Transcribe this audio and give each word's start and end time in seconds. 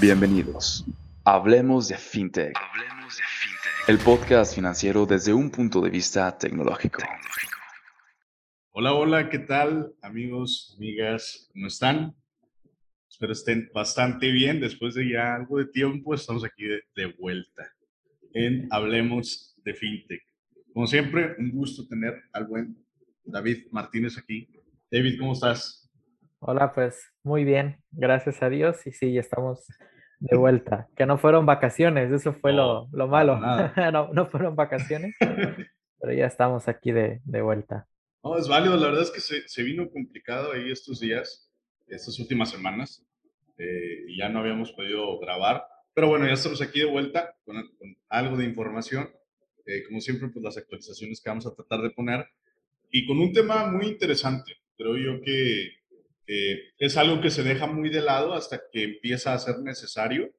Bienvenidos. 0.00 0.86
Hablemos 1.24 1.88
de 1.88 1.98
FinTech. 1.98 2.56
Hablemos 2.56 3.18
de 3.18 3.22
FinTech. 3.22 3.88
El 3.88 3.98
podcast 3.98 4.54
financiero 4.54 5.04
desde 5.04 5.34
un 5.34 5.50
punto 5.50 5.82
de 5.82 5.90
vista 5.90 6.38
tecnológico. 6.38 7.02
Hola, 8.70 8.94
hola, 8.94 9.28
¿qué 9.28 9.40
tal 9.40 9.92
amigos, 10.00 10.74
amigas? 10.78 11.50
¿Cómo 11.52 11.66
están? 11.66 12.16
Espero 13.10 13.34
estén 13.34 13.70
bastante 13.74 14.30
bien. 14.30 14.58
Después 14.58 14.94
de 14.94 15.06
ya 15.06 15.34
algo 15.34 15.58
de 15.58 15.66
tiempo, 15.66 16.14
estamos 16.14 16.44
aquí 16.44 16.64
de, 16.64 16.80
de 16.96 17.06
vuelta 17.18 17.70
en 18.32 18.68
Hablemos 18.70 19.54
de 19.62 19.74
FinTech. 19.74 20.22
Como 20.72 20.86
siempre, 20.86 21.34
un 21.38 21.50
gusto 21.50 21.86
tener 21.86 22.14
al 22.32 22.46
buen 22.46 22.74
David 23.22 23.66
Martínez 23.70 24.16
aquí. 24.16 24.48
David, 24.90 25.18
¿cómo 25.18 25.34
estás? 25.34 25.79
Hola, 26.42 26.72
pues 26.72 27.12
muy 27.22 27.44
bien, 27.44 27.82
gracias 27.90 28.42
a 28.42 28.48
Dios. 28.48 28.86
Y 28.86 28.92
sí, 28.92 29.18
estamos 29.18 29.66
de 30.20 30.38
vuelta. 30.38 30.88
Que 30.96 31.04
no 31.04 31.18
fueron 31.18 31.44
vacaciones, 31.44 32.10
eso 32.10 32.32
fue 32.32 32.54
lo, 32.54 32.88
lo, 32.92 33.08
malo. 33.08 33.38
no, 33.92 34.08
no, 34.14 34.26
fueron 34.26 34.56
vacaciones, 34.56 35.14
pero 35.18 36.14
ya 36.14 36.24
estamos 36.24 36.66
aquí 36.66 36.92
de, 36.92 37.20
de, 37.24 37.42
vuelta. 37.42 37.86
No, 38.24 38.38
es 38.38 38.48
válido. 38.48 38.78
La 38.78 38.86
verdad 38.86 39.02
es 39.02 39.10
que 39.10 39.20
se, 39.20 39.46
se 39.46 39.62
vino 39.62 39.90
complicado 39.90 40.52
ahí 40.52 40.72
estos 40.72 40.98
días, 41.00 41.52
estas 41.88 42.18
últimas 42.18 42.50
semanas, 42.50 43.06
eh, 43.58 44.04
y 44.08 44.16
ya 44.16 44.30
no 44.30 44.38
habíamos 44.38 44.72
podido 44.72 45.18
grabar. 45.18 45.62
Pero 45.92 46.08
bueno, 46.08 46.26
ya 46.26 46.32
estamos 46.32 46.62
aquí 46.62 46.80
de 46.80 46.86
vuelta 46.86 47.36
con, 47.44 47.56
con 47.76 47.94
algo 48.08 48.38
de 48.38 48.46
información. 48.46 49.10
Eh, 49.66 49.84
como 49.86 50.00
siempre, 50.00 50.28
pues 50.28 50.42
las 50.42 50.56
actualizaciones 50.56 51.20
que 51.20 51.28
vamos 51.28 51.46
a 51.46 51.54
tratar 51.54 51.82
de 51.82 51.90
poner. 51.90 52.26
Y 52.90 53.06
con 53.06 53.18
un 53.18 53.30
tema 53.30 53.66
muy 53.66 53.88
interesante. 53.88 54.56
Creo 54.78 54.96
yo 54.96 55.20
que 55.20 55.79
es 56.78 56.96
algo 56.96 57.20
que 57.20 57.30
se 57.30 57.42
deja 57.42 57.66
muy 57.66 57.90
de 57.90 58.02
lado 58.02 58.34
hasta 58.34 58.60
que 58.70 58.84
empieza 58.84 59.32
a 59.32 59.38
ser 59.38 59.58
necesario. 59.60 60.30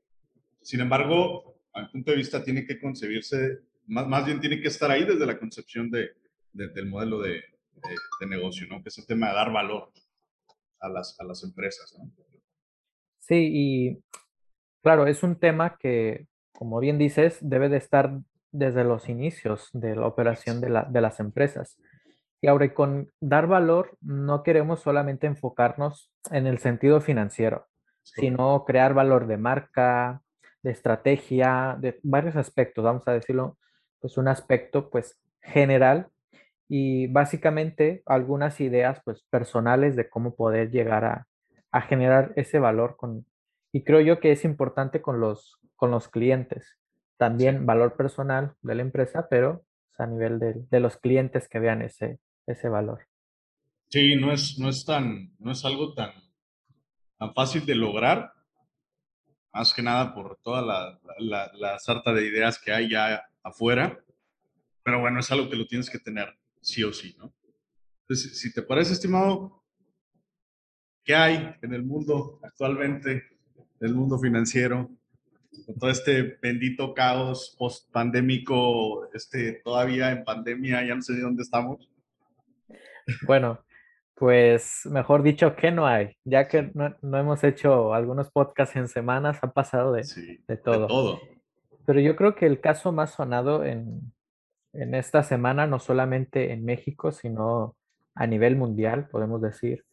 Sin 0.61 0.79
embargo, 0.79 1.57
al 1.73 1.89
punto 1.89 2.11
de 2.11 2.17
vista 2.17 2.43
tiene 2.43 2.65
que 2.65 2.79
concebirse, 2.79 3.59
más, 3.87 4.07
más 4.07 4.25
bien 4.25 4.39
tiene 4.39 4.61
que 4.61 4.67
estar 4.67 4.89
ahí 4.89 5.03
desde 5.03 5.25
la 5.25 5.37
concepción 5.37 5.89
de, 5.91 6.11
del 6.53 6.85
modelo 6.87 7.19
de, 7.19 7.43
de, 8.19 8.27
negocio, 8.27 8.67
¿no? 8.67 8.81
Que 8.81 8.89
es 8.89 8.97
el 8.97 9.05
tema 9.05 9.29
de 9.29 9.35
dar 9.35 9.51
valor 9.51 9.91
a 10.79 10.89
las, 10.89 11.19
a 11.19 11.23
las 11.23 11.43
empresas, 11.43 11.93
¿no? 11.97 12.09
Sí, 13.19 13.49
y 13.53 14.03
claro, 14.81 15.07
es 15.07 15.23
un 15.23 15.37
tema 15.37 15.77
que, 15.77 16.27
como 16.53 16.79
bien 16.79 16.97
dices, 16.97 17.37
debe 17.41 17.69
de 17.69 17.77
estar 17.77 18.19
desde 18.51 18.83
los 18.83 19.09
inicios 19.09 19.69
de 19.73 19.95
la 19.95 20.07
operación 20.07 20.59
de, 20.59 20.69
la, 20.69 20.83
de 20.83 21.01
las 21.01 21.19
empresas. 21.19 21.77
Y 22.41 22.47
ahora, 22.47 22.73
con 22.73 23.11
dar 23.19 23.45
valor, 23.47 23.97
no 24.01 24.41
queremos 24.41 24.81
solamente 24.81 25.27
enfocarnos 25.27 26.11
en 26.31 26.47
el 26.47 26.57
sentido 26.57 26.99
financiero, 26.99 27.67
sino 28.01 28.65
crear 28.65 28.95
valor 28.95 29.27
de 29.27 29.37
marca, 29.37 30.21
de 30.63 30.71
estrategia, 30.71 31.77
de 31.79 31.99
varios 32.03 32.35
aspectos, 32.35 32.83
vamos 32.83 33.07
a 33.07 33.13
decirlo, 33.13 33.57
pues 33.99 34.17
un 34.17 34.27
aspecto 34.27 34.89
pues 34.89 35.19
general 35.41 36.07
y 36.67 37.07
básicamente 37.07 38.01
algunas 38.05 38.59
ideas 38.59 39.01
pues 39.03 39.23
personales 39.29 39.95
de 39.95 40.09
cómo 40.09 40.35
poder 40.35 40.71
llegar 40.71 41.05
a, 41.05 41.27
a 41.71 41.81
generar 41.81 42.33
ese 42.35 42.59
valor 42.59 42.95
con, 42.97 43.25
y 43.71 43.83
creo 43.83 44.01
yo 44.01 44.19
que 44.19 44.31
es 44.31 44.45
importante 44.45 45.01
con 45.01 45.19
los, 45.19 45.57
con 45.75 45.91
los 45.91 46.07
clientes. 46.07 46.77
También 47.17 47.65
valor 47.65 47.95
personal 47.95 48.53
de 48.61 48.75
la 48.75 48.81
empresa, 48.81 49.27
pero 49.29 49.63
pues, 49.89 49.99
a 49.99 50.07
nivel 50.07 50.39
de, 50.39 50.55
de 50.69 50.79
los 50.79 50.97
clientes 50.97 51.47
que 51.47 51.59
vean 51.59 51.81
ese, 51.81 52.19
ese 52.47 52.69
valor. 52.69 53.07
Sí, 53.89 54.15
no 54.15 54.31
es, 54.31 54.57
no 54.57 54.69
es, 54.69 54.85
tan, 54.85 55.35
no 55.37 55.51
es 55.51 55.65
algo 55.65 55.93
tan, 55.93 56.11
tan 57.17 57.33
fácil 57.33 57.65
de 57.65 57.75
lograr, 57.75 58.31
más 59.53 59.73
que 59.73 59.81
nada 59.81 60.13
por 60.13 60.39
toda 60.41 60.61
la, 60.61 61.49
la, 61.53 61.77
sarta 61.79 62.13
de 62.13 62.25
ideas 62.25 62.57
que 62.57 62.71
hay 62.71 62.89
ya 62.89 63.21
afuera, 63.43 64.01
pero 64.81 65.01
bueno, 65.01 65.19
es 65.19 65.29
algo 65.29 65.49
que 65.49 65.57
lo 65.57 65.67
tienes 65.67 65.89
que 65.89 65.99
tener 65.99 66.33
sí 66.61 66.83
o 66.83 66.93
sí, 66.93 67.15
¿no? 67.19 67.33
Entonces, 68.03 68.39
si 68.39 68.53
te 68.53 68.61
parece, 68.61 68.93
estimado, 68.93 69.61
¿qué 71.03 71.13
hay 71.13 71.53
en 71.61 71.73
el 71.73 71.83
mundo 71.83 72.39
actualmente, 72.43 73.11
en 73.81 73.87
el 73.87 73.93
mundo 73.93 74.17
financiero, 74.17 74.89
con 75.65 75.77
todo 75.77 75.89
este 75.89 76.37
bendito 76.41 76.93
caos 76.93 77.55
post-pandémico, 77.59 79.11
este, 79.13 79.61
todavía 79.63 80.11
en 80.11 80.23
pandemia, 80.23 80.85
ya 80.85 80.95
no 80.95 81.01
sé 81.01 81.13
de 81.13 81.21
dónde 81.21 81.43
estamos? 81.43 81.90
Bueno, 83.25 83.59
pues 84.15 84.81
mejor 84.85 85.23
dicho 85.23 85.55
que 85.55 85.71
no 85.71 85.87
hay, 85.87 86.17
ya 86.23 86.47
que 86.47 86.69
no, 86.73 86.95
no 87.01 87.17
hemos 87.17 87.43
hecho 87.43 87.93
algunos 87.93 88.29
podcasts 88.29 88.75
en 88.75 88.87
semanas, 88.87 89.39
ha 89.41 89.51
pasado 89.51 89.93
de, 89.93 90.03
sí, 90.03 90.43
de, 90.47 90.57
todo. 90.57 90.81
de, 90.81 90.87
todo. 90.87 91.21
Pero 91.85 91.99
yo 91.99 92.15
creo 92.15 92.35
que 92.35 92.45
el 92.45 92.59
caso 92.59 92.91
más 92.91 93.11
sonado 93.11 93.65
en, 93.65 94.13
en 94.73 94.95
esta 94.95 95.23
semana, 95.23 95.65
no 95.65 95.79
solamente 95.79 96.51
en 96.51 96.63
México, 96.65 97.11
sino 97.11 97.75
a 98.13 98.27
nivel 98.27 98.55
mundial, 98.55 99.07
podemos 99.09 99.41
decir, 99.41 99.85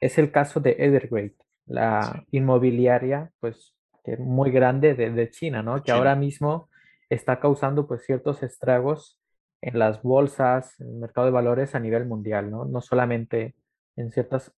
es 0.00 0.18
el 0.18 0.32
caso 0.32 0.60
de 0.60 0.76
Evergrande, 0.78 1.36
la 1.66 2.12
sí. 2.12 2.38
inmobiliaria, 2.38 3.30
pues 3.40 3.74
muy 4.18 4.50
grande 4.50 4.94
de, 4.94 5.10
de 5.10 5.30
China, 5.30 5.62
¿no? 5.62 5.82
Que 5.82 5.92
ahora 5.92 6.14
mismo 6.14 6.68
está 7.08 7.40
causando 7.40 7.86
pues 7.86 8.04
ciertos 8.04 8.42
estragos 8.42 9.18
en 9.60 9.78
las 9.78 10.02
bolsas, 10.02 10.78
en 10.80 10.88
el 10.88 10.94
mercado 10.94 11.26
de 11.26 11.32
valores 11.32 11.74
a 11.74 11.80
nivel 11.80 12.06
mundial, 12.06 12.50
¿no? 12.50 12.64
No 12.64 12.80
solamente 12.80 13.54
en 13.96 14.12
ciertos 14.12 14.52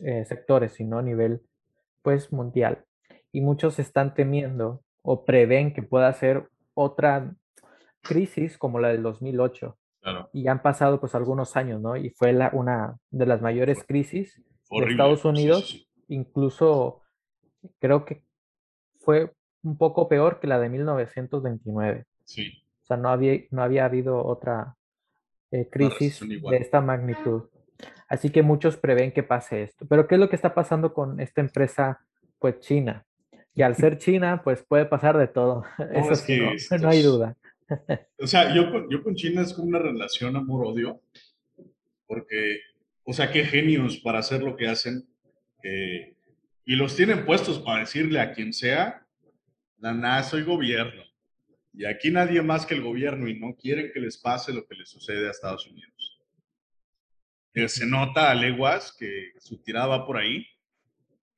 eh, 0.00 0.24
sectores, 0.24 0.72
sino 0.72 0.98
a 0.98 1.02
nivel, 1.02 1.42
pues, 2.02 2.32
mundial. 2.32 2.84
Y 3.32 3.42
muchos 3.42 3.78
están 3.78 4.14
temiendo 4.14 4.82
o 5.02 5.24
prevén 5.24 5.72
que 5.72 5.82
pueda 5.82 6.12
ser 6.12 6.48
otra 6.74 7.34
crisis 8.02 8.56
como 8.58 8.80
la 8.80 8.88
del 8.88 9.02
2008. 9.02 9.76
Claro. 10.00 10.30
Y 10.32 10.48
han 10.48 10.62
pasado, 10.62 10.98
pues, 10.98 11.14
algunos 11.14 11.56
años, 11.56 11.80
¿no? 11.80 11.96
Y 11.96 12.10
fue 12.10 12.32
la, 12.32 12.50
una 12.52 12.96
de 13.10 13.26
las 13.26 13.42
mayores 13.42 13.84
crisis 13.84 14.42
Horrible. 14.68 14.86
de 14.86 14.92
Estados 14.92 15.24
Unidos. 15.24 15.68
Sí, 15.68 15.78
sí. 15.78 15.86
Incluso 16.08 17.02
creo 17.78 18.04
que 18.04 18.24
fue 18.98 19.32
un 19.62 19.76
poco 19.76 20.08
peor 20.08 20.40
que 20.40 20.46
la 20.46 20.58
de 20.58 20.70
1929. 20.70 22.06
Sí 22.24 22.59
sea, 22.90 22.96
no 22.96 23.08
había, 23.08 23.40
no 23.50 23.62
había 23.62 23.84
habido 23.84 24.24
otra 24.24 24.76
eh, 25.50 25.68
crisis 25.70 26.20
de 26.20 26.56
esta 26.56 26.80
magnitud. 26.80 27.44
Así 28.08 28.30
que 28.30 28.42
muchos 28.42 28.76
prevén 28.76 29.12
que 29.12 29.22
pase 29.22 29.62
esto. 29.62 29.86
Pero 29.88 30.06
¿qué 30.06 30.16
es 30.16 30.20
lo 30.20 30.28
que 30.28 30.36
está 30.36 30.54
pasando 30.54 30.92
con 30.92 31.20
esta 31.20 31.40
empresa, 31.40 32.04
pues 32.38 32.58
China? 32.60 33.06
Y 33.54 33.62
al 33.62 33.76
ser 33.76 33.98
China, 33.98 34.42
pues 34.42 34.62
puede 34.62 34.86
pasar 34.86 35.16
de 35.16 35.28
todo. 35.28 35.64
No, 35.78 35.92
Eso 35.92 36.12
es 36.12 36.22
que 36.22 36.38
no, 36.38 36.52
estos... 36.52 36.80
no, 36.82 36.88
hay 36.88 37.02
duda. 37.02 37.36
O 38.18 38.26
sea, 38.26 38.52
yo 38.52 38.70
con, 38.72 38.90
yo 38.90 39.02
con 39.02 39.14
China 39.14 39.42
es 39.42 39.54
como 39.54 39.68
una 39.68 39.78
relación 39.78 40.34
amor-odio, 40.34 41.00
porque, 42.08 42.58
o 43.04 43.12
sea, 43.12 43.30
qué 43.30 43.44
genios 43.44 43.98
para 43.98 44.18
hacer 44.18 44.42
lo 44.42 44.56
que 44.56 44.66
hacen. 44.66 45.08
Eh, 45.62 46.16
y 46.64 46.74
los 46.74 46.96
tienen 46.96 47.24
puestos 47.24 47.60
para 47.60 47.80
decirle 47.80 48.20
a 48.20 48.32
quien 48.32 48.52
sea, 48.52 49.06
la 49.78 49.94
nada, 49.94 50.24
soy 50.24 50.42
gobierno 50.42 51.09
y 51.72 51.84
aquí 51.84 52.10
nadie 52.10 52.42
más 52.42 52.66
que 52.66 52.74
el 52.74 52.82
gobierno 52.82 53.28
y 53.28 53.38
no 53.38 53.54
quieren 53.56 53.90
que 53.92 54.00
les 54.00 54.18
pase 54.18 54.52
lo 54.52 54.66
que 54.66 54.74
les 54.74 54.88
sucede 54.88 55.28
a 55.28 55.30
Estados 55.30 55.66
Unidos. 55.66 56.20
Que 57.52 57.68
se 57.68 57.86
nota 57.86 58.30
a 58.30 58.34
leguas 58.34 58.94
que 58.98 59.32
su 59.38 59.62
tirada 59.62 59.86
va 59.86 60.06
por 60.06 60.16
ahí, 60.16 60.46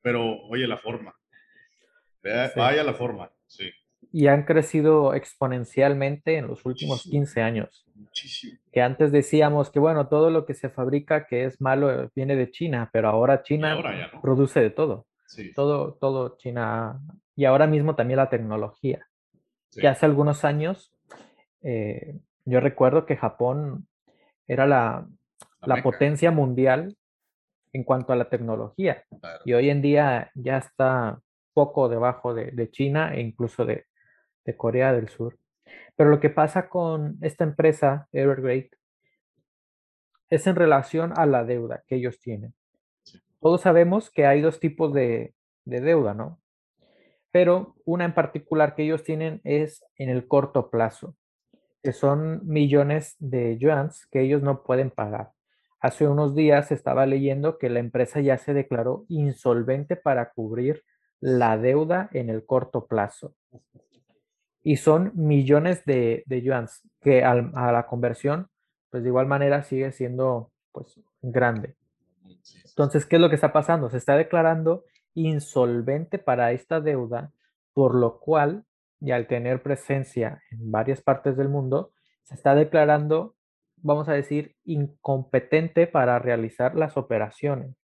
pero 0.01 0.23
oye 0.49 0.67
la 0.67 0.77
forma. 0.77 1.15
Vaya, 2.23 2.47
sí. 2.49 2.59
vaya 2.59 2.83
la 2.83 2.93
forma, 2.93 3.31
sí. 3.47 3.69
Y 4.11 4.27
han 4.27 4.43
crecido 4.43 5.13
exponencialmente 5.13 6.37
en 6.37 6.47
los 6.47 6.65
últimos 6.65 7.05
Muchísimo. 7.05 7.11
15 7.11 7.41
años. 7.41 7.85
Muchísimo. 7.95 8.59
Que 8.71 8.81
antes 8.81 9.11
decíamos 9.11 9.71
que, 9.71 9.79
bueno, 9.79 10.07
todo 10.07 10.29
lo 10.29 10.45
que 10.45 10.53
se 10.53 10.69
fabrica 10.69 11.25
que 11.25 11.45
es 11.45 11.59
malo 11.61 12.11
viene 12.15 12.35
de 12.35 12.51
China, 12.51 12.89
pero 12.93 13.09
ahora 13.09 13.43
China 13.43 13.73
ahora 13.73 14.11
no. 14.13 14.21
produce 14.21 14.59
de 14.59 14.69
todo. 14.69 15.07
Sí. 15.25 15.51
Todo, 15.53 15.93
todo 15.95 16.37
China. 16.37 16.99
Y 17.35 17.45
ahora 17.45 17.65
mismo 17.65 17.95
también 17.95 18.17
la 18.17 18.29
tecnología 18.29 19.07
Sí. 19.73 19.81
que 19.81 19.87
hace 19.87 20.05
algunos 20.05 20.43
años 20.45 20.93
eh, 21.61 22.19
yo 22.45 22.59
recuerdo 22.59 23.05
que 23.05 23.15
Japón 23.17 23.87
era 24.47 24.65
la, 24.67 25.07
La 25.61 25.67
la 25.67 25.75
meca. 25.75 25.83
potencia 25.83 26.31
mundial 26.31 26.97
en 27.71 27.83
cuanto 27.83 28.13
a 28.13 28.15
la 28.15 28.29
tecnología 28.29 29.03
Claro. 29.19 29.39
y 29.45 29.53
hoy 29.53 29.69
en 29.69 29.81
día 29.81 30.31
ya 30.35 30.57
está 30.57 31.19
poco 31.53 31.87
debajo 31.89 32.33
de, 32.33 32.51
de 32.51 32.69
China 32.69 33.13
e 33.15 33.21
incluso 33.21 33.65
de, 33.65 33.85
de 34.45 34.57
Corea 34.57 34.91
del 34.93 35.07
Sur. 35.09 35.37
Pero 35.95 36.09
lo 36.09 36.19
que 36.19 36.29
pasa 36.29 36.67
con 36.69 37.17
esta 37.21 37.43
empresa, 37.43 38.07
Evergrande, 38.11 38.71
es 40.29 40.47
en 40.47 40.55
relación 40.55 41.13
a 41.15 41.25
la 41.25 41.43
deuda 41.45 41.83
que 41.87 41.95
ellos 41.95 42.19
tienen. 42.19 42.53
Sí. 43.03 43.19
Todos 43.39 43.61
sabemos 43.61 44.09
que 44.11 44.25
hay 44.25 44.41
dos 44.41 44.59
tipos 44.59 44.93
de, 44.93 45.33
de 45.65 45.81
deuda, 45.81 46.13
¿no? 46.13 46.39
Pero 47.33 47.73
una 47.83 48.05
en 48.05 48.13
particular 48.13 48.75
que 48.75 48.83
ellos 48.83 49.03
tienen 49.03 49.41
es 49.43 49.83
en 49.97 50.09
el 50.11 50.27
corto 50.27 50.69
plazo, 50.69 51.15
que 51.81 51.91
son 51.91 52.47
millones 52.47 53.15
de 53.17 53.57
yuans 53.57 54.05
que 54.11 54.21
ellos 54.21 54.43
no 54.43 54.61
pueden 54.61 54.91
pagar. 54.91 55.31
Hace 55.79 56.07
unos 56.07 56.35
días 56.35 56.71
estaba 56.71 57.07
leyendo 57.07 57.57
que 57.57 57.71
la 57.71 57.79
empresa 57.79 58.21
ya 58.21 58.37
se 58.37 58.53
declaró 58.53 59.05
insolvente 59.09 59.95
para 59.95 60.29
cubrir 60.29 60.83
la 61.19 61.57
deuda 61.57 62.07
en 62.13 62.29
el 62.29 62.45
corto 62.45 62.85
plazo. 62.85 63.33
Y 64.61 64.77
son 64.77 65.11
millones 65.15 65.85
de, 65.85 66.21
de 66.27 66.41
yuans, 66.43 66.87
que 67.01 67.23
a 67.23 67.33
la 67.33 67.87
conversión, 67.87 68.47
pues 68.91 69.01
de 69.01 69.09
igual 69.09 69.25
manera 69.25 69.63
sigue 69.63 69.91
siendo 69.91 70.51
pues 70.71 71.01
grande. 71.23 71.75
Entonces, 72.63 73.07
¿qué 73.07 73.15
es 73.15 73.21
lo 73.23 73.29
que 73.29 73.35
está 73.35 73.51
pasando? 73.51 73.89
Se 73.89 73.97
está 73.97 74.15
declarando 74.15 74.83
insolvente 75.13 76.19
para 76.19 76.51
esta 76.51 76.81
deuda, 76.81 77.31
por 77.73 77.95
lo 77.95 78.19
cual, 78.19 78.65
y 78.99 79.11
al 79.11 79.27
tener 79.27 79.61
presencia 79.61 80.41
en 80.51 80.71
varias 80.71 81.01
partes 81.01 81.35
del 81.37 81.49
mundo, 81.49 81.91
se 82.23 82.35
está 82.35 82.55
declarando, 82.55 83.35
vamos 83.77 84.07
a 84.09 84.13
decir, 84.13 84.55
incompetente 84.63 85.87
para 85.87 86.19
realizar 86.19 86.75
las 86.75 86.97
operaciones. 86.97 87.75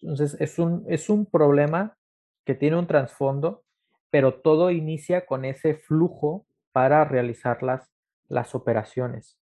Entonces, 0.00 0.36
es 0.40 0.58
un, 0.58 0.84
es 0.88 1.08
un 1.08 1.26
problema 1.26 1.96
que 2.44 2.54
tiene 2.54 2.78
un 2.78 2.86
trasfondo, 2.86 3.64
pero 4.10 4.34
todo 4.40 4.70
inicia 4.70 5.26
con 5.26 5.44
ese 5.44 5.74
flujo 5.74 6.46
para 6.72 7.04
realizar 7.04 7.62
las, 7.62 7.90
las 8.28 8.54
operaciones. 8.54 9.38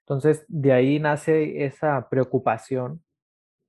Entonces, 0.00 0.44
de 0.48 0.72
ahí 0.72 1.00
nace 1.00 1.64
esa 1.64 2.08
preocupación, 2.08 3.02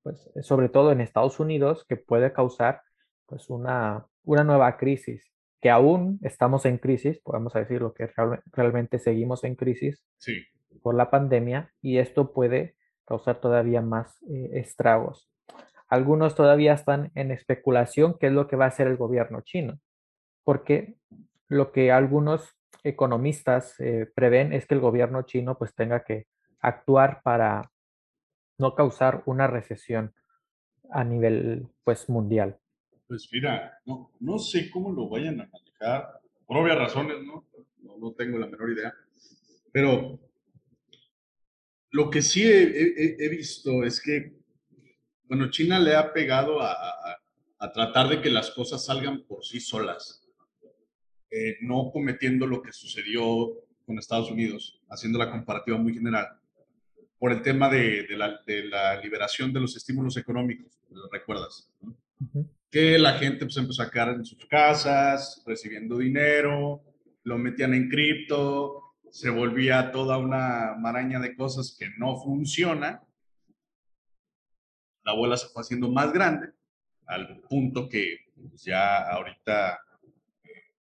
pues, 0.08 0.30
sobre 0.46 0.70
todo 0.70 0.94
en 0.94 1.02
Estados 1.02 1.38
Unidos, 1.42 1.86
que 1.86 1.98
puede 1.98 2.32
causar 2.32 2.82
pues, 3.26 3.50
una, 3.50 4.06
una 4.24 4.46
nueva 4.46 4.78
crisis, 4.78 5.22
que 5.60 5.70
aún 5.70 6.18
estamos 6.22 6.66
en 6.66 6.78
crisis, 6.78 7.20
podemos 7.20 7.52
decirlo 7.52 7.94
que 7.94 8.10
realmente 8.54 9.00
seguimos 9.00 9.44
en 9.44 9.56
crisis 9.56 10.02
por 10.82 10.96
la 10.96 11.10
pandemia, 11.10 11.74
y 11.82 11.98
esto 11.98 12.32
puede 12.32 12.78
causar 13.04 13.42
todavía 13.42 13.82
más 13.82 14.24
eh, 14.30 14.52
estragos. 14.54 15.30
Algunos 15.90 16.36
todavía 16.36 16.72
están 16.72 17.12
en 17.14 17.32
especulación 17.32 18.18
qué 18.18 18.28
es 18.28 18.34
lo 18.34 18.48
que 18.48 18.56
va 18.56 18.64
a 18.64 18.70
hacer 18.70 18.88
el 18.88 18.96
gobierno 18.96 19.42
chino, 19.42 19.78
porque 20.46 20.96
lo 21.50 21.74
que 21.74 21.92
algunos 21.92 22.56
economistas 22.86 23.78
eh, 23.82 24.10
prevén 24.16 24.54
es 24.54 24.68
que 24.68 24.76
el 24.76 24.80
gobierno 24.80 25.24
chino 25.24 25.58
pues 25.58 25.76
tenga 25.76 26.06
que 26.06 26.28
actuar 26.62 27.20
para 27.24 27.72
no 28.58 28.76
causar 28.76 29.24
una 29.26 29.48
recesión 29.48 30.14
a 30.92 31.04
nivel 31.04 31.68
pues 31.84 32.10
mundial. 32.10 32.58
Pues 33.08 33.30
mira, 33.32 33.80
no, 33.86 34.12
no 34.20 34.40
sé 34.40 34.70
cómo 34.70 34.92
lo 34.92 35.10
vayan 35.10 35.42
a 35.42 35.48
manejar, 35.48 36.22
por 36.46 36.58
obvias 36.58 36.78
razones, 36.78 37.24
¿no? 37.24 37.46
No, 37.82 37.98
no 37.98 38.12
tengo 38.14 38.38
la 38.38 38.48
menor 38.48 38.72
idea, 38.72 38.94
pero 39.72 40.20
lo 41.92 42.10
que 42.10 42.22
sí 42.22 42.44
he 42.46 43.30
visto 43.30 43.84
es 43.84 44.02
que 44.02 44.38
bueno, 45.28 45.50
China 45.50 45.78
le 45.80 45.96
ha 45.96 46.14
pegado 46.14 46.62
a, 46.62 46.76
tratar 47.74 48.08
de 48.08 48.22
que 48.22 48.30
las 48.30 48.52
cosas 48.52 48.86
salgan 48.86 49.24
por 49.24 49.44
sí 49.44 49.60
solas, 49.60 50.24
eh, 51.30 51.58
no 51.62 51.92
cometiendo 51.92 52.48
lo 52.48 52.62
que 52.62 52.72
sucedió 52.72 53.24
con 53.86 53.98
Estados 53.98 54.32
Unidos, 54.32 54.80
haciendo 54.90 55.20
la 55.20 55.30
comparativa 55.30 55.78
muy 55.78 55.94
general, 55.94 56.28
por 57.20 57.32
el 57.32 57.42
tema 57.42 57.70
de, 57.70 58.08
la, 58.10 59.02
liberación 59.02 59.52
de 59.54 59.60
los 59.60 59.76
estímulos 59.76 60.18
económicos, 60.18 60.80
¿lo 60.90 61.10
recuerdas? 61.10 61.70
Que 62.70 62.98
la 63.00 63.14
gente 63.14 63.46
pues, 63.46 63.58
empezó 63.58 63.84
a 63.84 63.90
quedar 63.90 64.10
en 64.10 64.26
sus 64.26 64.46
casas, 64.46 65.44
recibiendo 65.46 65.98
dinero, 65.98 66.84
lo 67.24 67.38
metían 67.38 67.74
en 67.74 67.90
cripto, 67.90 68.94
se 69.10 69.30
volvía 69.30 69.92
toda 69.92 70.18
una 70.18 70.76
maraña 70.78 71.20
de 71.20 71.36
cosas 71.36 71.76
que 71.78 71.88
no 71.98 72.18
funciona 72.18 73.02
la 75.08 75.14
bola 75.14 75.38
se 75.38 75.48
fue 75.48 75.62
haciendo 75.62 75.90
más 75.90 76.12
grande, 76.12 76.50
al 77.06 77.40
punto 77.50 77.88
que 77.88 78.26
pues, 78.36 78.66
ya 78.66 79.10
ahorita 79.10 79.80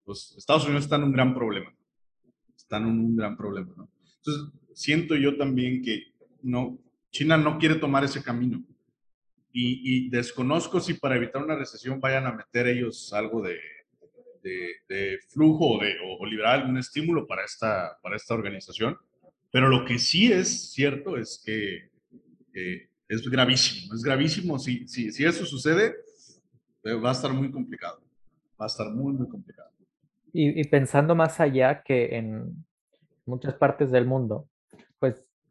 pues, 0.04 0.34
Estados 0.36 0.66
Unidos 0.66 0.86
está 0.86 0.96
en 0.96 1.04
un 1.04 1.12
gran 1.12 1.36
problema. 1.36 1.72
Están 2.58 2.88
en 2.88 3.00
un 3.00 3.16
gran 3.16 3.38
problema, 3.38 3.72
¿no? 3.78 3.88
Entonces, 4.18 4.52
siento 4.74 5.16
yo 5.16 5.38
también 5.38 5.84
que 5.84 6.15
China 7.12 7.38
no 7.38 7.58
quiere 7.58 7.76
tomar 7.76 8.04
ese 8.04 8.22
camino. 8.22 8.64
Y, 9.58 10.10
desconozco 10.10 10.82
si 10.82 10.96
para 10.96 11.16
evitar 11.16 11.42
una 11.42 11.56
recesión 11.56 12.02
vayan 12.02 12.28
a 12.28 12.34
meter 12.34 12.68
ellos 12.68 13.14
algo 13.14 13.42
de, 13.42 13.58
flujo 15.30 15.78
o, 15.78 15.80
de, 15.80 15.96
liberar 16.30 16.60
algún 16.60 16.78
estímulo 16.78 17.26
para 17.26 17.46
esta, 17.46 17.98
organización. 18.30 18.98
Pero 19.52 19.70
lo 19.70 19.86
que 19.86 19.98
sí 19.98 20.32
es 20.32 20.74
cierto 20.74 21.16
es 21.16 21.42
que 21.46 21.90
eh, 22.54 22.90
es 23.08 23.30
gravísimo, 23.30 23.94
es 23.94 24.04
gravísimo. 24.04 24.60
Si, 24.60 24.86
si, 24.88 25.24
eso 25.24 25.46
sucede, 25.46 25.96
eh, 26.84 26.94
va 26.94 27.10
a 27.10 27.14
estar 27.14 27.32
muy 27.32 27.50
complicado. 27.50 28.02
Va 28.60 28.66
a 28.66 28.68
estar 28.68 28.90
muy, 28.90 29.14
muy 29.14 29.30
complicado. 29.30 29.70
Y, 30.34 30.66
pensando 30.66 31.16
más 31.16 31.40
allá 31.40 31.82
que 31.82 32.18
en 32.18 32.66
muchas 33.26 33.54
partes 33.54 33.90
del 33.90 34.06
mundo, 34.06 34.50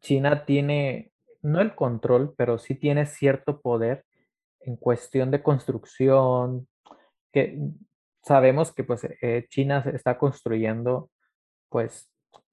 China 0.05 0.45
tiene, 0.45 1.11
no 1.43 1.61
el 1.61 1.75
control, 1.75 2.35
pero 2.37 2.59
sí 2.59 2.75
tiene 2.75 3.07
cierto 3.07 3.61
poder 3.63 4.05
en 4.61 4.77
cuestión 4.77 5.31
de 5.31 5.43
construcción, 5.43 6.69
que 7.33 7.59
sabemos 8.23 8.73
que 8.73 8.85
pues 8.85 9.05
eh, 9.05 9.47
China 9.49 9.83
está 9.93 10.19
construyendo 10.19 11.11
pues 11.71 12.11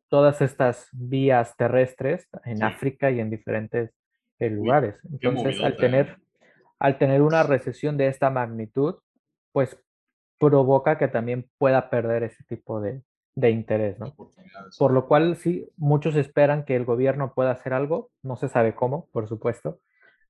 todas 0.07 0.41
estas 0.41 0.87
vías 0.93 1.55
terrestres 1.57 2.27
en 2.45 2.63
África 2.63 3.11
y 3.11 3.19
en 3.19 3.29
diferentes 3.29 3.91
lugares. 4.39 4.95
Entonces, 5.11 5.61
al 5.61 5.77
tener, 5.77 6.17
al 6.79 6.97
tener 6.97 7.21
una 7.21 7.43
recesión 7.43 7.97
de 7.97 8.07
esta 8.07 8.29
magnitud, 8.29 8.95
pues 9.51 9.77
provoca 10.39 10.97
que 10.97 11.09
también 11.09 11.49
pueda 11.57 11.89
perder 11.89 12.23
ese 12.23 12.43
tipo 12.45 12.81
de, 12.81 13.03
de 13.35 13.49
interés, 13.51 13.99
¿no? 13.99 14.13
Por 14.77 14.91
lo 14.91 15.07
cual, 15.07 15.35
sí, 15.37 15.69
muchos 15.77 16.15
esperan 16.15 16.65
que 16.65 16.75
el 16.75 16.85
gobierno 16.85 17.33
pueda 17.33 17.51
hacer 17.51 17.73
algo, 17.73 18.09
no 18.23 18.35
se 18.35 18.49
sabe 18.49 18.75
cómo, 18.75 19.07
por 19.11 19.27
supuesto, 19.27 19.79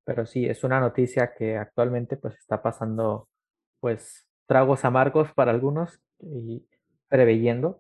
pero 0.04 0.26
sí, 0.26 0.46
es 0.46 0.64
una 0.64 0.80
noticia 0.80 1.34
que 1.38 1.58
actualmente 1.58 2.18
pues 2.18 2.38
está 2.38 2.62
pasando, 2.62 3.28
pues, 3.80 4.28
tragos 4.48 4.86
amargos 4.86 5.32
para 5.34 5.52
algunos 5.52 6.00
y 6.20 6.68
preveyendo, 7.08 7.80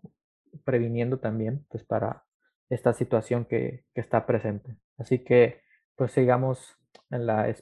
previniendo 0.63 1.19
también, 1.19 1.65
pues, 1.69 1.83
para 1.83 2.23
esta 2.69 2.93
situación 2.93 3.45
que, 3.45 3.83
que 3.93 4.01
está 4.01 4.25
presente. 4.25 4.77
Así 4.97 5.23
que 5.23 5.61
pues 5.95 6.13
sigamos 6.13 6.77
en 7.11 7.25
la 7.25 7.53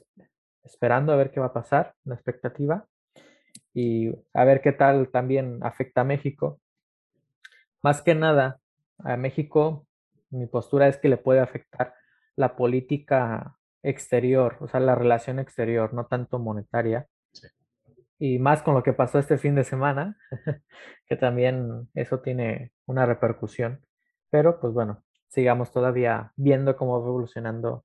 esperando 0.64 1.12
a 1.12 1.16
ver 1.16 1.30
qué 1.30 1.40
va 1.40 1.46
a 1.46 1.52
pasar, 1.52 1.94
la 2.04 2.14
expectativa 2.14 2.86
y 3.74 4.14
a 4.32 4.44
ver 4.44 4.60
qué 4.60 4.72
tal 4.72 5.10
también 5.10 5.58
afecta 5.62 6.02
a 6.02 6.04
México. 6.04 6.60
Más 7.82 8.02
que 8.02 8.14
nada, 8.14 8.60
a 8.98 9.16
México 9.16 9.86
mi 10.30 10.46
postura 10.46 10.88
es 10.88 10.96
que 10.96 11.08
le 11.08 11.16
puede 11.16 11.40
afectar 11.40 11.94
la 12.36 12.56
política 12.56 13.56
exterior, 13.82 14.56
o 14.60 14.68
sea, 14.68 14.80
la 14.80 14.94
relación 14.94 15.38
exterior, 15.38 15.92
no 15.92 16.06
tanto 16.06 16.38
monetaria. 16.38 17.06
Y 18.18 18.38
más 18.38 18.62
con 18.62 18.74
lo 18.74 18.82
que 18.82 18.92
pasó 18.92 19.18
este 19.18 19.38
fin 19.38 19.54
de 19.54 19.64
semana, 19.64 20.16
que 21.06 21.16
también 21.16 21.88
eso 21.94 22.20
tiene 22.20 22.72
una 22.86 23.06
repercusión. 23.06 23.80
Pero 24.30 24.60
pues 24.60 24.72
bueno, 24.72 25.02
sigamos 25.28 25.72
todavía 25.72 26.32
viendo 26.36 26.76
cómo 26.76 27.00
va 27.00 27.08
evolucionando 27.08 27.84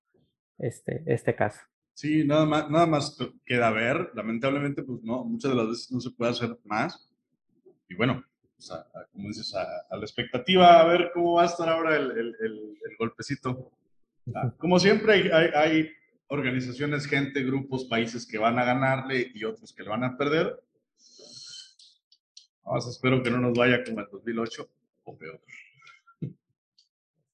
este, 0.57 1.03
este 1.07 1.35
caso. 1.35 1.61
Sí, 1.93 2.25
nada 2.27 2.45
más, 2.45 2.69
nada 2.69 2.85
más 2.85 3.17
queda 3.45 3.71
ver. 3.71 4.11
Lamentablemente, 4.13 4.83
pues 4.83 5.01
no, 5.03 5.23
muchas 5.23 5.51
de 5.51 5.57
las 5.57 5.67
veces 5.67 5.91
no 5.91 6.01
se 6.01 6.11
puede 6.11 6.31
hacer 6.31 6.59
más. 6.65 7.09
Y 7.87 7.95
bueno, 7.95 8.21
como 9.15 9.29
dices, 9.29 9.55
a, 9.55 9.95
la 9.95 10.01
expectativa, 10.01 10.81
a 10.81 10.85
ver 10.85 11.11
cómo 11.13 11.33
va 11.35 11.43
a 11.43 11.45
estar 11.45 11.69
ahora 11.69 11.95
el, 11.95 12.11
el, 12.11 12.35
el, 12.39 12.97
golpecito. 12.99 13.71
Ah, 14.35 14.53
como 14.57 14.77
siempre, 14.77 15.31
hay, 15.33 15.49
hay, 15.55 15.89
organizaciones, 16.27 17.05
gente, 17.05 17.43
grupos, 17.43 17.85
países 17.85 18.27
que 18.27 18.37
van 18.37 18.59
a 18.59 18.65
ganarle 18.65 19.31
y 19.33 19.43
otros 19.45 19.71
que 19.73 19.83
le 19.83 19.89
van 19.89 20.03
a 20.03 20.17
perder. 20.17 20.59
Vamos, 22.63 22.87
espero 22.87 23.21
que 23.21 23.29
no 23.29 23.37
nos 23.37 23.57
vaya 23.57 23.83
como 23.83 24.01
el 24.01 24.07
2008 24.11 24.67
o 25.03 25.17
peor. 25.17 25.39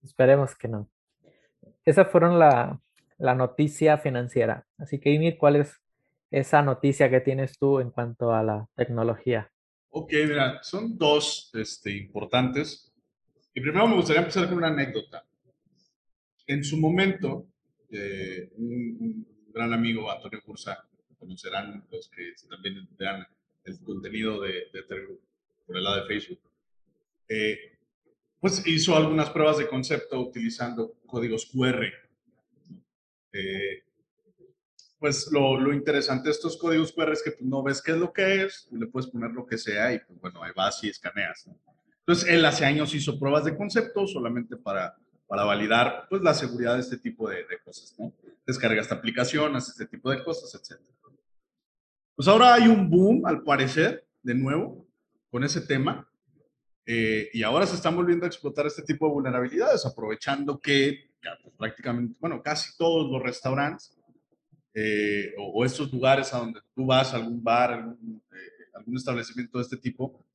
Esperemos 0.04 0.56
que 0.56 0.68
no. 0.68 0.90
Esas 1.86 2.10
fueron 2.10 2.38
la, 2.38 2.80
la 3.18 3.34
noticia 3.34 3.98
financiera. 3.98 4.68
Así 4.78 5.00
que, 5.00 5.12
Ymir, 5.12 5.38
¿cuál 5.38 5.56
es 5.56 5.82
esa 6.30 6.62
noticia 6.62 7.10
que 7.10 7.22
tienes 7.22 7.58
tú 7.58 7.80
en 7.80 7.92
cuanto 7.92 8.34
a 8.34 8.44
la 8.44 8.68
tecnología? 8.76 9.52
Ok, 9.94 10.14
mira, 10.14 10.64
son 10.64 10.98
dos 10.98 11.52
este, 11.54 11.92
importantes. 11.92 12.94
Y 13.54 13.60
primero 13.60 13.88
me 13.88 13.96
gustaría 13.96 14.22
empezar 14.22 14.48
con 14.48 14.58
una 14.58 14.70
anécdota. 14.70 15.26
En 16.48 16.64
su 16.64 16.78
momento, 16.78 17.48
eh, 17.92 18.50
un, 18.56 19.28
gran 19.54 19.74
amigo, 19.74 20.10
Antonio 20.10 20.42
Cursa, 20.46 20.88
conocerán 21.20 21.86
los 21.92 22.10
que 22.10 22.34
también 22.50 22.88
vean 22.98 23.28
el 23.66 23.80
contenido 23.82 24.40
de, 24.42 24.68
de 24.74 24.84
por 25.66 25.78
el 25.78 25.84
lado 25.84 26.02
de 26.02 26.08
Facebook, 26.08 26.40
eh, 27.28 27.78
pues 28.40 28.66
hizo 28.66 28.96
algunas 28.96 29.30
pruebas 29.30 29.58
de 29.58 29.68
concepto 29.68 30.20
utilizando 30.20 30.96
códigos 31.06 31.46
QR 31.46 31.86
eh, 33.34 33.84
pues 35.02 35.32
lo, 35.32 35.60
lo, 35.60 35.74
interesante 35.74 36.26
de 36.26 36.32
estos 36.32 36.56
códigos 36.58 36.92
QR 36.92 37.12
es 37.12 37.24
que 37.24 37.36
no 37.40 37.64
ves 37.64 37.82
qué 37.82 37.94
es 37.94 37.98
lo 37.98 38.14
que 38.14 38.44
es, 38.44 38.68
le 38.72 38.86
puedes 38.86 39.10
poner 39.10 39.32
lo 39.32 39.48
que 39.48 39.58
sea 39.58 39.92
y 39.92 39.98
pues 39.98 40.22
bueno, 40.22 40.44
ahí 40.44 40.52
vas 40.56 40.84
y 40.84 40.90
escaneas. 40.90 41.50
Entonces, 42.02 42.30
él 42.30 42.46
hace 42.46 42.66
años 42.66 42.94
hizo 42.94 43.18
pruebas 43.18 43.46
de 43.46 43.58
concepto 43.58 44.06
solamente 44.06 44.58
para, 44.58 44.96
para 45.26 45.44
validar 45.44 46.06
pues 46.08 46.22
la 46.22 46.36
seguridad 46.36 46.76
de 46.76 46.82
este 46.82 47.00
tipo 47.00 47.28
de, 47.28 47.38
de 47.38 47.60
cosas, 47.66 47.96
¿no? 47.98 48.14
Descarga 48.46 48.80
esta 48.80 48.94
aplicación, 48.94 49.56
hace 49.56 49.72
este 49.72 49.88
tipo 49.88 50.12
de 50.12 50.24
cosas, 50.24 50.54
etc. 50.54 50.80
Pues 52.16 52.28
ahora 52.28 52.54
hay 52.54 52.68
un 52.68 52.88
boom, 52.88 53.26
al 53.26 53.42
parecer, 53.42 54.06
de 54.22 54.36
nuevo, 54.36 54.86
con 55.32 55.44
ese 55.44 55.62
tema. 55.62 56.08
Eh, 56.86 57.28
y 57.34 57.42
ahora 57.42 57.66
se 57.66 57.74
están 57.74 57.96
volviendo 57.96 58.26
a 58.26 58.28
explotar 58.28 58.68
este 58.68 58.84
tipo 58.84 59.08
de 59.08 59.14
vulnerabilidades, 59.14 59.84
aprovechando 59.84 60.60
que 60.60 61.10
pues, 61.42 61.56
prácticamente, 61.58 62.16
bueno, 62.20 62.44
casi 62.44 62.78
todos 62.78 63.12
los 63.12 63.24
restaurantes 63.24 63.98
eh, 64.74 65.34
o, 65.38 65.66
estos 65.66 65.92
lugares 65.92 66.34
a 66.34 66.40
donde 66.40 66.62
tú 66.74 66.86
vas, 66.86 67.14
algún 67.14 67.44
bar, 67.44 67.74
algún, 67.74 68.22
eh, 68.32 68.68
algún, 68.74 68.96
establecimiento 68.96 69.58
de 69.58 69.64
este 69.64 69.78
tipo, 69.78 70.26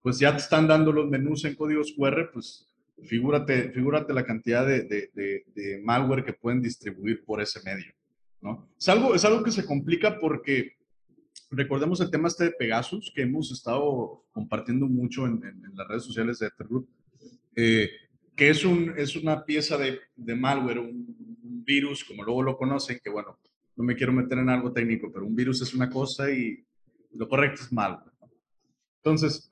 pues 0.00 0.18
ya 0.18 0.32
te 0.32 0.42
están 0.42 0.66
dando 0.66 0.92
los 0.92 1.08
menús 1.08 1.44
en 1.44 1.54
códigos 1.54 1.92
QR, 1.96 2.30
pues 2.32 2.68
figúrate, 3.04 3.70
figúrate 3.70 4.12
la 4.12 4.24
cantidad 4.24 4.66
de, 4.66 4.82
de, 4.82 5.44
de, 5.54 5.80
malware 5.82 6.24
que 6.24 6.32
pueden 6.32 6.60
distribuir 6.60 7.24
por 7.24 7.40
ese 7.40 7.60
medio, 7.64 7.92
¿no? 8.40 8.68
Es 8.78 8.88
algo, 8.88 9.14
es 9.14 9.24
algo 9.24 9.42
que 9.42 9.52
se 9.52 9.64
complica 9.64 10.18
porque 10.18 10.76
recordemos 11.50 12.00
el 12.00 12.10
tema 12.10 12.28
este 12.28 12.44
de 12.44 12.52
Pegasus, 12.52 13.12
que 13.14 13.22
hemos 13.22 13.52
estado 13.52 14.24
compartiendo 14.32 14.86
mucho 14.86 15.26
en, 15.26 15.42
en, 15.44 15.62
las 15.74 15.86
redes 15.86 16.04
sociales 16.04 16.38
de 16.38 16.48
Etherroot, 16.48 16.88
eh, 17.54 17.90
que 18.34 18.50
es, 18.50 18.64
un, 18.64 18.94
es 18.96 19.14
una 19.14 19.44
pieza 19.44 19.76
de, 19.76 20.00
de 20.16 20.34
malware, 20.34 20.78
un, 20.78 20.88
un, 21.42 21.64
virus, 21.64 22.02
como 22.02 22.24
luego 22.24 22.42
lo 22.42 22.56
conocen, 22.56 22.98
que 23.02 23.08
bueno, 23.08 23.38
no 23.76 23.84
me 23.84 23.94
quiero 23.96 24.12
meter 24.12 24.38
en 24.38 24.48
algo 24.48 24.72
técnico, 24.72 25.10
pero 25.12 25.26
un 25.26 25.34
virus 25.34 25.62
es 25.62 25.74
una 25.74 25.88
cosa 25.88 26.30
y 26.30 26.64
lo 27.14 27.28
correcto 27.28 27.62
es 27.62 27.72
malware. 27.72 28.12
Entonces, 28.98 29.50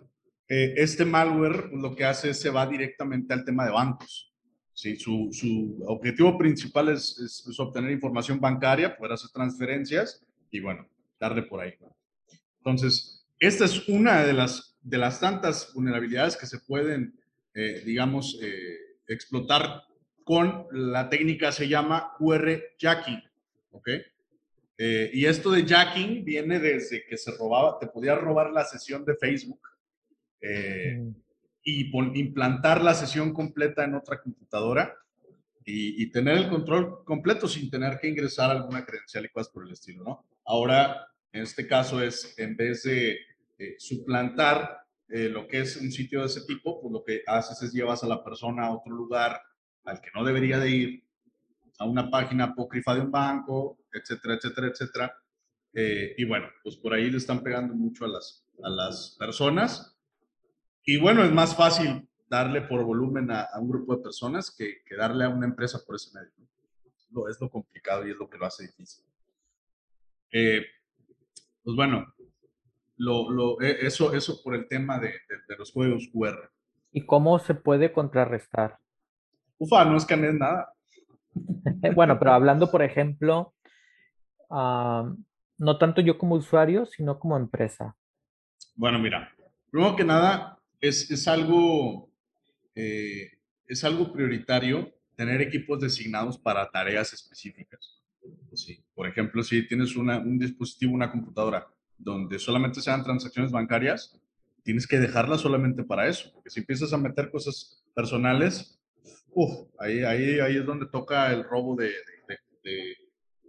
eh, 0.48 0.74
este 0.76 1.04
malware 1.04 1.70
lo 1.72 1.94
que 1.94 2.04
hace 2.04 2.30
es 2.30 2.40
se 2.40 2.50
va 2.50 2.66
directamente 2.66 3.32
al 3.32 3.44
tema 3.44 3.64
de 3.64 3.72
bancos. 3.72 4.32
¿sí? 4.74 4.96
Su, 4.96 5.28
su 5.32 5.82
objetivo 5.86 6.36
principal 6.38 6.88
es, 6.88 7.18
es, 7.18 7.58
obtener 7.58 7.90
información 7.90 8.40
bancaria, 8.40 8.96
poder 8.96 9.12
hacer 9.12 9.30
transferencias 9.30 10.24
y 10.50 10.60
bueno, 10.60 10.86
darle 11.18 11.42
por 11.42 11.60
ahí. 11.60 11.74
Entonces, 12.58 13.26
esta 13.38 13.64
es 13.64 13.88
una 13.88 14.24
de 14.24 14.32
las, 14.32 14.76
de 14.82 14.98
las 14.98 15.20
tantas 15.20 15.72
vulnerabilidades 15.74 16.36
que 16.36 16.46
se 16.46 16.58
pueden, 16.58 17.18
eh, 17.54 17.82
digamos, 17.84 18.38
eh, 18.42 18.76
explotar 19.06 19.82
con 20.24 20.66
la 20.72 21.08
técnica 21.08 21.50
se 21.50 21.68
llama 21.68 22.12
QR 22.18 22.60
jacking. 22.78 23.22
¿Ok? 23.70 23.88
Eh, 24.78 25.10
y 25.12 25.26
esto 25.26 25.50
de 25.50 25.64
jacking 25.64 26.24
viene 26.24 26.58
desde 26.58 27.04
que 27.04 27.16
se 27.16 27.32
robaba, 27.32 27.78
te 27.78 27.86
podía 27.86 28.14
robar 28.14 28.50
la 28.50 28.64
sesión 28.64 29.04
de 29.04 29.14
Facebook 29.16 29.60
eh, 30.40 31.04
y 31.62 31.90
implantar 32.18 32.82
la 32.82 32.94
sesión 32.94 33.32
completa 33.34 33.84
en 33.84 33.94
otra 33.94 34.20
computadora 34.20 34.96
y, 35.64 36.10
tener 36.10 36.36
el 36.36 36.48
control 36.48 37.04
completo 37.04 37.46
sin 37.46 37.70
tener 37.70 38.00
que 38.00 38.08
ingresar 38.08 38.50
alguna 38.50 38.84
credencial 38.84 39.26
y 39.26 39.28
cosas 39.28 39.52
por 39.52 39.64
el 39.64 39.72
estilo, 39.72 40.02
¿no? 40.02 40.26
Ahora, 40.44 41.06
en 41.32 41.42
este 41.42 41.68
caso 41.68 42.02
es, 42.02 42.36
en 42.38 42.56
vez 42.56 42.82
de 42.82 43.18
suplantar 43.78 44.80
eh, 45.12 45.28
lo 45.28 45.48
que 45.48 45.60
es 45.60 45.76
un 45.76 45.90
sitio 45.90 46.20
de 46.20 46.26
ese 46.26 46.42
tipo, 46.46 46.80
pues 46.80 46.92
lo 46.92 47.02
que 47.02 47.22
haces 47.26 47.60
es 47.62 47.72
llevas 47.72 48.04
a 48.04 48.06
la 48.06 48.22
persona 48.22 48.66
a 48.66 48.70
otro 48.70 48.94
lugar 48.94 49.40
al 49.84 50.00
que 50.00 50.10
no 50.14 50.24
debería 50.24 50.58
de 50.58 50.70
ir 50.70 51.04
a 51.80 51.86
una 51.86 52.10
página 52.10 52.44
apócrifa 52.44 52.94
de 52.94 53.00
un 53.00 53.10
banco, 53.10 53.78
etcétera, 53.90 54.34
etcétera, 54.34 54.66
etcétera. 54.68 55.14
Eh, 55.72 56.14
y 56.18 56.24
bueno, 56.26 56.46
pues 56.62 56.76
por 56.76 56.92
ahí 56.92 57.10
le 57.10 57.16
están 57.16 57.42
pegando 57.42 57.74
mucho 57.74 58.04
a 58.04 58.08
las, 58.08 58.46
a 58.62 58.68
las 58.68 59.16
personas. 59.18 59.98
Y 60.84 61.00
bueno, 61.00 61.24
es 61.24 61.32
más 61.32 61.56
fácil 61.56 62.06
darle 62.28 62.60
por 62.60 62.84
volumen 62.84 63.30
a, 63.30 63.48
un 63.58 63.70
grupo 63.70 63.96
de 63.96 64.02
personas 64.02 64.54
que, 64.54 64.82
que, 64.84 64.94
darle 64.94 65.24
a 65.24 65.30
una 65.30 65.46
empresa 65.46 65.80
por 65.86 65.96
ese 65.96 66.10
medio. 66.12 66.30
Lo, 67.12 67.28
es 67.28 67.40
lo 67.40 67.48
complicado 67.48 68.06
y 68.06 68.10
es 68.10 68.18
lo 68.18 68.28
que 68.28 68.36
lo 68.36 68.44
hace 68.44 68.64
difícil. 68.64 69.02
Eh, 70.32 70.62
pues 71.64 71.74
bueno, 71.74 72.14
lo, 72.98 73.30
lo, 73.30 73.60
e, 73.62 73.86
eso, 73.86 74.12
eso 74.12 74.42
por 74.42 74.54
el 74.54 74.68
tema 74.68 74.98
de, 74.98 75.14
de, 75.48 75.56
los 75.56 75.72
códigos 75.72 76.10
QR. 76.12 76.50
¿Y 76.92 77.06
cómo 77.06 77.38
se 77.38 77.54
puede 77.54 77.90
contrarrestar? 77.90 78.78
Ufa, 79.56 79.86
no 79.86 79.96
escanees 79.96 80.34
nada. 80.34 80.74
bueno, 81.94 82.18
pero 82.18 82.32
hablando, 82.32 82.70
por 82.70 82.82
ejemplo, 82.82 83.54
no 84.50 85.78
tanto 85.78 86.00
yo 86.00 86.18
como 86.18 86.34
usuario, 86.34 86.86
sino 86.86 87.18
como 87.18 87.36
empresa. 87.36 87.96
Bueno, 88.74 88.98
mira, 88.98 89.30
primero 89.70 89.96
que 89.96 90.04
nada, 90.04 90.58
es, 90.80 91.10
es 91.10 91.28
algo, 91.28 92.10
eh, 92.74 93.30
es 93.66 93.84
algo 93.84 94.12
prioritario 94.12 94.92
tener 95.16 95.40
equipos 95.42 95.80
designados 95.80 96.38
para 96.38 96.70
tareas 96.70 97.12
específicas. 97.12 98.00
Sí. 98.54 98.82
Por 98.94 99.06
ejemplo, 99.06 99.42
si 99.42 99.66
tienes 99.66 99.96
una, 99.96 100.18
un 100.18 100.38
dispositivo, 100.38 100.94
una 100.94 101.10
computadora, 101.10 101.66
donde 101.96 102.38
solamente 102.38 102.80
sean 102.80 103.04
transacciones 103.04 103.52
bancarias, 103.52 104.18
tienes 104.62 104.86
que 104.86 104.98
dejarla 104.98 105.38
solamente 105.38 105.84
para 105.84 106.08
eso, 106.08 106.30
porque 106.32 106.50
si 106.50 106.60
empiezas 106.60 106.92
a 106.92 106.98
meter 106.98 107.30
cosas 107.30 107.84
personales, 107.94 108.79
uf, 109.32 109.68
ahí, 109.78 110.02
ahí, 110.02 110.40
ahí 110.40 110.56
es 110.56 110.66
donde 110.66 110.86
toca 110.86 111.32
el 111.32 111.44
robo 111.44 111.76
de, 111.76 111.92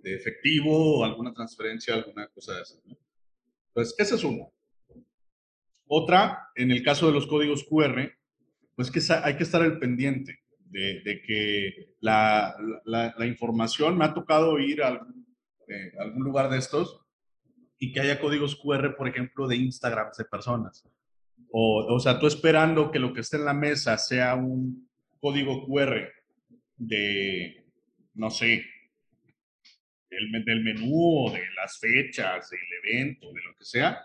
efectivo 0.03 1.05
alguna 1.05 1.33
transferencia, 1.33 1.93
alguna 1.93 2.27
cosa 2.27 2.55
de 2.55 2.61
esa. 2.61 2.75
¿no? 2.85 2.97
Pues 3.73 3.95
esa 3.97 4.15
es 4.15 4.23
una. 4.23 4.45
Otra, 5.88 6.50
en 6.55 6.71
el 6.71 6.83
caso 6.83 7.07
de 7.07 7.13
los 7.13 7.27
códigos 7.27 7.65
QR, 7.65 8.11
pues 8.75 8.89
que 8.89 9.01
hay 9.23 9.38
que 9.38 9.43
estar 9.43 9.61
al 9.61 9.77
pendiente 9.77 10.39
de, 10.59 11.21
que 11.25 11.95
la, 12.00 12.55
información, 13.25 13.97
me 13.97 14.05
ha 14.05 14.13
tocado 14.13 14.57
ir 14.57 14.81
a 14.81 14.88
algún, 14.88 15.27
eh, 15.67 15.91
algún 16.00 16.23
lugar 16.23 16.50
de 16.50 16.57
estos 16.57 17.01
y 17.77 17.91
que 17.91 18.00
haya 18.00 18.19
códigos 18.19 18.55
QR, 18.55 18.95
por 18.95 19.07
ejemplo, 19.07 19.47
de 19.47 19.57
Instagram 19.57 20.09
de 20.17 20.25
personas. 20.25 20.88
O, 21.51 21.85
o 21.93 22.00
sea, 22.00 22.19
tú 22.19 22.27
esperando 22.27 22.91
que 22.91 23.00
lo 23.00 23.13
que 23.13 23.21
esté 23.21 23.38
en 23.38 23.45
la 23.45 23.53
mesa 23.53 23.97
sea 23.97 24.35
un, 24.35 24.89
código 25.21 25.65
QR 25.65 26.11
de, 26.75 27.63
no 28.15 28.29
sé, 28.29 28.65
del, 30.09 30.43
del 30.43 30.63
menú 30.63 31.27
o 31.27 31.31
de 31.31 31.43
las 31.55 31.79
fechas, 31.79 32.49
del 32.49 32.59
evento, 32.83 33.31
de 33.31 33.41
lo 33.41 33.55
que 33.55 33.63
sea, 33.63 34.01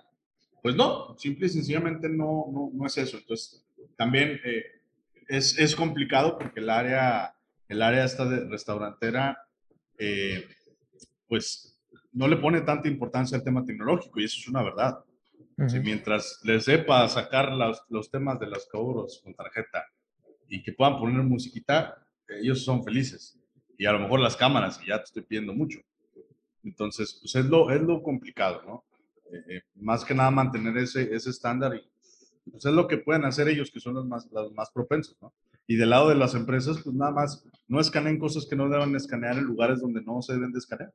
pues 0.62 0.76
no, 0.76 1.16
simple 1.18 1.46
y 1.46 1.50
sencillamente 1.50 2.08
no, 2.08 2.46
no, 2.52 2.70
no 2.73 2.87
es 2.87 2.99
eso. 2.99 3.16
Entonces, 3.18 3.64
también 3.96 4.40
eh, 4.44 4.64
es, 5.28 5.58
es, 5.58 5.75
complicado 5.75 6.38
porque 6.38 6.61
el 6.61 6.70
área, 6.70 7.35
el 7.68 7.82
área 7.82 8.04
esta 8.04 8.25
de 8.26 8.49
restaurantera, 8.49 9.38
eh, 9.99 10.46
pues 11.26 11.80
no 12.12 12.28
le 12.28 12.37
pone 12.37 12.61
tanta 12.61 12.88
importancia 12.88 13.37
al 13.37 13.44
tema 13.44 13.64
tecnológico 13.64 14.20
y 14.20 14.25
eso 14.25 14.38
es 14.40 14.49
una 14.49 14.62
verdad. 14.62 14.99
si 15.68 15.80
mientras 15.80 16.40
les 16.44 16.64
sepa 16.64 17.08
sacar 17.08 17.52
los, 17.52 17.82
los 17.88 18.11
temas 18.11 18.38
de 18.38 18.46
los 18.46 18.66
cobros 18.66 19.20
con 19.25 19.35
tarjeta 19.35 19.87
y 20.49 20.62
que 20.62 20.73
puedan 20.73 20.99
poner 20.99 21.23
musiquita, 21.23 22.07
ellos 22.29 22.65
son 22.65 22.85
felices. 22.85 23.38
Y 23.79 23.87
a 23.87 23.93
lo 23.93 24.00
mejor 24.00 24.21
las 24.21 24.37
cámaras, 24.37 24.81
y 24.83 24.88
ya 24.88 24.99
te 24.99 25.05
estoy 25.05 25.23
pidiendo 25.23 25.55
mucho. 25.55 25.81
Entonces, 26.65 27.19
pues 27.21 27.35
es 27.35 27.47
lo, 27.47 27.71
es 27.71 27.81
lo 27.81 28.03
complicado, 28.03 28.62
¿no? 28.67 28.85
Eh, 29.33 29.57
eh, 29.57 29.62
más 29.76 30.05
que 30.05 30.15
nada 30.15 30.31
mantener 30.31 30.76
ese, 30.79 31.15
ese 31.15 31.31
estándar 31.31 31.75
y 31.75 31.83
pues 32.50 32.65
es 32.65 32.73
lo 32.73 32.87
que 32.87 32.99
pueden 32.99 33.25
hacer 33.25 33.49
ellos, 33.49 33.71
que 33.71 33.81
son 33.81 33.95
los 33.95 34.07
más, 34.07 34.31
los 34.31 34.53
más 34.53 34.71
propensos, 34.71 35.17
¿no? 35.21 35.33
Y 35.67 35.76
del 35.76 35.91
lado 35.91 36.09
de 36.09 36.15
las 36.15 36.35
empresas, 36.35 36.81
pues 36.83 36.95
nada 36.95 37.11
más, 37.11 37.45
no 37.67 37.81
escaneen 37.81 38.19
cosas 38.19 38.47
que 38.47 38.55
no 38.55 38.69
deben 38.69 38.95
escanear 38.95 39.37
en 39.37 39.45
lugares 39.45 39.81
donde 39.81 40.00
no 40.03 40.23
se 40.23 40.35
deben 40.35 40.53
de 40.53 40.59
escanear. 40.59 40.93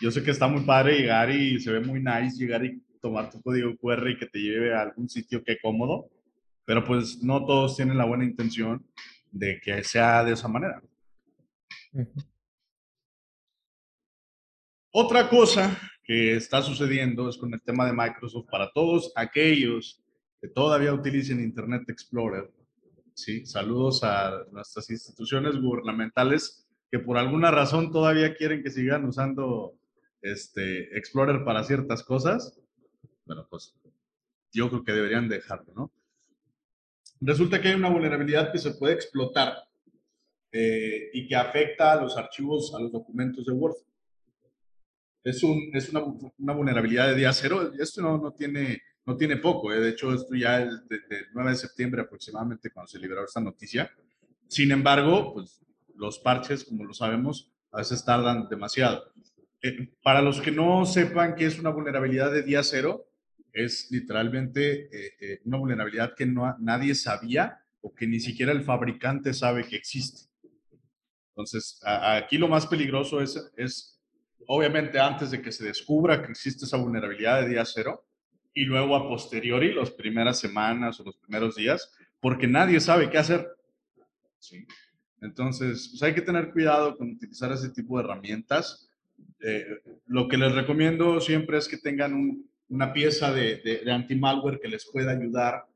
Yo 0.00 0.12
sé 0.12 0.22
que 0.22 0.30
está 0.30 0.46
muy 0.46 0.62
padre 0.62 0.98
llegar 0.98 1.30
y 1.30 1.58
se 1.58 1.72
ve 1.72 1.80
muy 1.80 2.00
nice 2.00 2.36
llegar 2.38 2.64
y 2.64 2.80
tomar 3.00 3.30
tu 3.30 3.42
código 3.42 3.76
QR 3.76 4.10
y 4.10 4.16
que 4.16 4.26
te 4.26 4.38
lleve 4.38 4.74
a 4.74 4.82
algún 4.82 5.08
sitio 5.08 5.42
que 5.42 5.58
cómodo, 5.60 6.08
pero 6.64 6.84
pues 6.84 7.22
no 7.22 7.44
todos 7.44 7.76
tienen 7.76 7.98
la 7.98 8.04
buena 8.04 8.24
intención 8.24 8.86
de 9.30 9.60
que 9.60 9.82
sea 9.84 10.22
de 10.24 10.32
esa 10.32 10.48
manera. 10.48 10.82
Otra 14.92 15.28
cosa 15.28 15.78
que 16.04 16.36
está 16.36 16.60
sucediendo 16.62 17.28
es 17.28 17.38
con 17.38 17.52
el 17.54 17.62
tema 17.62 17.86
de 17.86 17.92
Microsoft 17.92 18.46
para 18.50 18.70
todos 18.72 19.12
aquellos 19.16 20.02
que 20.40 20.48
todavía 20.48 20.92
utilicen 20.92 21.40
Internet 21.40 21.88
Explorer. 21.88 22.52
¿sí? 23.14 23.46
Saludos 23.46 24.02
a 24.04 24.44
nuestras 24.50 24.90
instituciones 24.90 25.56
gubernamentales 25.56 26.68
que 26.90 26.98
por 26.98 27.16
alguna 27.16 27.50
razón 27.50 27.90
todavía 27.90 28.34
quieren 28.34 28.62
que 28.62 28.70
sigan 28.70 29.04
usando 29.06 29.78
este 30.20 30.96
Explorer 30.98 31.44
para 31.44 31.64
ciertas 31.64 32.02
cosas. 32.02 32.60
Bueno, 33.24 33.46
pues 33.48 33.74
yo 34.52 34.68
creo 34.68 34.84
que 34.84 34.92
deberían 34.92 35.28
dejarlo, 35.28 35.72
¿no? 35.74 35.92
Resulta 37.24 37.60
que 37.60 37.68
hay 37.68 37.74
una 37.74 37.88
vulnerabilidad 37.88 38.50
que 38.50 38.58
se 38.58 38.72
puede 38.72 38.94
explotar 38.94 39.54
eh, 40.50 41.10
y 41.12 41.28
que 41.28 41.36
afecta 41.36 41.92
a 41.92 42.02
los 42.02 42.16
archivos, 42.16 42.74
a 42.74 42.80
los 42.80 42.90
documentos 42.90 43.46
de 43.46 43.52
Word. 43.52 43.76
es, 45.22 45.40
un, 45.44 45.70
es 45.72 45.88
una, 45.90 46.02
una, 46.38 46.52
vulnerabilidad 46.52 47.06
de 47.06 47.14
día 47.14 47.32
cero. 47.32 47.70
Esto 47.78 48.02
no, 48.02 48.18
no, 48.18 48.32
tiene, 48.32 48.82
no 49.06 49.16
tiene 49.16 49.36
poco. 49.36 49.72
¿eh? 49.72 49.78
De 49.78 49.90
hecho, 49.90 50.12
esto 50.12 50.34
ya 50.34 50.62
es 50.62 50.88
desde 50.88 51.20
el 51.20 51.26
9 51.32 51.50
de 51.50 51.56
septiembre 51.56 52.02
aproximadamente 52.02 52.70
cuando 52.72 52.88
se 52.88 52.98
liberó 52.98 53.24
esta 53.24 53.40
noticia. 53.40 53.88
Sin 54.48 54.72
embargo, 54.72 55.34
pues 55.34 55.60
los 55.94 56.18
parches, 56.18 56.64
como 56.64 56.84
lo 56.84 56.92
sabemos, 56.92 57.52
a 57.70 57.78
veces 57.78 58.04
tardan 58.04 58.48
demasiado. 58.48 59.12
Eh, 59.62 59.94
para 60.02 60.22
los 60.22 60.40
que 60.40 60.50
no 60.50 60.84
sepan 60.86 61.36
qué 61.36 61.46
es 61.46 61.60
una 61.60 61.70
vulnerabilidad 61.70 62.32
de 62.32 62.42
día 62.42 62.64
cero, 62.64 63.11
es 63.52 63.90
literalmente 63.90 64.88
eh, 64.92 65.12
eh, 65.20 65.40
una 65.44 65.58
vulnerabilidad 65.58 66.14
que 66.14 66.26
no, 66.26 66.56
nadie 66.58 66.94
sabía 66.94 67.60
o 67.80 67.94
que 67.94 68.06
ni 68.06 68.20
siquiera 68.20 68.52
el 68.52 68.62
fabricante 68.62 69.34
sabe 69.34 69.66
que 69.66 69.76
existe. 69.76 70.30
Entonces, 71.30 71.80
aquí 71.84 72.36
lo 72.36 72.46
más 72.46 72.66
peligroso 72.66 73.20
es, 73.20 73.50
es, 73.56 73.98
obviamente, 74.46 75.00
antes 75.00 75.30
de 75.30 75.40
que 75.40 75.50
se 75.50 75.64
descubra 75.64 76.22
que 76.22 76.30
existe 76.30 76.66
esa 76.66 76.76
vulnerabilidad 76.76 77.40
de 77.40 77.48
día 77.48 77.64
cero 77.64 78.04
y 78.54 78.64
luego 78.64 78.94
a 78.94 79.08
posteriori, 79.08 79.72
las 79.72 79.90
primeras 79.90 80.38
semanas 80.38 81.00
o 81.00 81.04
los 81.04 81.16
primeros 81.16 81.56
días, 81.56 81.90
porque 82.20 82.46
nadie 82.46 82.80
sabe 82.80 83.08
qué 83.08 83.18
hacer. 83.18 83.48
Entonces, 85.22 85.88
pues 85.90 86.02
hay 86.02 86.14
que 86.14 86.20
tener 86.20 86.52
cuidado 86.52 86.96
con 86.96 87.12
utilizar 87.12 87.50
ese 87.52 87.70
tipo 87.70 87.96
de 87.96 88.04
herramientas. 88.04 88.90
Eh, 89.40 89.66
lo 90.06 90.28
que 90.28 90.36
les 90.36 90.52
recomiendo 90.52 91.20
siempre 91.20 91.58
es 91.58 91.66
que 91.66 91.78
tengan 91.78 92.44
una 92.72 92.92
pieza 92.92 93.30
de, 93.32 93.58
de, 93.84 93.92
anti-malware 93.92 94.58
que 94.58 94.68
les 94.68 94.88
pueda 94.90 95.12
ayudar, 95.12 95.66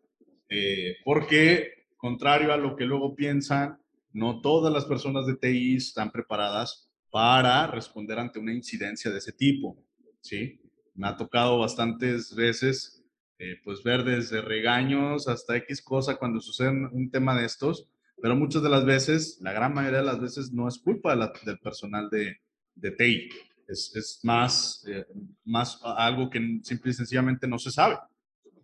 eh, 0.48 0.96
porque 1.04 1.84
contrario 1.98 2.54
a 2.54 2.56
lo 2.56 2.74
que 2.74 2.86
luego 2.86 3.14
piensan, 3.14 3.78
no 4.14 4.40
todas 4.40 4.72
las 4.72 4.86
personas 4.86 5.26
de 5.26 5.36
TI 5.36 5.76
están 5.76 6.10
preparadas 6.10 6.90
para 7.10 7.66
responder 7.66 8.18
ante 8.18 8.38
una 8.38 8.54
incidencia 8.54 9.10
de 9.10 9.18
ese 9.18 9.32
tipo, 9.32 9.76
¿sí? 10.22 10.58
Me 10.94 11.08
ha 11.08 11.16
tocado 11.16 11.58
bastantes 11.58 12.34
veces, 12.34 13.04
eh, 13.38 13.56
pues 13.62 13.82
ver 13.82 14.02
desde 14.02 14.40
regaños 14.40 15.28
hasta 15.28 15.56
X 15.56 15.82
cosa 15.82 16.16
cuando 16.16 16.40
sucede 16.40 16.70
un 16.70 17.10
tema 17.10 17.38
de 17.38 17.44
estos, 17.44 17.90
pero 18.22 18.34
muchas 18.34 18.62
de 18.62 18.70
las 18.70 18.86
veces, 18.86 19.38
la 19.42 19.52
gran 19.52 19.74
mayoría 19.74 19.98
de 19.98 20.06
las 20.06 20.20
veces, 20.20 20.50
no 20.50 20.66
es 20.66 20.78
culpa 20.78 21.14
del 21.44 21.58
personal 21.58 22.08
de, 22.08 22.38
de 22.74 22.90
TI. 22.92 23.28
Es, 23.66 23.94
es 23.94 24.20
más, 24.22 24.84
eh, 24.88 25.04
más 25.44 25.80
algo 25.82 26.30
que 26.30 26.60
simple 26.62 26.90
y 26.90 26.94
sencillamente 26.94 27.48
no 27.48 27.58
se 27.58 27.70
sabe, 27.70 27.98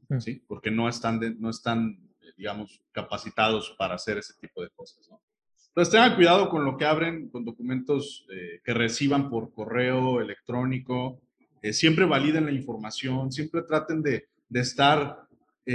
mm. 0.08 0.20
¿sí? 0.20 0.44
Porque 0.46 0.70
no 0.70 0.88
están, 0.88 1.20
no 1.40 1.50
están, 1.50 1.98
digamos, 2.36 2.80
capacitados 2.92 3.74
para 3.78 3.94
hacer 3.94 4.18
ese 4.18 4.34
tipo 4.40 4.62
de 4.62 4.70
cosas, 4.70 5.08
¿no? 5.10 5.20
Entonces 5.68 5.92
tengan 5.92 6.16
cuidado 6.16 6.50
con 6.50 6.66
lo 6.66 6.76
que 6.76 6.84
abren, 6.84 7.30
con 7.30 7.46
documentos 7.46 8.26
eh, 8.30 8.60
que 8.62 8.74
reciban 8.74 9.30
por 9.30 9.54
correo 9.54 10.20
electrónico. 10.20 11.22
Eh, 11.62 11.72
siempre 11.72 12.04
validen 12.04 12.44
la 12.44 12.52
información, 12.52 13.32
siempre 13.32 13.62
traten 13.62 14.02
de, 14.02 14.28
de 14.48 14.60
estar 14.60 15.26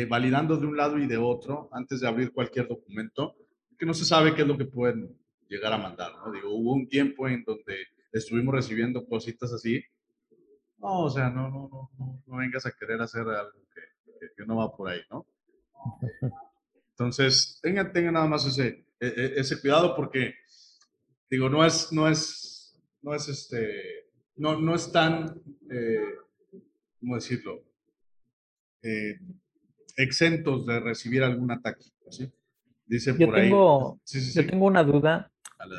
validando 0.09 0.57
de 0.57 0.65
un 0.65 0.75
lado 0.75 0.99
y 0.99 1.07
de 1.07 1.15
otro 1.15 1.69
antes 1.71 2.01
de 2.01 2.07
abrir 2.09 2.33
cualquier 2.33 2.67
documento 2.67 3.37
que 3.77 3.85
no 3.85 3.93
se 3.93 4.05
sabe 4.05 4.33
qué 4.33 4.41
es 4.41 4.47
lo 4.47 4.57
que 4.57 4.65
pueden 4.65 5.15
llegar 5.47 5.71
a 5.73 5.77
mandar, 5.77 6.13
¿no? 6.17 6.31
Digo, 6.31 6.49
hubo 6.49 6.73
un 6.73 6.87
tiempo 6.87 7.27
en 7.27 7.43
donde 7.43 7.87
estuvimos 8.17 8.53
recibiendo 8.53 9.05
cositas 9.05 9.51
así. 9.53 9.83
No, 10.77 11.03
o 11.05 11.09
sea, 11.09 11.29
no, 11.29 11.49
no, 11.49 11.69
no, 11.97 12.23
no, 12.25 12.37
vengas 12.37 12.65
a 12.65 12.71
querer 12.71 13.01
hacer 13.01 13.21
algo 13.21 13.59
que, 13.73 14.27
que, 14.35 14.45
no 14.45 14.57
va 14.57 14.75
por 14.75 14.89
ahí, 14.89 15.01
¿no? 15.09 15.25
Entonces, 16.91 17.59
tengan, 17.61 17.91
tengan 17.91 18.13
nada 18.13 18.27
más 18.27 18.45
ese, 18.45 18.85
e, 18.99 19.07
e, 19.07 19.39
ese 19.39 19.59
cuidado 19.59 19.95
porque, 19.95 20.33
digo, 21.29 21.49
no 21.49 21.65
es, 21.65 21.91
no 21.91 22.07
es, 22.07 22.79
no 23.01 23.15
es 23.15 23.27
este, 23.27 24.07
no, 24.35 24.59
no 24.59 24.75
es 24.75 24.91
tan, 24.91 25.41
eh, 25.69 26.15
¿cómo 26.99 27.15
decirlo? 27.15 27.63
Eh, 28.83 29.19
exentos 29.95 30.65
de 30.65 30.79
recibir 30.79 31.23
algún 31.23 31.51
ataque, 31.51 31.85
¿sí? 32.09 32.31
Dice 32.85 33.15
yo 33.17 33.25
por 33.25 33.35
tengo, 33.35 33.99
Yo 34.05 34.47
tengo 34.47 34.65
una 34.65 34.83
duda. 34.83 35.29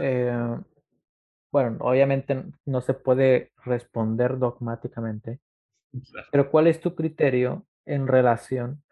Eh, 0.01 0.57
bueno, 1.50 1.78
obviamente 1.80 2.44
no 2.64 2.80
se 2.80 2.94
puede 2.94 3.52
responder 3.64 4.38
dogmáticamente, 4.38 5.40
pero 6.30 6.50
¿cuál 6.50 6.66
es 6.66 6.80
tu 6.80 6.94
criterio 6.94 7.66
en 7.87 8.06
relación? 8.06 8.82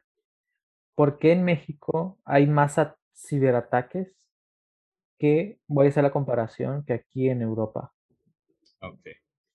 ¿Por 0.94 1.18
qué 1.18 1.32
en 1.32 1.44
México 1.44 2.18
hay 2.24 2.46
más 2.46 2.76
ciberataques 3.14 4.16
que, 5.18 5.58
voy 5.66 5.86
a 5.86 5.88
hacer 5.90 6.02
la 6.02 6.12
comparación, 6.12 6.84
que 6.84 6.94
aquí 6.94 7.28
en 7.28 7.42
Europa? 7.42 7.92
Ok. 8.80 9.08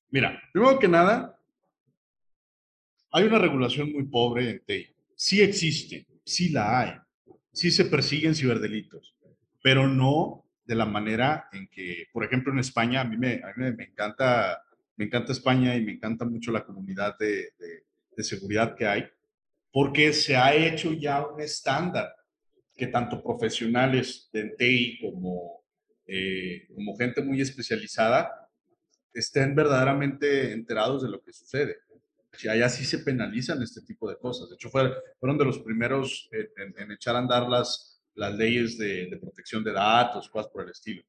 Mira, 0.09 0.39
primero 0.51 0.77
que 0.77 0.87
nada, 0.87 1.39
hay 3.11 3.25
una 3.25 3.39
regulación 3.39 3.91
muy 3.91 4.03
pobre 4.03 4.49
en 4.49 4.65
TI. 4.65 4.95
Sí 5.15 5.41
existe, 5.41 6.07
sí 6.23 6.49
la 6.49 6.79
hay 6.79 7.01
sí 7.53 7.71
se 7.71 7.85
persiguen 7.85 8.35
ciberdelitos, 8.35 9.15
pero 9.61 9.87
no 9.87 10.45
de 10.71 10.77
la 10.77 10.85
manera 10.85 11.49
en 11.51 11.67
que, 11.67 12.05
por 12.13 12.23
ejemplo, 12.23 12.53
en 12.53 12.59
España, 12.59 13.01
a 13.01 13.03
mí 13.03 13.17
me, 13.17 13.41
a 13.43 13.53
mí 13.57 13.73
me 13.75 13.83
encanta, 13.83 14.63
me 14.95 15.03
encanta 15.03 15.33
España 15.33 15.75
y 15.75 15.83
me 15.83 15.91
encanta 15.91 16.23
mucho 16.23 16.49
la 16.49 16.63
comunidad 16.63 17.17
de, 17.19 17.53
de, 17.59 18.23
seguridad 18.23 18.75
que 18.75 18.85
hay, 18.85 19.03
porque 19.71 20.13
se 20.13 20.37
ha 20.37 20.55
hecho 20.55 20.93
ya 20.93 21.25
un 21.25 21.41
estándar 21.41 22.13
que 22.73 22.87
tanto 22.87 23.21
profesionales 23.21 24.29
de 24.31 24.51
TI 24.57 24.99
como, 25.01 25.65
eh, 26.05 26.67
como 26.73 26.95
gente 26.95 27.21
muy 27.21 27.41
especializada 27.41 28.31
estén 29.13 29.55
verdaderamente 29.55 30.53
enterados 30.53 31.01
de 31.03 31.09
lo 31.09 31.21
que 31.21 31.33
sucede 31.33 31.79
si 32.33 32.47
allá 32.47 32.69
sí 32.69 32.85
se 32.85 32.99
penalizan 32.99 33.61
este 33.61 33.81
tipo 33.81 34.09
de 34.09 34.17
cosas. 34.17 34.49
De 34.49 34.55
hecho, 34.55 34.69
fueron 34.69 35.37
de 35.37 35.45
los 35.45 35.59
primeros 35.59 36.29
en, 36.31 36.91
echar 36.91 37.15
a 37.15 37.19
andar 37.19 37.49
las, 37.49 38.01
las 38.15 38.33
leyes 38.35 38.77
de, 38.77 39.17
protección 39.41 39.63
de 39.63 39.73
datos, 39.73 40.29
cosas 40.29 40.51
por 40.51 40.63
el 40.63 40.69
estilo. 40.69 41.03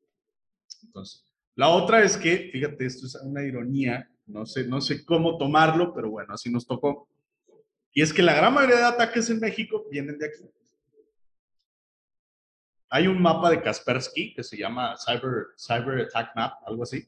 Entonces, 0.84 1.24
la 1.54 1.68
otra 1.68 2.02
es 2.02 2.16
que, 2.16 2.48
fíjate, 2.50 2.86
esto 2.86 3.06
es 3.06 3.14
una 3.22 3.42
ironía, 3.42 4.08
no 4.26 4.46
sé, 4.46 4.66
no 4.66 4.80
sé 4.80 5.04
cómo 5.04 5.36
tomarlo, 5.36 5.92
pero 5.94 6.10
bueno, 6.10 6.32
así 6.32 6.50
nos 6.50 6.66
tocó. 6.66 7.08
Y 7.92 8.00
es 8.00 8.12
que 8.12 8.22
la 8.22 8.34
gran 8.34 8.54
mayoría 8.54 8.76
de 8.76 8.84
ataques 8.84 9.28
en 9.28 9.38
México 9.38 9.84
vienen 9.90 10.18
de 10.18 10.26
aquí. 10.26 10.50
Hay 12.88 13.06
un 13.06 13.20
mapa 13.20 13.50
de 13.50 13.60
Kaspersky 13.60 14.34
que 14.34 14.42
se 14.42 14.56
llama 14.56 14.94
Cyber, 14.96 15.48
Cyber 15.58 16.06
Attack 16.06 16.34
Map, 16.34 16.54
algo 16.66 16.82
así. 16.82 17.06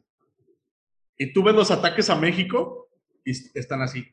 Y 1.16 1.32
tú 1.32 1.42
ves 1.42 1.54
los 1.54 1.70
ataques 1.70 2.10
a 2.10 2.16
México 2.16 2.88
y 3.24 3.30
están 3.58 3.80
así. 3.80 4.04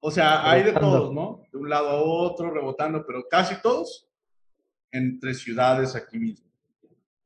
O 0.00 0.10
sea, 0.10 0.50
hay 0.50 0.62
de 0.64 0.72
todos, 0.72 1.12
¿no? 1.12 1.42
De 1.52 1.58
un 1.58 1.68
lado 1.68 1.88
a 1.88 2.02
otro, 2.02 2.50
rebotando, 2.50 3.04
pero 3.06 3.28
casi 3.28 3.60
todos 3.60 4.09
entre 4.92 5.34
ciudades 5.34 5.94
aquí 5.94 6.18
mismo. 6.18 6.46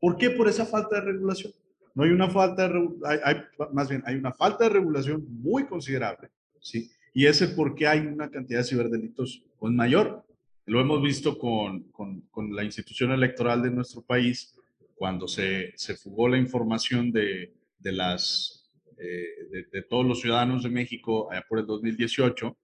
¿Por 0.01 0.17
qué? 0.17 0.31
Por 0.31 0.49
esa 0.49 0.67
falta 0.67 0.97
de 0.97 1.13
regulación. 1.13 1.53
No 1.95 2.05
hay 2.05 2.11
una 2.11 2.29
falta 2.29 2.69
de, 2.69 2.89
hay, 3.05 3.37
más 3.73 3.89
bien, 3.89 4.03
hay 4.05 4.17
una 4.17 4.33
falta 4.33 4.65
de 4.65 4.71
regulación 4.71 5.25
muy 5.29 5.67
considerable, 5.67 6.31
¿sí? 6.61 6.91
Y 7.13 7.27
ese 7.27 7.49
por 7.49 7.75
qué 7.75 7.87
hay 7.87 8.01
una 8.01 8.29
cantidad 8.29 8.61
de 8.61 8.65
ciberdelitos 8.65 9.45
pues 9.59 9.73
mayor. 9.73 10.25
Lo 10.67 10.81
hemos 10.81 11.01
visto 11.03 11.39
con, 11.39 11.85
con, 11.93 12.23
con 12.31 12.55
la 12.55 12.65
institución 12.65 13.13
electoral 13.13 13.63
de 13.63 13.71
nuestro 13.71 14.03
país, 14.03 14.57
cuando 14.97 15.29
se, 15.29 15.73
se 15.77 15.95
fugó 15.95 16.29
la 16.29 16.39
información 16.39 17.13
de, 17.13 17.55
de 17.79 17.93
las 17.93 18.65
eh, 18.99 19.65
de, 19.73 19.83
todos 19.83 20.07
los 20.07 20.21
ciudadanos 20.21 20.63
de 20.63 20.71
México 20.71 21.31
allá 21.31 21.45
por 21.49 21.59
el 21.59 21.67
2018, 21.67 22.57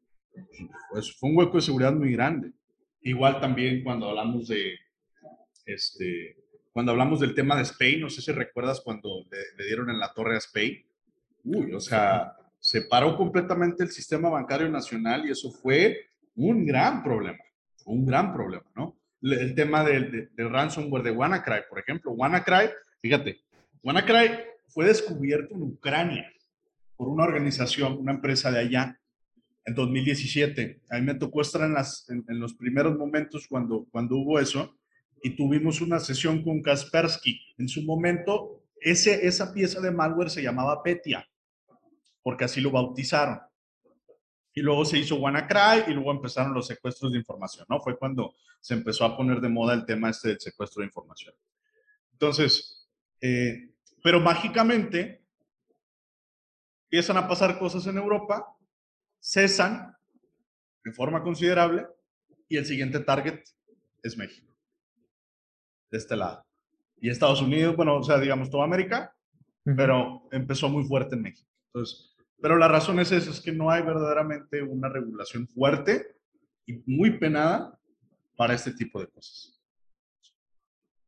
pues 0.90 1.12
fue 1.12 1.30
un 1.30 1.36
hueco 1.36 1.56
de 1.56 1.62
seguridad 1.62 1.92
muy 1.92 2.12
grande. 2.12 2.52
Igual 3.02 3.40
también 3.40 3.82
cuando 3.82 4.08
hablamos 4.08 4.48
de, 4.48 4.74
este, 5.66 6.37
cuando 6.73 6.92
hablamos 6.92 7.20
del 7.20 7.35
tema 7.35 7.57
de 7.57 7.62
Spain, 7.62 8.01
no 8.01 8.11
sé 8.11 8.23
si 8.23 8.33
recuerdas 8.33 8.81
cuando 8.81 9.27
le, 9.31 9.64
dieron 9.64 9.90
en 9.90 9.99
la 9.99 10.12
torre 10.12 10.37
a 10.37 10.38
Spain, 10.38 10.85
uy, 11.44 11.73
o 11.73 11.81
sea, 11.81 12.37
se 12.59 12.83
paró 12.83 13.16
completamente 13.16 13.83
el 13.83 13.90
sistema 13.90 14.29
bancario 14.29 14.68
nacional 14.68 15.27
y 15.27 15.31
eso 15.31 15.51
fue 15.51 16.09
un 16.37 16.66
gran 16.66 17.03
problema, 17.03 17.42
un 17.87 18.07
gran 18.07 18.33
problema, 18.33 18.66
¿no? 18.75 18.96
El 19.23 19.55
tema 19.55 19.85
del, 19.85 20.31
del 20.35 20.51
ransomware 20.51 21.03
de 21.03 21.11
WannaCry, 21.11 21.62
por 21.68 21.79
ejemplo, 21.79 22.12
WannaCry, 22.12 22.70
fíjate, 23.03 23.40
WannaCry 23.83 24.38
fue 24.68 24.87
descubierto 24.87 25.55
en 25.55 25.62
Ucrania 25.62 26.33
por 26.96 27.09
una 27.09 27.25
organización, 27.25 27.99
una 27.99 28.12
empresa 28.12 28.51
de 28.51 28.61
allá, 28.61 29.01
en 29.64 29.75
2017. 29.75 30.81
A 30.90 30.99
mí 30.99 31.03
me 31.03 31.14
tocó 31.14 31.40
estar 31.40 31.62
en, 31.62 31.75
las, 31.75 32.09
en, 32.09 32.40
los 32.40 32.55
primeros 32.55 32.96
momentos 32.96 33.46
cuando, 33.49 33.87
cuando 33.90 34.16
hubo 34.16 34.38
eso 34.38 34.77
y 35.22 35.30
tuvimos 35.37 35.80
una 35.80 35.98
sesión 35.98 36.42
con 36.42 36.62
Kaspersky. 36.62 37.40
En 37.59 37.68
su 37.68 37.83
momento, 37.83 38.62
ese, 38.80 39.26
esa 39.26 39.52
pieza 39.52 39.80
de 39.80 39.90
malware 39.90 40.30
se 40.30 40.42
llamaba 40.42 40.83
Petia, 40.83 41.28
porque 42.22 42.44
así 42.44 42.61
lo 42.61 42.70
bautizaron. 42.70 43.40
Y 44.52 44.62
luego 44.62 44.85
se 44.85 44.98
hizo 44.98 45.16
WannaCry 45.16 45.90
y 45.90 45.94
luego 45.94 46.11
empezaron 46.11 46.54
los 46.54 46.66
secuestros 46.66 47.12
de 47.12 47.18
información, 47.18 47.66
¿no? 47.68 47.80
Fue 47.80 47.98
cuando 47.98 48.35
se 48.61 48.74
empezó 48.74 49.04
a 49.04 49.16
poner 49.16 49.40
de 49.40 49.48
moda 49.48 49.74
el 49.74 49.85
tema 49.85 50.11
este 50.11 50.28
del 50.28 50.40
secuestro 50.40 50.80
de 50.80 50.87
información. 50.87 51.35
Entonces, 52.12 52.88
eh, 53.20 53.70
pero 54.02 54.20
mágicamente, 54.20 55.22
empiezan 56.85 57.16
a 57.16 57.28
pasar 57.28 57.59
cosas 57.59 57.87
en 57.87 57.96
Europa, 57.96 58.44
cesan 59.20 59.96
de 60.85 60.92
forma 60.92 61.22
considerable 61.22 61.87
y 62.48 62.56
el 62.56 62.66
siguiente 62.66 63.00
target 63.00 63.44
es 64.02 64.16
México, 64.16 64.49
de 65.90 65.98
este 65.98 66.16
lado. 66.16 66.44
Y 67.00 67.09
Estados 67.09 67.40
Unidos, 67.40 67.76
bueno, 67.76 67.96
o 67.96 68.03
sea, 68.03 68.18
digamos 68.18 68.50
toda 68.50 68.64
América, 68.64 69.14
pero 69.64 70.29
empezó 70.31 70.68
muy 70.68 70.85
fuerte 70.85 71.16
en 71.16 71.22
México. 71.22 71.48
Entonces, 71.66 72.14
pero 72.40 72.57
la 72.57 72.68
razón 72.68 72.98
es 73.00 73.12
esa, 73.12 73.31
es 73.31 73.40
que 73.40 73.53
no 73.53 73.70
hay 73.70 73.83
verdaderamente 73.83 74.62
una 74.62 74.88
regulación 74.88 75.46
fuerte 75.48 76.16
y 76.66 76.83
muy 76.87 77.18
penada 77.18 77.79
para 78.37 78.55
este 78.55 78.72
tipo 78.72 79.00
de 79.00 79.09
cosas. 79.09 79.61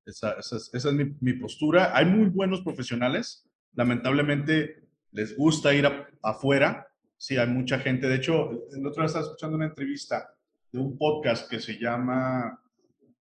Esa, 0.05 0.37
es, 0.39 0.87
mi, 1.21 1.33
postura. 1.35 1.97
Hay 1.97 2.07
muy 2.07 2.29
buenos 2.29 2.61
profesionales. 2.63 3.49
Lamentablemente 3.75 4.89
les 5.13 5.37
gusta 5.37 5.73
ir 5.73 5.89
afuera. 6.23 6.89
Sí, 7.17 7.37
hay 7.37 7.49
mucha 7.49 7.79
gente. 7.79 8.09
De 8.09 8.17
hecho, 8.17 8.51
el 8.73 8.87
otro 8.87 9.03
día 9.03 9.07
estaba 9.07 9.25
escuchando 9.25 9.57
una 9.57 9.67
entrevista 9.67 10.35
de 10.73 10.81
un 10.81 10.99
podcast 10.99 11.49
que 11.49 11.61
se 11.61 11.79
llama 11.79 12.62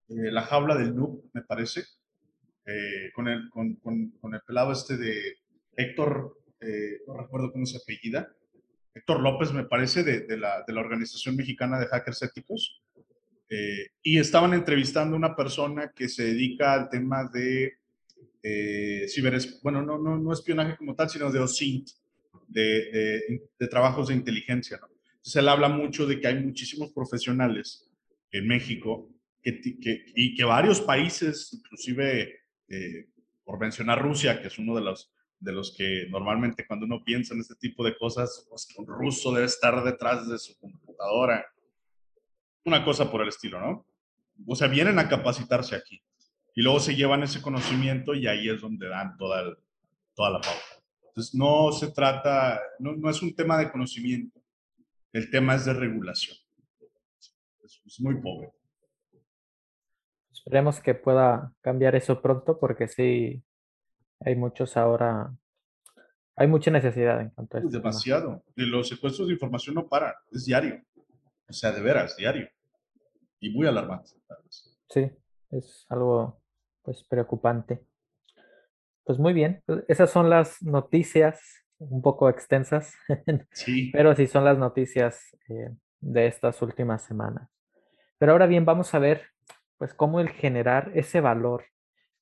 eh, 0.10 0.32
La 0.32 0.44
Jaula 0.44 0.76
del 0.76 0.96
Noob, 0.96 1.30
me 1.34 1.42
parece, 1.42 1.84
eh, 2.66 3.12
con, 3.14 3.28
el, 3.28 3.50
con, 3.50 4.34
el 4.34 4.42
pelado 4.46 4.72
este 4.72 4.98
de 4.98 5.38
Héctor, 5.76 6.38
eh, 6.60 7.02
no 7.08 7.18
recuerdo 7.18 7.52
cómo 7.52 7.66
se 7.66 7.78
apellida, 7.78 8.34
Héctor 8.94 9.22
López, 9.22 9.54
me 9.54 9.64
parece, 9.64 10.04
de, 10.04 10.38
la, 10.38 10.64
de 10.66 10.74
la 10.74 10.82
Organización 10.82 11.36
Mexicana 11.36 11.80
de 11.80 11.86
Hackers 11.86 12.24
Éticos. 12.24 12.82
Eh, 13.50 13.92
y 14.02 14.20
estaban 14.20 14.54
entrevistando 14.54 15.16
a 15.16 15.20
una 15.20 15.36
persona 15.36 15.94
que 15.96 16.10
se 16.10 16.24
dedica 16.26 16.74
al 16.74 16.90
tema 16.90 17.30
de 17.32 17.78
eh, 18.44 19.08
bueno, 19.62 19.82
no, 19.82 19.98
no, 19.98 20.18
no 20.18 20.34
espionaje 20.34 20.76
como 20.78 20.96
tal, 20.96 21.10
sino 21.10 21.32
de 21.32 21.40
OSINT, 21.40 21.90
de, 22.48 23.42
de, 23.60 23.68
trabajos 23.68 24.08
de 24.08 24.16
inteligencia. 24.16 24.78
¿no? 24.82 24.88
Entonces 24.88 25.36
él 25.36 25.50
habla 25.50 25.70
mucho 25.70 26.06
de 26.06 26.20
que 26.20 26.28
hay 26.28 26.44
muchísimos 26.44 26.92
profesionales 26.92 27.90
en 28.32 28.48
México 28.48 29.10
que, 29.62 29.80
que, 29.80 30.06
y 30.16 30.36
que 30.36 30.44
varios 30.44 30.82
países, 30.82 31.54
inclusive 31.54 32.42
eh, 32.70 33.08
por 33.44 33.60
mencionar 33.60 34.02
Rusia, 34.02 34.42
que 34.42 34.48
es 34.48 34.58
uno 34.60 34.76
de 34.76 34.82
los, 34.82 35.14
de 35.40 35.52
los 35.52 35.76
que 35.76 36.08
normalmente 36.10 36.66
cuando 36.68 36.86
uno 36.86 37.04
piensa 37.04 37.34
en 37.34 37.42
este 37.42 37.56
tipo 37.56 37.84
de 37.84 37.98
cosas, 37.98 38.46
pues 38.50 38.68
un 38.78 38.88
ruso 38.88 39.34
debe 39.34 39.46
estar 39.46 39.84
detrás 39.84 40.28
de 40.28 40.38
su 40.38 40.58
computadora 40.58 41.46
una 42.68 42.84
cosa 42.84 43.10
por 43.10 43.22
el 43.22 43.30
estilo, 43.30 43.60
¿no? 43.60 43.88
O 44.46 44.56
sea, 44.56 44.68
vienen 44.68 45.00
a 45.00 45.08
capacitarse 45.08 45.76
aquí 45.76 46.04
y 46.54 46.62
luego 46.62 46.80
se 46.80 46.96
llevan 46.96 47.24
ese 47.24 47.42
conocimiento 47.42 48.14
y 48.14 48.28
ahí 48.28 48.50
es 48.50 48.62
donde 48.62 48.90
dan 48.90 49.18
toda, 49.18 49.58
toda 50.14 50.32
la 50.32 50.42
pauta. 50.42 50.84
Entonces, 51.08 51.34
no 51.34 51.72
se 51.72 51.92
trata, 51.92 52.60
no, 52.80 53.10
es 53.10 53.22
un 53.22 53.34
tema 53.36 53.58
de 53.58 53.72
conocimiento, 53.72 54.40
el 55.14 55.30
tema 55.32 55.56
es 55.56 55.66
de 55.66 55.74
regulación. 55.74 56.38
Es, 57.64 58.00
muy 58.00 58.22
pobre. 58.22 58.52
Esperemos 60.48 60.80
que 60.80 60.96
pueda 60.96 61.52
cambiar 61.60 61.98
eso 61.98 62.22
pronto 62.22 62.58
porque 62.58 62.88
sí, 62.88 63.44
hay 64.22 64.36
muchos 64.38 64.78
ahora, 64.78 65.36
hay 66.38 66.48
mucha 66.48 66.72
necesidad 66.72 67.20
en 67.20 67.32
cuanto 67.32 67.58
a 67.58 67.60
esto. 67.60 67.70
Demasiado. 67.70 68.46
Los 68.56 68.88
secuestros 68.88 69.28
de 69.28 69.34
información 69.34 69.76
no 69.76 69.90
paran, 69.90 70.14
es 70.32 70.46
diario. 70.46 70.82
O 71.50 71.52
sea, 71.52 71.74
de 71.74 71.82
veras, 71.82 72.16
diario 72.16 72.48
y 73.42 73.50
muy 73.50 73.68
alarmante. 73.68 74.12
Sí, 74.88 75.12
es 75.52 75.86
algo 75.90 76.40
pues 76.82 77.04
preocupante. 77.04 77.84
Pues 79.04 79.20
muy 79.20 79.34
bien, 79.34 79.62
pues, 79.66 79.84
esas 79.90 80.10
son 80.10 80.30
las 80.30 80.62
noticias 80.62 81.42
un 81.78 82.02
poco 82.02 82.30
extensas, 82.30 82.96
sí. 83.52 83.92
pero 83.92 84.16
sí 84.16 84.28
son 84.28 84.46
las 84.46 84.58
noticias 84.58 85.36
eh, 85.50 85.76
de 86.00 86.28
estas 86.28 86.62
últimas 86.62 87.04
semanas. 87.04 87.50
Pero 88.18 88.32
ahora 88.32 88.48
bien, 88.48 88.64
vamos 88.64 88.94
a 88.94 89.00
ver 89.00 89.36
pues 89.78 89.94
cómo 89.94 90.20
el 90.20 90.30
generar 90.30 90.92
ese 90.96 91.22
valor 91.22 91.66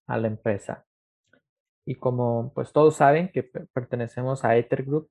a 0.07 0.17
la 0.17 0.27
empresa. 0.27 0.85
Y 1.85 1.95
como 1.95 2.53
pues 2.53 2.71
todos 2.71 2.95
saben 2.95 3.29
que 3.29 3.43
pertenecemos 3.43 4.43
a 4.43 4.57
Ether 4.57 4.83
Group, 4.83 5.09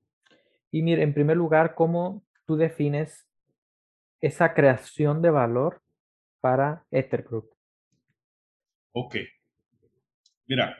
y 0.71 0.81
mire, 0.81 1.03
en 1.03 1.13
primer 1.13 1.37
lugar, 1.37 1.73
cómo 1.73 2.25
tú 2.45 2.57
defines 2.57 3.25
esa 4.19 4.53
creación 4.53 5.21
de 5.21 5.29
valor 5.29 5.81
para 6.41 6.85
Ether 6.91 7.23
Group? 7.23 7.49
Ok. 8.91 9.15
Mira, 10.47 10.75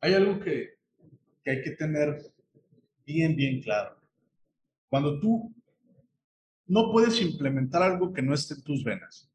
hay 0.00 0.14
algo 0.14 0.40
que, 0.40 0.70
que 1.44 1.50
hay 1.50 1.62
que 1.62 1.72
tener 1.72 2.18
bien, 3.04 3.36
bien 3.36 3.60
claro. 3.60 3.96
Cuando 4.88 5.20
tú 5.20 5.54
no 6.66 6.90
puedes 6.90 7.20
implementar 7.20 7.82
algo 7.82 8.12
que 8.12 8.22
no 8.22 8.32
esté 8.32 8.54
en 8.54 8.62
tus 8.62 8.84
venas. 8.84 9.29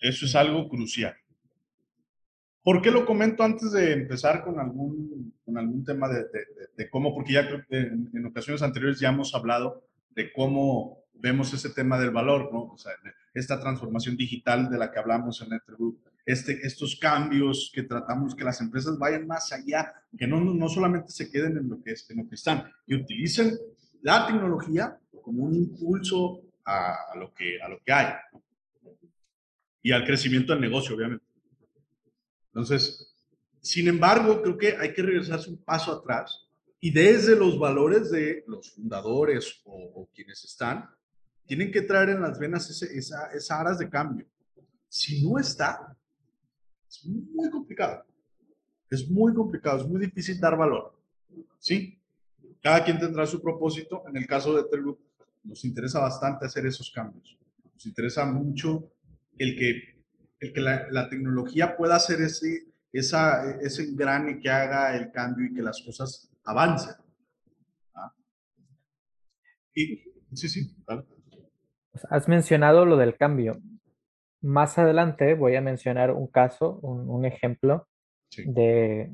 Eso 0.00 0.26
es 0.26 0.34
algo 0.34 0.68
crucial. 0.68 1.14
¿Por 2.62 2.82
qué 2.82 2.90
lo 2.90 3.06
comento 3.06 3.42
antes 3.42 3.72
de 3.72 3.92
empezar 3.92 4.44
con 4.44 4.60
algún, 4.60 5.32
con 5.44 5.56
algún 5.56 5.84
tema 5.84 6.08
de, 6.08 6.26
de, 6.76 6.90
cómo? 6.90 7.14
Porque 7.14 7.32
ya 7.32 7.48
en, 7.70 8.10
en, 8.12 8.26
ocasiones 8.26 8.62
anteriores 8.62 9.00
ya 9.00 9.08
hemos 9.08 9.34
hablado 9.34 9.84
de 10.10 10.32
cómo 10.32 10.98
vemos 11.14 11.52
ese 11.54 11.70
tema 11.70 11.98
del 11.98 12.10
valor, 12.10 12.52
¿no? 12.52 12.64
O 12.64 12.76
sea, 12.76 12.92
esta 13.32 13.58
transformación 13.58 14.16
digital 14.16 14.68
de 14.68 14.78
la 14.78 14.90
que 14.90 14.98
hablamos 14.98 15.40
en 15.40 15.58
Group, 15.66 16.00
este, 16.26 16.58
estos 16.62 16.96
cambios 16.96 17.72
que 17.74 17.84
tratamos 17.84 18.34
que 18.34 18.44
las 18.44 18.60
empresas 18.60 18.98
vayan 18.98 19.26
más 19.26 19.50
allá, 19.52 19.94
que 20.16 20.26
no, 20.26 20.40
no 20.40 20.68
solamente 20.68 21.10
se 21.10 21.30
queden 21.30 21.56
en 21.56 21.68
lo, 21.70 21.82
que 21.82 21.92
es, 21.92 22.08
en 22.10 22.18
lo 22.18 22.28
que 22.28 22.34
están, 22.34 22.70
que 22.86 22.96
utilicen 22.96 23.56
la 24.02 24.26
tecnología 24.26 24.98
como 25.22 25.44
un 25.44 25.54
impulso 25.54 26.42
a, 26.66 27.14
lo, 27.16 27.32
que, 27.32 27.60
a 27.62 27.68
lo 27.68 27.78
que 27.82 27.92
hay 27.92 28.12
y 29.82 29.92
al 29.92 30.04
crecimiento 30.04 30.52
del 30.52 30.60
negocio, 30.60 30.94
obviamente. 30.94 31.24
Entonces, 32.46 33.14
sin 33.60 33.88
embargo, 33.88 34.42
creo 34.42 34.58
que 34.58 34.76
hay 34.76 34.92
que 34.92 35.02
regresarse 35.02 35.50
un 35.50 35.58
paso 35.58 35.92
atrás 35.92 36.46
y 36.80 36.90
desde 36.90 37.36
los 37.36 37.58
valores 37.58 38.10
de 38.10 38.44
los 38.46 38.70
fundadores 38.72 39.60
o, 39.64 39.92
o 39.94 40.08
quienes 40.14 40.44
están, 40.44 40.88
tienen 41.46 41.72
que 41.72 41.82
traer 41.82 42.10
en 42.10 42.20
las 42.20 42.38
venas 42.38 42.68
esa, 42.70 43.32
esa 43.32 43.60
aras 43.60 43.78
de 43.78 43.88
cambio. 43.88 44.26
Si 44.88 45.26
no 45.26 45.38
está, 45.38 45.96
es 46.88 47.04
muy 47.06 47.50
complicado. 47.50 48.04
Es 48.90 49.08
muy 49.08 49.34
complicado, 49.34 49.80
es 49.80 49.86
muy 49.86 50.00
difícil 50.00 50.38
dar 50.38 50.56
valor. 50.56 50.94
¿Sí? 51.58 51.98
Cada 52.62 52.84
quien 52.84 52.98
tendrá 52.98 53.26
su 53.26 53.40
propósito. 53.40 54.02
En 54.08 54.16
el 54.16 54.26
caso 54.26 54.54
de 54.54 54.68
Telgroup, 54.68 54.98
nos 55.44 55.64
interesa 55.64 56.00
bastante 56.00 56.46
hacer 56.46 56.66
esos 56.66 56.90
cambios. 56.90 57.36
Nos 57.74 57.86
interesa 57.86 58.24
mucho 58.26 58.90
el 59.38 59.56
que, 59.56 60.04
el 60.40 60.52
que 60.52 60.60
la, 60.60 61.08
tecnología 61.08 61.76
pueda 61.76 61.96
hacer 61.96 62.20
ese, 62.20 62.66
esa, 62.92 63.58
ese 63.60 63.84
engrane 63.84 64.40
que 64.40 64.50
haga 64.50 64.96
el 64.96 65.10
cambio 65.10 65.46
y 65.46 65.54
que 65.54 65.62
las 65.62 65.82
cosas 65.84 66.30
avancen. 66.44 66.94
¿Ah? 67.94 68.12
Y, 69.74 70.04
sí, 70.34 70.48
sí, 70.48 70.76
Has 72.10 72.28
mencionado 72.28 72.84
lo 72.84 72.96
del 72.96 73.16
cambio. 73.16 73.60
Más 74.40 74.78
adelante 74.78 75.34
voy 75.34 75.56
a 75.56 75.60
mencionar 75.60 76.12
un 76.12 76.28
caso, 76.28 76.78
un, 76.80 77.24
ejemplo 77.24 77.88
de 78.36 79.12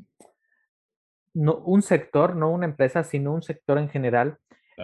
no, 1.32 1.56
un 1.58 1.80
sector, 1.80 2.36
no 2.36 2.50
una 2.50 2.66
empresa, 2.66 3.04
sino 3.04 3.32
un 3.32 3.42
sector 3.42 3.78
en 3.78 3.88
general 3.88 4.38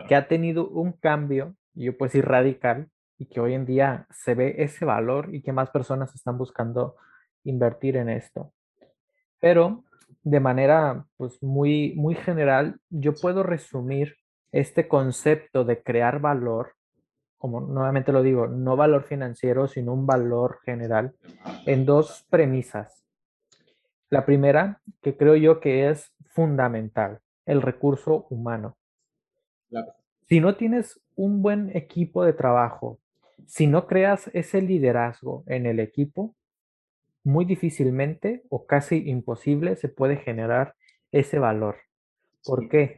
que 0.09 0.15
ha 0.15 0.29
tenido 0.29 0.69
un 0.69 0.93
cambio, 0.93 1.57
yo 1.75 1.97
pues 1.99 2.13
decir 2.13 2.27
radical, 2.27 2.89
y 3.21 3.27
que 3.27 3.39
hoy 3.39 3.55
en 3.55 3.67
día 3.67 4.07
se 4.11 4.35
ve 4.35 4.57
ese 4.59 4.85
valor 4.85 5.33
y 5.35 5.43
que 5.43 5.53
más 5.53 5.71
personas 5.71 6.15
están 6.15 6.39
buscando 6.39 6.97
invertir 7.45 7.97
en 7.97 8.09
esto. 8.09 8.53
Pero 9.39 9.85
de 10.23 10.41
manera 10.41 11.07
pues 11.17 11.43
muy, 11.43 11.95
muy 11.95 12.17
general, 12.17 12.81
yo 12.89 13.15
puedo 13.15 13.43
resumir 13.43 14.17
este 14.51 14.89
concepto 14.89 15.65
de 15.65 15.83
crear 15.83 16.21
valor 16.21 16.73
como 17.41 17.63
nuevamente 17.63 18.13
lo 18.13 18.23
digo, 18.23 18.49
no 18.49 18.77
valor 18.77 19.05
financiero, 19.05 19.67
sino 19.67 19.95
un 19.95 20.05
valor 20.05 20.59
general, 20.63 21.15
en 21.65 21.87
dos 21.87 22.27
premisas. 22.29 23.03
La 24.11 24.27
primera, 24.27 24.83
que 25.01 25.17
creo 25.17 25.37
yo 25.37 25.59
que 25.59 25.89
es 25.89 26.13
fundamental, 26.27 27.21
el 27.47 27.63
recurso 27.63 28.27
humano. 28.29 28.77
Si 30.29 30.39
no 30.39 30.55
tienes 30.57 31.01
un 31.17 31.41
buen 31.41 31.75
equipo 31.75 32.27
de 32.27 32.35
trabajo, 32.35 32.99
si 33.47 33.67
no 33.67 33.87
creas 33.87 34.31
ese 34.35 34.63
liderazgo 34.63 35.45
en 35.47 35.67
el 35.67 35.81
equipo, 35.81 36.35
muy 37.25 37.45
difícilmente 37.45 38.43
o 38.49 38.67
casi 38.67 39.09
imposible 39.09 39.77
se 39.77 39.89
puede 39.89 40.17
generar 40.17 40.75
ese 41.13 41.39
valor. 41.39 41.77
¿Por 42.45 42.69
qué? 42.69 42.97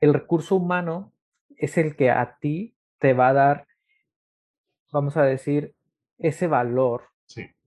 El 0.00 0.14
recurso 0.14 0.56
humano 0.56 1.12
es 1.56 1.78
el 1.78 1.96
que 1.96 2.10
a 2.10 2.38
ti 2.40 2.74
te 2.98 3.14
va 3.14 3.28
a 3.28 3.32
dar, 3.32 3.66
vamos 4.92 5.16
a 5.16 5.22
decir, 5.22 5.74
ese 6.18 6.46
valor, 6.46 7.04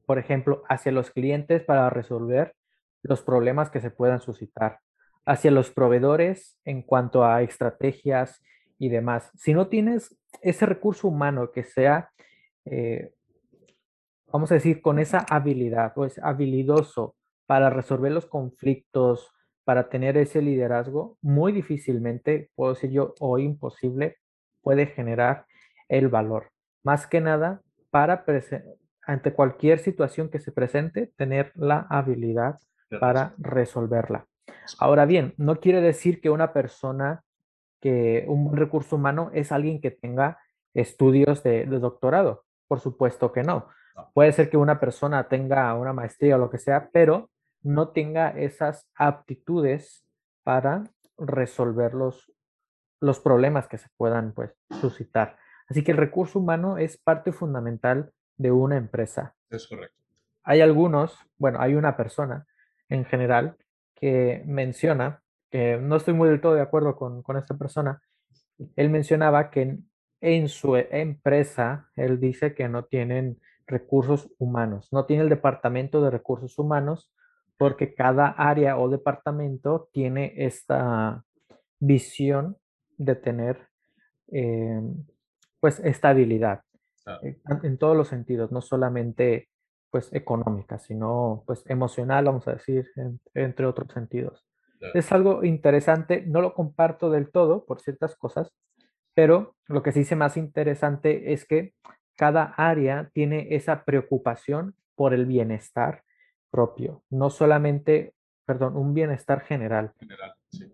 por 0.05 0.19
ejemplo, 0.19 0.63
hacia 0.69 0.91
los 0.91 1.11
clientes 1.11 1.63
para 1.63 1.89
resolver 1.89 2.55
los 3.01 3.21
problemas 3.21 3.69
que 3.69 3.81
se 3.81 3.89
puedan 3.89 4.21
suscitar, 4.21 4.79
hacia 5.25 5.51
los 5.51 5.71
proveedores 5.71 6.59
en 6.65 6.81
cuanto 6.81 7.25
a 7.25 7.41
estrategias 7.41 8.41
y 8.77 8.89
demás. 8.89 9.31
Si 9.35 9.53
no 9.53 9.67
tienes 9.67 10.17
ese 10.41 10.65
recurso 10.65 11.07
humano 11.07 11.51
que 11.51 11.63
sea, 11.63 12.09
eh, 12.65 13.13
vamos 14.31 14.51
a 14.51 14.55
decir, 14.55 14.81
con 14.81 14.99
esa 14.99 15.25
habilidad 15.29 15.93
o 15.95 16.05
es 16.05 16.19
habilidoso 16.19 17.15
para 17.45 17.69
resolver 17.69 18.11
los 18.11 18.25
conflictos, 18.25 19.31
para 19.63 19.89
tener 19.89 20.17
ese 20.17 20.41
liderazgo, 20.41 21.17
muy 21.21 21.51
difícilmente, 21.51 22.49
puedo 22.55 22.73
decir 22.73 22.91
yo, 22.91 23.13
o 23.19 23.37
imposible, 23.37 24.17
puede 24.61 24.87
generar 24.87 25.45
el 25.89 26.07
valor. 26.07 26.51
Más 26.83 27.07
que 27.07 27.21
nada, 27.21 27.61
para 27.89 28.25
ante 29.05 29.33
cualquier 29.33 29.79
situación 29.79 30.29
que 30.29 30.39
se 30.39 30.51
presente, 30.51 31.11
tener 31.17 31.51
la 31.55 31.85
habilidad 31.89 32.59
para 32.99 33.33
resolverla. 33.37 34.25
Ahora 34.79 35.05
bien, 35.05 35.33
no 35.37 35.59
quiere 35.59 35.81
decir 35.81 36.21
que 36.21 36.29
una 36.29 36.53
persona, 36.53 37.23
que 37.81 38.25
un 38.27 38.55
recurso 38.55 38.95
humano 38.95 39.31
es 39.33 39.51
alguien 39.51 39.81
que 39.81 39.91
tenga 39.91 40.39
estudios 40.73 41.43
de, 41.43 41.65
doctorado. 41.65 42.45
Por 42.67 42.79
supuesto 42.79 43.31
que 43.31 43.43
no. 43.43 43.67
Puede 44.13 44.31
ser 44.31 44.49
que 44.49 44.57
una 44.57 44.79
persona 44.79 45.27
tenga 45.27 45.73
una 45.75 45.91
maestría 45.91 46.35
o 46.35 46.39
lo 46.39 46.49
que 46.49 46.57
sea, 46.57 46.89
pero 46.93 47.29
no 47.61 47.89
tenga 47.89 48.29
esas 48.29 48.89
aptitudes 48.95 50.05
para 50.43 50.85
resolver 51.17 51.93
los, 51.93 52.31
los 53.01 53.19
problemas 53.19 53.67
que 53.67 53.77
se 53.77 53.89
puedan 53.97 54.33
pues, 54.33 54.55
suscitar. 54.79 55.37
Así 55.67 55.83
que 55.83 55.91
el 55.91 55.97
recurso 55.97 56.39
humano 56.39 56.77
es 56.77 56.97
parte 56.97 57.31
fundamental 57.31 58.13
de 58.37 58.51
una 58.51 58.77
empresa. 58.77 59.35
Es 59.49 59.67
correcto. 59.67 60.01
Hay 60.43 60.61
algunos, 60.61 61.17
bueno, 61.37 61.59
hay 61.61 61.75
una 61.75 61.95
persona 61.95 62.47
en 62.89 63.05
general 63.05 63.57
que 63.95 64.43
menciona, 64.45 65.20
que 65.51 65.77
no 65.77 65.97
estoy 65.97 66.13
muy 66.13 66.29
del 66.29 66.41
todo 66.41 66.55
de 66.55 66.61
acuerdo 66.61 66.95
con, 66.95 67.21
con 67.21 67.37
esta 67.37 67.55
persona, 67.57 68.01
él 68.75 68.89
mencionaba 68.89 69.51
que 69.51 69.77
en, 70.21 70.49
su 70.49 70.75
empresa, 70.75 71.89
él 71.95 72.19
dice 72.19 72.53
que 72.53 72.69
no 72.69 72.85
tienen 72.85 73.39
recursos 73.67 74.31
humanos, 74.37 74.87
no 74.91 75.05
tiene 75.05 75.23
el 75.23 75.29
departamento 75.29 76.01
de 76.01 76.11
recursos 76.11 76.57
humanos 76.57 77.11
porque 77.57 77.93
cada 77.93 78.27
área 78.27 78.77
o 78.77 78.89
departamento 78.89 79.89
tiene 79.91 80.33
esta 80.35 81.23
visión 81.79 82.57
de 82.97 83.15
tener 83.15 83.67
eh, 84.31 84.81
pues 85.59 85.79
estabilidad 85.79 86.61
eh, 87.23 87.39
en 87.63 87.77
todos 87.77 87.95
los 87.97 88.07
sentidos, 88.07 88.51
no 88.51 88.61
solamente 88.61 89.49
pues 89.89 90.11
económica, 90.13 90.79
sino 90.79 91.43
pues 91.45 91.63
emocional, 91.67 92.25
vamos 92.25 92.47
a 92.47 92.53
decir, 92.53 92.87
entre 93.33 93.65
otros 93.65 93.91
sentidos. 93.91 94.50
Es 94.93 95.11
algo 95.11 95.43
interesante, 95.43 96.23
no 96.25 96.41
lo 96.41 96.53
comparto 96.53 97.09
del 97.11 97.29
todo 97.31 97.65
por 97.65 97.81
ciertas 97.81 98.15
cosas, 98.15 98.51
pero 99.13 99.55
lo 99.67 99.83
que 99.83 99.91
sí 99.91 99.99
dice 99.99 100.15
más 100.15 100.37
interesante 100.37 101.33
es 101.33 101.45
que 101.45 101.73
cada 102.15 102.53
área 102.57 103.09
tiene 103.13 103.55
esa 103.55 103.83
preocupación 103.83 104.75
por 104.95 105.13
el 105.13 105.25
bienestar 105.25 106.03
propio, 106.49 107.03
no 107.09 107.29
solamente, 107.29 108.13
perdón, 108.45 108.75
un 108.75 108.93
bienestar 108.93 109.41
general, 109.41 109.93
general 109.99 110.33
sí, 110.49 110.73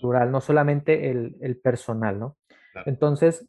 plural, 0.00 0.32
no 0.32 0.40
solamente 0.40 1.10
el, 1.10 1.36
el 1.40 1.58
personal, 1.58 2.18
¿no? 2.18 2.36
Entonces, 2.86 3.48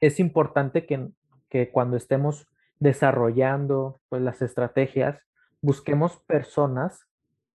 es 0.00 0.18
importante 0.18 0.86
que, 0.86 1.10
que 1.48 1.70
cuando 1.70 1.96
estemos 1.96 2.48
desarrollando 2.78 4.00
pues, 4.08 4.22
las 4.22 4.42
estrategias, 4.42 5.20
busquemos 5.60 6.18
personas 6.26 7.06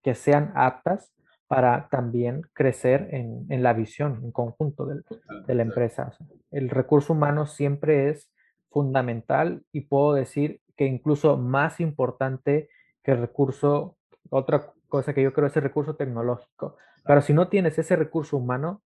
que 0.01 0.15
sean 0.15 0.51
aptas 0.55 1.11
para 1.49 1.89
también 1.89 2.43
crecer 2.53 3.09
en, 3.11 3.47
en 3.49 3.63
la 3.63 3.73
visión 3.73 4.21
en 4.23 4.31
conjunto 4.31 4.85
de, 4.85 5.01
de 5.47 5.55
la 5.55 5.63
empresa. 5.63 6.15
El 6.51 6.69
recurso 6.69 7.13
humano 7.13 7.47
siempre 7.47 8.09
es 8.09 8.31
fundamental 8.69 9.63
y 9.71 9.81
puedo 9.81 10.13
decir 10.13 10.61
que 10.77 10.85
incluso 10.85 11.37
más 11.37 11.79
importante 11.79 12.69
que 13.03 13.13
el 13.13 13.17
recurso, 13.17 13.97
otra 14.29 14.71
cosa 14.87 15.15
que 15.15 15.23
yo 15.23 15.33
creo 15.33 15.47
es 15.47 15.57
el 15.57 15.63
recurso 15.63 15.95
tecnológico. 15.95 16.77
Pero 17.03 17.21
si 17.21 17.33
no 17.33 17.47
tienes 17.47 17.79
ese 17.79 17.95
recurso 17.95 18.37
humano, 18.37 18.83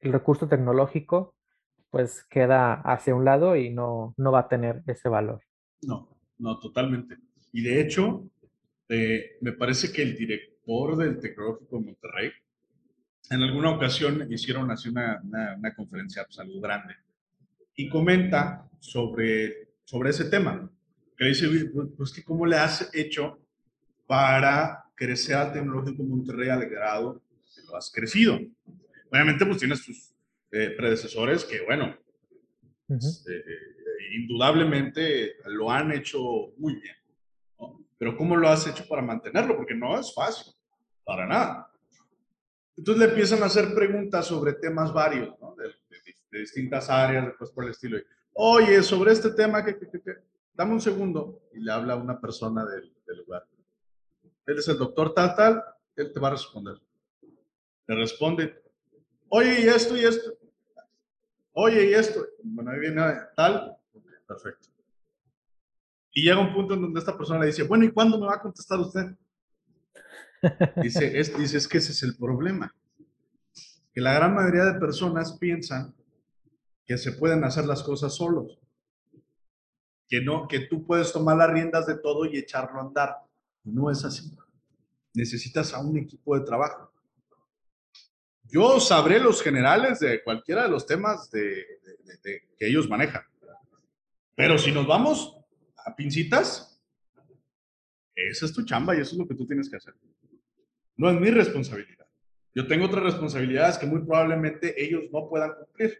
el 0.00 0.14
recurso 0.14 0.48
tecnológico, 0.48 1.34
pues 1.90 2.24
queda 2.30 2.80
hacia 2.80 3.14
un 3.14 3.26
lado 3.26 3.56
y 3.56 3.68
no, 3.68 4.14
no 4.16 4.32
va 4.32 4.40
a 4.40 4.48
tener 4.48 4.82
ese 4.86 5.10
valor. 5.10 5.42
No, 5.82 6.08
no, 6.38 6.58
totalmente. 6.60 7.18
Y 7.52 7.62
de 7.62 7.82
hecho, 7.82 8.24
eh, 8.88 9.36
me 9.42 9.52
parece 9.52 9.92
que 9.92 10.00
el 10.00 10.16
director 10.16 10.55
del 10.66 11.20
Tecnológico 11.20 11.78
de 11.78 11.84
Monterrey, 11.84 12.30
en 13.30 13.42
alguna 13.42 13.70
ocasión 13.70 14.26
hicieron 14.32 14.70
así 14.70 14.88
una, 14.88 15.20
una, 15.22 15.74
conferencia 15.74 16.24
pues, 16.24 16.38
algo 16.38 16.60
grande 16.60 16.94
y 17.76 17.88
comenta 17.88 18.68
sobre, 18.80 19.68
sobre 19.84 20.10
ese 20.10 20.24
tema. 20.24 20.70
Que 21.16 21.26
dice, 21.26 21.48
pues, 21.72 21.88
pues 21.96 22.12
que 22.12 22.22
cómo 22.22 22.46
le 22.46 22.56
has 22.56 22.90
hecho 22.94 23.38
para 24.06 24.84
crecer 24.94 25.36
al 25.36 25.52
Tecnológico 25.52 26.02
de 26.02 26.08
Monterrey 26.08 26.48
al 26.48 26.68
grado 26.68 27.22
que 27.54 27.62
lo 27.62 27.76
has 27.76 27.90
crecido. 27.90 28.38
Obviamente, 29.10 29.46
pues 29.46 29.58
tienes 29.58 29.84
tus 29.84 30.12
eh, 30.50 30.74
predecesores 30.76 31.44
que, 31.44 31.62
bueno, 31.62 31.96
este, 32.88 33.44
indudablemente 34.14 35.36
lo 35.46 35.70
han 35.70 35.92
hecho 35.92 36.20
muy 36.58 36.74
bien. 36.74 36.96
Pero 37.98 38.16
¿cómo 38.16 38.36
lo 38.36 38.48
has 38.48 38.66
hecho 38.66 38.86
para 38.86 39.02
mantenerlo? 39.02 39.56
Porque 39.56 39.74
no 39.74 39.98
es 39.98 40.12
fácil, 40.14 40.52
para 41.06 41.24
nada. 41.24 41.72
Entonces 42.76 42.98
le 42.98 43.08
empiezan 43.10 43.42
a 43.42 43.46
hacer 43.46 43.72
preguntas 43.72 44.26
sobre 44.26 44.54
temas 44.54 44.92
varios, 44.92 45.34
de, 46.30 46.40
distintas 46.40 46.90
áreas, 46.90 47.26
después 47.26 47.50
por 47.52 47.64
el 47.64 47.70
estilo. 47.70 47.98
Oye, 48.34 48.82
sobre 48.82 49.12
este 49.12 49.30
tema, 49.30 49.64
que, 49.64 49.78
dame 50.52 50.72
un 50.72 50.80
segundo. 50.80 51.44
Y 51.54 51.60
le 51.60 51.72
habla 51.72 51.96
una 51.96 52.20
persona 52.20 52.66
del, 52.66 52.92
lugar. 53.16 53.46
Él 54.44 54.58
es 54.58 54.68
el 54.68 54.76
doctor 54.76 55.14
tal, 55.14 55.34
tal, 55.34 55.64
él 55.94 56.12
te 56.12 56.20
va 56.20 56.28
a 56.28 56.32
responder. 56.32 56.74
Le 57.86 57.94
responde, 57.94 58.62
oye, 59.28 59.62
y 59.62 59.68
esto, 59.68 59.96
y 59.96 60.04
esto. 60.04 60.32
Oye, 61.52 61.90
y 61.90 61.94
esto. 61.94 62.26
Bueno, 62.42 62.72
ahí 62.72 62.80
viene 62.80 63.00
tal, 63.36 63.76
perfecto. 64.26 64.68
Y 66.12 66.24
llega 66.24 66.40
un 66.40 66.52
punto 66.52 66.74
en 66.74 66.82
donde 66.82 66.98
esta 66.98 67.16
persona 67.16 67.40
le 67.40 67.46
dice, 67.46 67.62
bueno, 67.62 67.84
¿y 67.84 67.92
cuándo 67.92 68.18
me 68.18 68.26
va 68.26 68.34
a 68.34 68.42
contestar 68.42 68.80
usted? 68.80 69.16
Dice, 70.82 71.18
es, 71.18 71.36
dice, 71.36 71.56
es 71.58 71.68
que 71.68 71.78
ese 71.78 71.92
es 71.92 72.02
el 72.02 72.16
problema. 72.16 72.74
Que 73.92 74.00
la 74.00 74.14
gran 74.14 74.34
mayoría 74.34 74.64
de 74.64 74.78
personas 74.78 75.36
piensan 75.38 75.94
que 76.84 76.98
se 76.98 77.12
pueden 77.12 77.44
hacer 77.44 77.66
las 77.66 77.82
cosas 77.82 78.14
solos. 78.14 78.58
Que 80.08 80.20
no, 80.20 80.46
que 80.46 80.60
tú 80.60 80.86
puedes 80.86 81.12
tomar 81.12 81.36
las 81.36 81.50
riendas 81.50 81.86
de 81.86 81.98
todo 81.98 82.24
y 82.26 82.36
echarlo 82.36 82.78
a 82.78 82.82
andar. 82.84 83.16
No 83.64 83.90
es 83.90 84.04
así. 84.04 84.30
Necesitas 85.14 85.74
a 85.74 85.80
un 85.80 85.96
equipo 85.96 86.38
de 86.38 86.44
trabajo. 86.44 86.92
Yo 88.44 88.78
sabré 88.78 89.18
los 89.18 89.42
generales 89.42 89.98
de 89.98 90.22
cualquiera 90.22 90.62
de 90.62 90.68
los 90.68 90.86
temas 90.86 91.30
de, 91.30 91.64
que 92.56 92.68
ellos 92.68 92.88
manejan. 92.88 93.22
Pero 94.36 94.58
si 94.58 94.70
nos 94.70 94.86
vamos 94.86 95.36
a 95.84 95.96
pincitas, 95.96 96.80
esa 98.14 98.46
es 98.46 98.52
tu 98.52 98.64
chamba 98.64 98.94
y 98.96 99.00
eso 99.00 99.12
es 99.12 99.18
lo 99.18 99.26
que 99.26 99.34
tú 99.34 99.46
tienes 99.46 99.68
que 99.68 99.76
hacer. 99.76 99.94
No 100.96 101.10
es 101.10 101.20
mi 101.20 101.30
responsabilidad. 101.30 102.06
Yo 102.54 102.66
tengo 102.66 102.86
otras 102.86 103.04
responsabilidades 103.04 103.76
que 103.76 103.86
muy 103.86 104.00
probablemente 104.00 104.82
ellos 104.82 105.04
no 105.12 105.28
puedan 105.28 105.52
cumplir. 105.54 105.98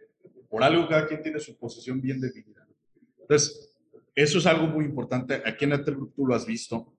Por 0.49 0.63
algo 0.63 0.87
cada 0.87 1.07
quien 1.07 1.21
tiene 1.21 1.39
su 1.39 1.57
posición 1.57 2.01
bien 2.01 2.19
definida. 2.19 2.67
Entonces, 3.19 3.75
eso 4.15 4.39
es 4.39 4.45
algo 4.47 4.65
muy 4.67 4.85
importante. 4.85 5.41
Aquí 5.45 5.65
en 5.65 5.73
este 5.73 5.91
tú 5.91 6.25
lo 6.25 6.33
has 6.33 6.45
visto. 6.45 6.97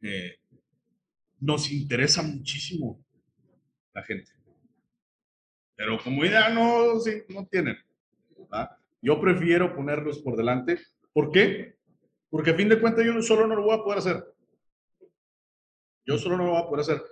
Eh, 0.00 0.36
nos 1.40 1.70
interesa 1.70 2.22
muchísimo 2.22 3.04
la 3.92 4.02
gente. 4.02 4.32
Pero 5.74 5.98
como 6.02 6.24
idea 6.24 6.48
no, 6.48 6.98
sí, 7.00 7.22
no 7.28 7.46
tienen. 7.46 7.76
Yo 9.02 9.20
prefiero 9.20 9.74
ponerlos 9.74 10.20
por 10.20 10.36
delante. 10.36 10.78
¿Por 11.12 11.30
qué? 11.30 11.74
Porque 12.30 12.52
a 12.52 12.54
fin 12.54 12.68
de 12.68 12.80
cuentas 12.80 13.04
yo 13.04 13.20
solo 13.20 13.46
no 13.46 13.56
lo 13.56 13.64
voy 13.64 13.74
a 13.74 13.82
poder 13.82 13.98
hacer. 13.98 14.24
Yo 16.04 16.18
solo 16.18 16.36
no 16.36 16.44
lo 16.44 16.50
voy 16.52 16.62
a 16.62 16.66
poder 16.66 16.80
hacer. 16.80 17.02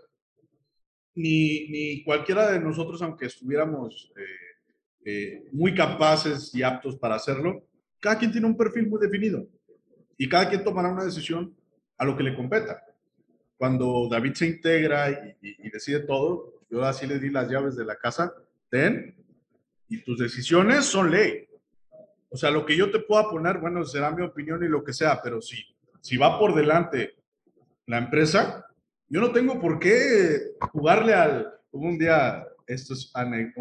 Ni, 1.15 1.69
ni 1.69 2.05
cualquiera 2.05 2.51
de 2.51 2.61
nosotros, 2.61 3.03
aunque 3.03 3.27
estuviéramos 3.27 4.13
eh, 4.17 5.05
eh, 5.05 5.49
muy 5.53 5.75
capaces 5.75 6.55
y 6.55 6.63
aptos 6.63 6.97
para 6.97 7.17
hacerlo, 7.17 7.67
cada 8.01 8.19
quien 8.19 8.33
tiene 8.33 8.47
un 8.47 8.57
perfil 8.57 8.89
muy 8.89 9.01
definido 9.01 9.47
y 10.17 10.29
cada 10.29 10.49
quien 10.49 10.65
tomará 10.65 10.89
una 10.89 11.05
decisión 11.05 11.55
a 11.99 12.05
lo 12.05 12.17
que 12.17 12.23
le 12.23 12.37
competa. 12.37 12.83
Cuando 13.57 14.09
David 14.11 14.35
se 14.35 14.47
integra 14.47 15.11
y, 15.11 15.37
y 15.41 15.71
decide 15.71 16.01
todo, 16.01 16.61
yo 16.71 16.83
así 16.85 17.07
le 17.07 17.19
di 17.19 17.31
las 17.31 17.51
llaves 17.51 17.77
de 17.77 17.85
la 17.85 17.97
casa, 17.97 18.33
ten, 18.71 19.15
y 19.89 20.03
tus 20.03 20.19
decisiones 20.19 20.85
son 20.85 21.11
ley. 21.11 21.47
O 22.31 22.37
sea, 22.37 22.51
lo 22.51 22.65
que 22.65 22.77
yo 22.77 22.91
te 22.91 23.01
pueda 23.01 23.29
poner, 23.29 23.59
bueno, 23.59 23.85
será 23.85 24.13
mi 24.13 24.23
opinión 24.23 24.63
y 24.63 24.69
lo 24.69 24.85
que 24.85 24.93
sea, 24.93 25.21
pero 25.21 25.43
si, 25.43 25.57
si 26.01 26.17
va 26.17 26.39
por 26.39 26.55
delante 26.55 27.17
la 27.87 27.99
empresa, 27.99 28.65
yo 29.11 29.21
no 29.21 29.33
tengo 29.33 29.61
por 29.61 29.79
qué 29.79 30.53
jugarle 30.73 31.15
al... 31.15 31.53
Hubo 31.73 31.87
un 31.87 31.99
día, 31.99 32.45
esto 32.67 32.95
es, 32.95 33.13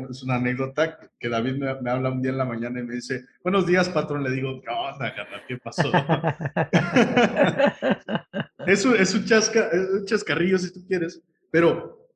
es 0.10 0.24
una 0.24 0.36
anécdota 0.36 1.00
que 1.20 1.30
David 1.30 1.56
me, 1.56 1.90
habla 1.90 2.12
un 2.12 2.22
día 2.22 2.32
en 2.32 2.38
la 2.38 2.46
mañana 2.46 2.80
y 2.80 2.84
me 2.84 2.96
dice, 2.96 3.26
buenos 3.44 3.66
días, 3.66 3.90
patrón. 3.90 4.24
Le 4.24 4.32
digo, 4.32 4.62
¿qué 4.62 4.70
onda, 4.70 5.14
¿Qué 5.48 5.58
pasó? 5.58 5.92
es, 8.68 8.86
un, 8.86 8.96
es, 8.96 9.14
un 9.14 9.26
chasca, 9.26 9.70
es 9.72 9.90
un 9.90 10.06
chascarrillo 10.06 10.58
si 10.60 10.72
tú 10.72 10.86
quieres, 10.88 11.22
pero 11.52 12.10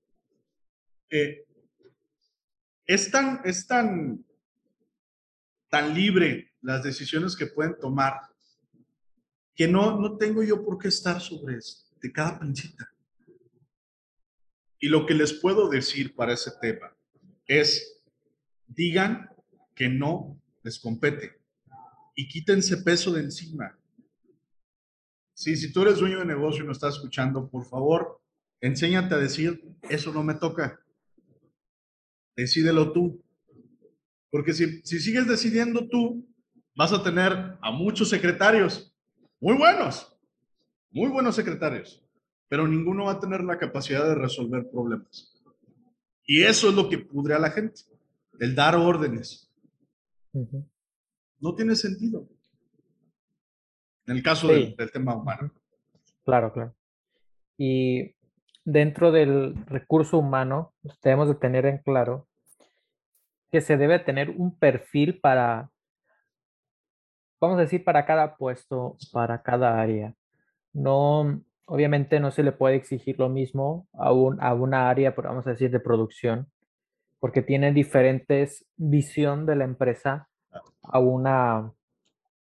eh, 1.09 1.45
es 2.85 3.11
tan, 3.11 3.41
es 3.43 3.67
tan, 3.67 4.23
tan 5.69 5.93
libre 5.93 6.53
las 6.61 6.83
decisiones 6.83 7.35
que 7.35 7.47
pueden 7.47 7.77
tomar 7.79 8.13
que 9.55 9.67
no, 9.67 9.99
no 9.99 10.17
tengo 10.17 10.43
yo 10.43 10.63
por 10.63 10.77
qué 10.77 10.87
estar 10.87 11.19
sobre 11.21 11.57
de 12.01 12.11
cada 12.11 12.39
pincita. 12.39 12.92
Y 14.83 14.89
lo 14.89 15.05
que 15.05 15.13
les 15.13 15.31
puedo 15.31 15.69
decir 15.69 16.13
para 16.13 16.33
ese 16.33 16.51
tema 16.59 16.93
es, 17.47 18.03
digan 18.67 19.29
que 19.73 19.87
no 19.87 20.37
les 20.61 20.77
compete 20.77 21.39
y 22.17 22.27
quítense 22.27 22.75
peso 22.75 23.13
de 23.13 23.21
encima. 23.21 23.79
Sí, 25.33 25.55
si 25.55 25.71
tú 25.71 25.83
eres 25.83 25.99
dueño 25.99 26.19
de 26.19 26.25
negocio 26.25 26.63
y 26.63 26.65
no 26.65 26.73
estás 26.73 26.95
escuchando, 26.95 27.49
por 27.49 27.63
favor, 27.65 28.19
enséñate 28.59 29.15
a 29.15 29.19
decir, 29.19 29.63
eso 29.83 30.11
no 30.11 30.21
me 30.21 30.33
toca. 30.33 30.81
Decídelo 32.35 32.91
tú. 32.91 33.23
Porque 34.29 34.51
si, 34.51 34.81
si 34.81 34.99
sigues 34.99 35.29
decidiendo 35.29 35.87
tú, 35.87 36.27
vas 36.75 36.91
a 36.91 37.01
tener 37.01 37.57
a 37.61 37.71
muchos 37.71 38.09
secretarios, 38.09 38.93
muy 39.39 39.55
buenos, 39.55 40.13
muy 40.91 41.09
buenos 41.09 41.37
secretarios, 41.37 42.02
pero 42.53 42.67
ninguno 42.67 43.05
va 43.05 43.13
a 43.13 43.19
tener 43.19 43.43
la 43.43 43.57
capacidad 43.57 44.07
de 44.07 44.13
resolver 44.13 44.69
problemas. 44.69 45.33
Y 46.23 46.43
eso 46.43 46.69
es 46.69 46.75
lo 46.75 46.87
que 46.87 46.99
pudre 46.99 47.33
a 47.33 47.39
la 47.39 47.49
gente, 47.49 47.81
el 48.39 48.53
dar 48.53 48.75
órdenes. 48.75 49.51
No 51.39 51.55
tiene 51.55 51.75
sentido. 51.75 52.29
En 54.05 54.17
el 54.17 54.21
caso 54.21 54.49
del, 54.49 54.75
tema 54.91 55.15
humano. 55.15 55.51
Claro, 56.23 56.53
claro. 56.53 56.75
Y 57.57 58.13
dentro 58.63 59.11
del 59.11 59.55
recurso 59.65 60.19
humano, 60.19 60.75
debemos 61.01 61.29
de 61.29 61.33
tener 61.33 61.65
en 61.65 61.79
claro 61.79 62.27
que 63.51 63.61
se 63.61 63.77
debe 63.77 63.97
tener 63.97 64.29
un 64.29 64.55
perfil 64.59 65.19
para, 65.19 65.71
vamos 67.41 67.57
a 67.57 67.61
decir, 67.61 67.83
para 67.83 68.05
cada 68.05 68.37
puesto, 68.37 68.95
para 69.11 69.41
cada 69.41 69.81
área. 69.81 70.13
No, 70.71 71.43
obviamente 71.65 72.19
no 72.19 72.31
se 72.31 72.43
le 72.43 72.51
puede 72.51 72.75
exigir 72.75 73.19
lo 73.19 73.29
mismo 73.29 73.87
a, 73.93 74.11
un, 74.11 74.41
a 74.41 74.53
una 74.53 74.89
área, 74.89 75.11
vamos 75.11 75.47
a 75.47 75.51
decir, 75.51 75.71
de 75.71 75.79
producción, 75.79 76.47
porque 77.19 77.41
tiene 77.41 77.71
diferentes 77.71 78.65
visión 78.75 79.45
de 79.45 79.55
la 79.55 79.63
empresa 79.63 80.27
a 80.81 80.99
una, 80.99 81.71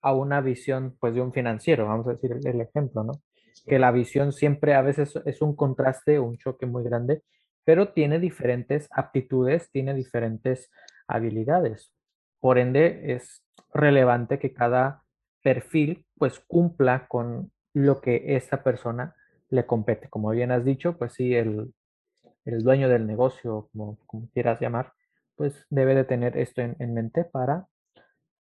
a 0.02 0.14
una 0.14 0.40
visión 0.40 0.96
pues 1.00 1.14
de 1.14 1.20
un 1.20 1.33
financiero, 1.33 1.87
vamos 1.87 2.07
a 2.07 2.12
decir 2.12 2.33
el, 2.44 2.61
ejemplo, 2.61 3.02
¿no? 3.02 3.12
Que 3.66 3.79
la 3.79 3.90
visión 3.90 4.33
siempre 4.33 4.74
a 4.74 4.83
veces 4.83 5.18
es 5.24 5.40
un 5.40 5.57
contraste, 5.57 6.20
un 6.20 6.37
choque 6.37 6.66
muy 6.66 6.85
grande, 6.85 7.22
pero 7.64 7.92
tiene 7.92 8.20
diferentes 8.20 8.88
aptitudes, 8.92 9.70
tiene 9.72 9.94
diferentes 9.94 10.70
habilidades. 11.09 11.90
Por 12.38 12.59
ende, 12.59 13.14
es 13.14 13.42
relevante 13.72 14.38
que 14.38 14.52
cada 14.52 15.02
perfil 15.42 16.05
pues 16.18 16.38
cumpla 16.40 17.07
con 17.09 17.50
lo 17.77 18.01
que 18.01 18.37
esta 18.37 18.62
persona 18.62 19.15
le 19.51 19.67
compete. 19.67 20.09
Como 20.09 20.31
bien 20.31 20.51
has 20.51 20.65
dicho, 20.65 20.97
pues 20.97 21.12
sí, 21.12 21.35
el, 21.35 21.75
dueño 22.45 22.89
del 22.89 23.07
negocio, 23.07 23.69
como, 23.73 23.99
quieras 24.33 24.61
llamar, 24.61 24.95
pues 25.35 25.67
debe 25.69 25.95
de 25.95 26.05
tener 26.05 26.39
esto 26.39 26.62
en, 26.62 26.75
en 26.79 26.95
mente 26.95 27.25
para 27.25 27.67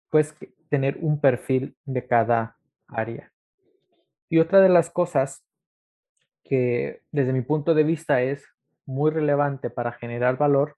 pues 0.10 0.36
tener 0.69 0.97
un 1.01 1.19
perfil 1.19 1.75
de 1.84 2.08
cada 2.08 2.55
área. 2.88 3.32
Y 4.29 4.39
otra 4.39 4.62
de 4.62 4.69
las 4.69 4.89
cosas 4.89 5.43
que 6.45 7.01
desde 7.12 7.34
mi 7.34 7.41
punto 7.41 7.73
de 7.73 7.84
vista 7.84 8.21
es 8.21 8.45
muy 8.86 9.12
relevante 9.12 9.69
para 9.69 9.91
generar 9.91 10.38
valor 10.38 10.77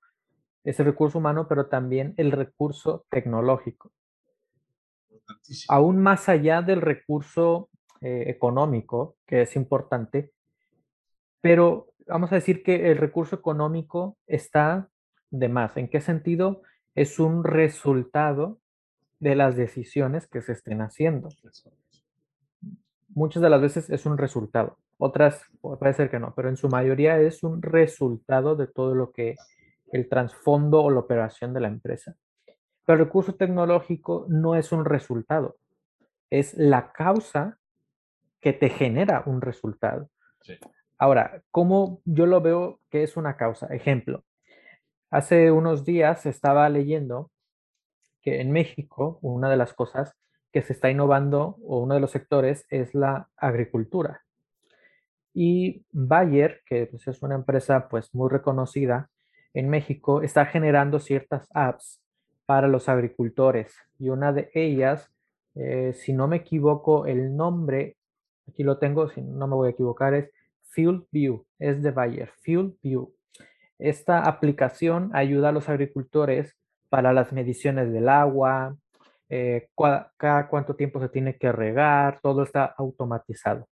es 0.63 0.79
el 0.79 0.87
recurso 0.87 1.19
humano, 1.19 1.47
pero 1.47 1.67
también 1.67 2.15
el 2.17 2.31
recurso 2.31 3.05
tecnológico. 3.09 3.91
Aún 5.69 6.01
más 6.01 6.27
allá 6.27 6.61
del 6.61 6.81
recurso 6.81 7.69
eh, 8.01 8.23
económico, 8.27 9.15
que 9.25 9.43
es 9.43 9.55
importante, 9.55 10.31
pero 11.39 11.93
vamos 12.07 12.31
a 12.31 12.35
decir 12.35 12.63
que 12.63 12.91
el 12.91 12.97
recurso 12.97 13.35
económico 13.35 14.17
está 14.27 14.89
de 15.29 15.49
más. 15.49 15.77
¿En 15.77 15.87
qué 15.87 16.01
sentido? 16.01 16.61
Es 16.95 17.19
un 17.19 17.43
resultado 17.43 18.59
de 19.19 19.35
las 19.35 19.55
decisiones 19.55 20.27
que 20.27 20.41
se 20.41 20.53
estén 20.53 20.81
haciendo. 20.81 21.29
Muchas 23.09 23.41
de 23.41 23.49
las 23.49 23.61
veces 23.61 23.89
es 23.89 24.05
un 24.05 24.17
resultado, 24.17 24.77
otras 24.97 25.45
puede 25.61 25.93
ser 25.93 26.09
que 26.09 26.19
no, 26.19 26.33
pero 26.35 26.49
en 26.49 26.57
su 26.57 26.69
mayoría 26.69 27.19
es 27.19 27.43
un 27.43 27.61
resultado 27.61 28.55
de 28.55 28.67
todo 28.67 28.95
lo 28.95 29.11
que 29.11 29.35
el 29.91 30.07
trasfondo 30.07 30.81
o 30.81 30.91
la 30.91 30.99
operación 30.99 31.53
de 31.53 31.59
la 31.59 31.67
empresa. 31.67 32.15
Pero 32.85 32.99
el 32.99 33.05
recurso 33.05 33.35
tecnológico 33.35 34.25
no 34.29 34.55
es 34.55 34.71
un 34.71 34.85
resultado, 34.85 35.57
es 36.29 36.55
la 36.55 36.91
causa 36.91 37.57
que 38.41 38.53
te 38.53 38.69
genera 38.69 39.23
un 39.25 39.41
resultado. 39.41 40.09
Ahora, 40.97 41.41
¿cómo 41.51 42.01
yo 42.05 42.25
lo 42.25 42.41
veo 42.41 42.79
que 42.89 43.03
es 43.03 43.15
una 43.17 43.37
causa? 43.37 43.67
Ejemplo, 43.67 44.23
hace 45.09 45.51
unos 45.51 45.85
días 45.85 46.25
estaba 46.25 46.67
leyendo 46.69 47.31
que 48.21 48.41
en 48.41 48.51
México 48.51 49.19
una 49.21 49.49
de 49.49 49.57
las 49.57 49.73
cosas 49.73 50.15
que 50.51 50.61
se 50.61 50.73
está 50.73 50.91
innovando 50.91 51.57
o 51.63 51.79
uno 51.79 51.95
de 51.95 52.01
los 52.01 52.11
sectores 52.11 52.65
es 52.69 52.93
la 52.93 53.29
agricultura. 53.37 54.21
Y 55.33 55.85
Bayer, 55.91 56.61
que 56.65 56.87
pues, 56.87 57.07
es 57.07 57.21
una 57.21 57.35
empresa 57.35 57.87
pues 57.87 58.13
muy 58.13 58.29
reconocida 58.29 59.09
en 59.53 59.69
México, 59.69 60.21
está 60.21 60.45
generando 60.45 60.99
ciertas 60.99 61.47
apps 61.53 62.01
para 62.45 62.67
los 62.67 62.89
agricultores 62.89 63.75
y 63.97 64.09
una 64.09 64.33
de 64.33 64.49
ellas, 64.53 65.09
eh, 65.55 65.93
si 65.93 66.13
no 66.13 66.27
me 66.27 66.37
equivoco, 66.37 67.05
el 67.05 67.35
nombre 67.35 67.97
aquí 68.51 68.63
lo 68.63 68.77
tengo, 68.77 69.09
si 69.09 69.21
no 69.21 69.47
me 69.47 69.55
voy 69.55 69.67
a 69.67 69.71
equivocar, 69.71 70.13
es 70.13 70.29
Field 70.69 71.05
View, 71.11 71.45
es 71.59 71.81
de 71.81 71.91
Bayer, 71.91 72.29
Field 72.41 72.75
View. 72.81 73.13
Esta 73.79 74.21
aplicación 74.21 75.09
ayuda 75.13 75.49
a 75.49 75.51
los 75.51 75.67
agricultores 75.69 76.55
para 76.89 77.13
las 77.13 77.33
mediciones 77.33 77.91
del 77.91 78.09
agua, 78.09 78.75
eh, 79.29 79.69
cada 80.17 80.47
cuánto 80.49 80.75
tiempo 80.75 80.99
se 80.99 81.09
tiene 81.09 81.37
que 81.37 81.51
regar, 81.51 82.19
todo 82.21 82.43
está 82.43 82.65
automatizado. 82.65 83.67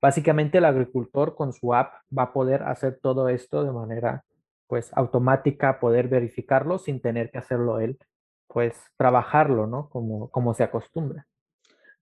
Básicamente 0.00 0.58
el 0.58 0.64
agricultor 0.64 1.34
con 1.34 1.52
su 1.52 1.74
app 1.74 1.94
va 2.16 2.24
a 2.24 2.32
poder 2.32 2.62
hacer 2.62 2.98
todo 3.02 3.28
esto 3.28 3.64
de 3.64 3.72
manera 3.72 4.24
pues 4.66 4.92
automática, 4.94 5.80
poder 5.80 6.08
verificarlo 6.08 6.78
sin 6.78 7.00
tener 7.00 7.30
que 7.30 7.38
hacerlo 7.38 7.80
él, 7.80 7.98
pues 8.46 8.80
trabajarlo, 8.96 9.66
¿no? 9.66 9.88
Como, 9.88 10.30
como 10.30 10.54
se 10.54 10.62
acostumbra. 10.62 11.26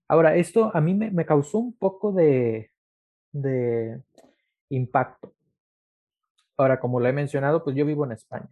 Ahora, 0.08 0.36
esto 0.36 0.74
a 0.74 0.80
mí 0.80 0.94
me, 0.94 1.26
causó 1.26 1.58
un 1.58 1.74
poco 1.76 2.12
de, 2.12 2.70
impacto. 4.70 5.34
Ahora, 6.56 6.80
como 6.80 6.98
lo 6.98 7.08
he 7.08 7.12
mencionado, 7.12 7.62
pues 7.62 7.76
yo 7.76 7.84
vivo 7.84 8.04
en 8.04 8.12
España. 8.12 8.48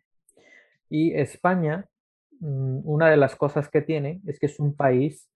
Y 0.90 1.14
España, 1.14 1.86
mm, 2.40 2.80
una 2.84 3.10
de 3.10 3.16
las 3.16 3.36
cosas 3.36 3.68
que 3.70 3.82
tiene 3.82 4.20
es 4.26 4.38
que 4.38 4.46
es 4.46 4.60
un 4.60 4.76
país 4.76 5.28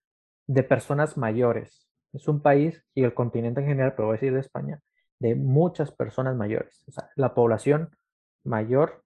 de 0.46 0.62
personas 0.62 1.16
mayores. 1.16 1.88
Es 2.12 2.28
un 2.28 2.42
país, 2.42 2.85
y 2.94 3.04
el 3.04 3.14
continente 3.14 3.61
en 3.61 3.68
general, 3.68 3.94
pero 3.96 4.09
voy 4.09 4.14
a 4.14 4.20
decir 4.20 4.35
de 4.35 4.40
España, 4.40 4.80
de 5.18 5.35
muchas 5.35 5.90
personas 5.90 6.37
mayores. 6.37 6.83
O 6.87 6.92
sea, 6.92 7.11
la 7.16 7.35
población 7.35 7.96
mayor 8.44 9.05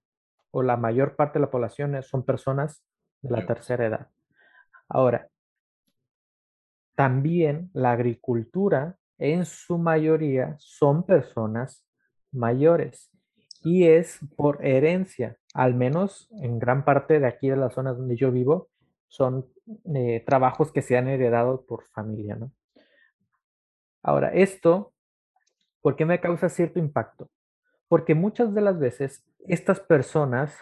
o 0.51 0.63
la 0.63 0.77
mayor 0.77 1.15
parte 1.15 1.39
de 1.39 1.45
la 1.45 1.51
población 1.51 2.01
son 2.03 2.23
personas 2.23 2.83
de 3.21 3.31
la 3.31 3.45
tercera 3.45 3.85
edad. 3.85 4.07
Ahora, 4.89 5.29
también 6.95 7.69
la 7.73 7.91
agricultura 7.91 8.97
en 9.17 9.45
su 9.45 9.77
mayoría 9.77 10.55
son 10.59 11.05
personas 11.05 11.85
mayores 12.31 13.11
y 13.61 13.85
es 13.87 14.19
por 14.35 14.65
herencia, 14.65 15.37
al 15.53 15.73
menos 15.73 16.29
en 16.41 16.59
gran 16.59 16.85
parte 16.85 17.19
de 17.19 17.27
aquí 17.27 17.49
de 17.49 17.57
las 17.57 17.73
zonas 17.73 17.97
donde 17.97 18.15
yo 18.15 18.31
vivo, 18.31 18.69
son 19.07 19.47
eh, 19.95 20.23
trabajos 20.25 20.71
que 20.71 20.81
se 20.81 20.97
han 20.97 21.07
heredado 21.07 21.65
por 21.65 21.85
familia, 21.89 22.35
¿no? 22.35 22.51
Ahora, 24.03 24.29
esto, 24.33 24.93
¿por 25.81 25.95
qué 25.95 26.05
me 26.05 26.19
causa 26.19 26.47
cierto 26.49 26.77
impacto? 26.77 27.31
Porque 27.87 28.13
muchas 28.13 28.53
de 28.53 28.61
las 28.61 28.77
veces 28.77 29.25
estas 29.47 29.79
personas 29.79 30.55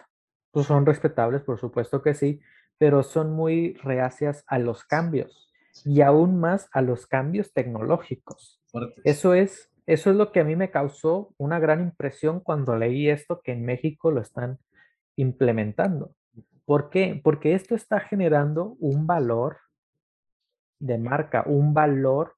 pues 0.52 0.68
son 0.68 0.86
respetables, 0.86 1.42
por 1.42 1.60
supuesto 1.60 2.02
que 2.02 2.14
sí, 2.14 2.40
pero 2.78 3.04
son 3.04 3.34
muy 3.34 3.74
reacias 3.84 4.46
a 4.48 4.60
los 4.60 4.86
cambios 4.86 5.53
y 5.86 6.02
aún 6.02 6.40
más 6.40 6.70
a 6.72 6.82
los 6.82 7.08
cambios 7.08 7.54
tecnológicos. 7.54 8.62
Eso 9.04 9.34
es 9.34 9.74
eso 9.86 10.12
es 10.12 10.16
lo 10.16 10.32
que 10.32 10.40
a 10.40 10.44
mí 10.46 10.56
me 10.56 10.72
causó 10.72 11.34
una 11.38 11.60
gran 11.60 11.82
impresión 11.82 12.40
cuando 12.40 12.78
leí 12.78 13.10
esto 13.10 13.42
que 13.44 13.52
en 13.52 13.66
México 13.66 14.12
lo 14.12 14.22
están 14.22 14.60
implementando. 15.18 16.16
¿Por 16.66 16.90
qué? 16.90 17.20
Porque 17.22 17.54
esto 17.54 17.76
está 17.76 18.00
generando 18.00 18.78
un 18.80 19.06
valor 19.06 19.58
de 20.80 20.98
marca, 20.98 21.44
un 21.46 21.74
valor 21.74 22.36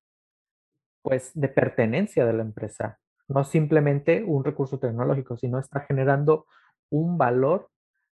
pues 1.03 1.31
de 1.35 1.47
pertenencia 1.49 2.25
de 2.25 2.33
la 2.33 2.41
empresa, 2.41 2.99
no 3.27 3.43
simplemente 3.43 4.23
un 4.23 4.43
recurso 4.43 4.79
tecnológico, 4.79 5.37
sino 5.37 5.59
está 5.59 5.81
generando 5.81 6.47
un 6.89 7.19
valor 7.19 7.69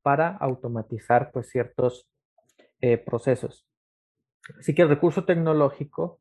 para 0.03 0.29
automatizar 0.37 1.33
pues 1.33 1.49
ciertos 1.49 2.09
eh, 2.81 2.97
procesos. 2.97 3.67
Así 4.59 4.75
que 4.75 4.83
el 4.83 4.89
recurso 4.89 5.25
tecnológico 5.25 6.21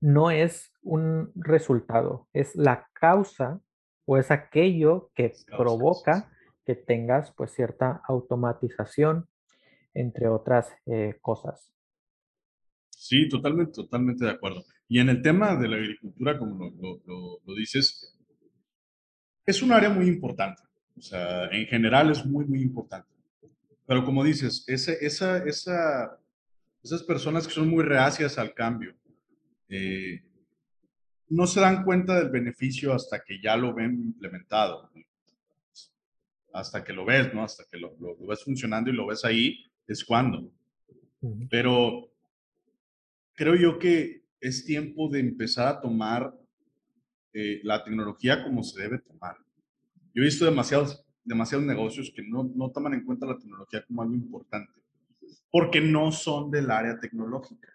no 0.00 0.30
es 0.30 0.72
un 0.82 1.32
resultado, 1.34 2.28
es 2.32 2.54
la 2.56 2.88
causa 2.92 3.60
o 4.06 4.18
es 4.18 4.30
aquello 4.30 5.10
que 5.14 5.32
provoca 5.56 6.30
que 6.64 6.74
tengas 6.74 7.32
pues 7.32 7.52
cierta 7.52 8.02
automatización, 8.06 9.28
entre 9.94 10.28
otras 10.28 10.72
eh, 10.86 11.18
cosas. 11.20 11.72
Sí, 12.90 13.28
totalmente, 13.28 13.72
totalmente 13.72 14.24
de 14.24 14.30
acuerdo. 14.30 14.64
Y 14.88 14.98
en 14.98 15.08
el 15.08 15.22
tema 15.22 15.56
de 15.56 15.68
la 15.68 15.76
agricultura, 15.76 16.38
como 16.38 16.70
lo, 17.44 17.54
dices, 17.54 18.18
es 19.46 19.62
un 19.62 19.72
área 19.72 19.90
muy 19.90 20.06
importante. 20.06 20.62
O 20.96 21.02
sea, 21.02 21.46
en 21.46 21.66
general 21.66 22.10
es 22.10 22.24
muy, 22.24 22.44
muy 22.44 22.62
importante. 22.62 23.08
Pero 23.86 24.04
como 24.04 24.24
dices, 24.24 24.64
esa, 24.66 24.92
esa, 24.92 26.18
esas 26.84 27.02
personas 27.02 27.48
que 27.48 27.54
son 27.54 27.68
muy 27.68 27.82
reacias 27.82 28.36
al 28.38 28.52
cambio, 28.52 28.94
eh, 29.70 30.22
no 31.30 31.46
se 31.46 31.60
dan 31.60 31.82
cuenta 31.82 32.18
del 32.18 32.28
beneficio 32.28 32.92
hasta 32.92 33.24
que 33.24 33.40
ya 33.40 33.56
lo 33.56 33.74
ven 33.74 33.94
implementado. 33.94 34.90
Hasta 36.52 36.84
que 36.84 36.92
lo 36.92 37.04
ves, 37.04 37.32
¿no? 37.34 37.42
Hasta 37.42 37.64
que 37.68 37.78
lo, 37.78 37.96
lo 37.98 38.26
ves 38.26 38.44
funcionando 38.44 38.90
y 38.90 38.92
lo 38.92 39.06
ves 39.06 39.24
ahí, 39.24 39.64
es 39.88 40.04
cuando. 40.04 40.52
Pero 41.48 42.12
creo 43.34 43.56
yo 43.56 43.78
que 43.78 44.24
es 44.38 44.64
tiempo 44.66 45.08
de 45.08 45.20
empezar 45.20 45.68
a 45.68 45.80
tomar 45.80 46.34
eh, 47.32 47.60
la 47.64 47.82
tecnología 47.82 48.44
como 48.44 48.62
se 48.62 48.82
debe 48.82 48.98
tomar. 48.98 49.36
Yo 50.14 50.22
he 50.22 50.26
visto 50.26 50.44
demasiados, 50.44 51.02
demasiados 51.24 51.66
negocios 51.66 52.12
que 52.14 52.22
no, 52.22 52.44
no 52.54 52.70
toman 52.70 52.92
en 52.92 53.04
cuenta 53.04 53.26
la 53.26 53.38
tecnología 53.38 53.84
como 53.86 54.02
algo 54.02 54.14
importante, 54.14 54.83
porque 55.50 55.80
no 55.80 56.10
son 56.12 56.50
del 56.50 56.70
área 56.70 56.98
tecnológica. 56.98 57.68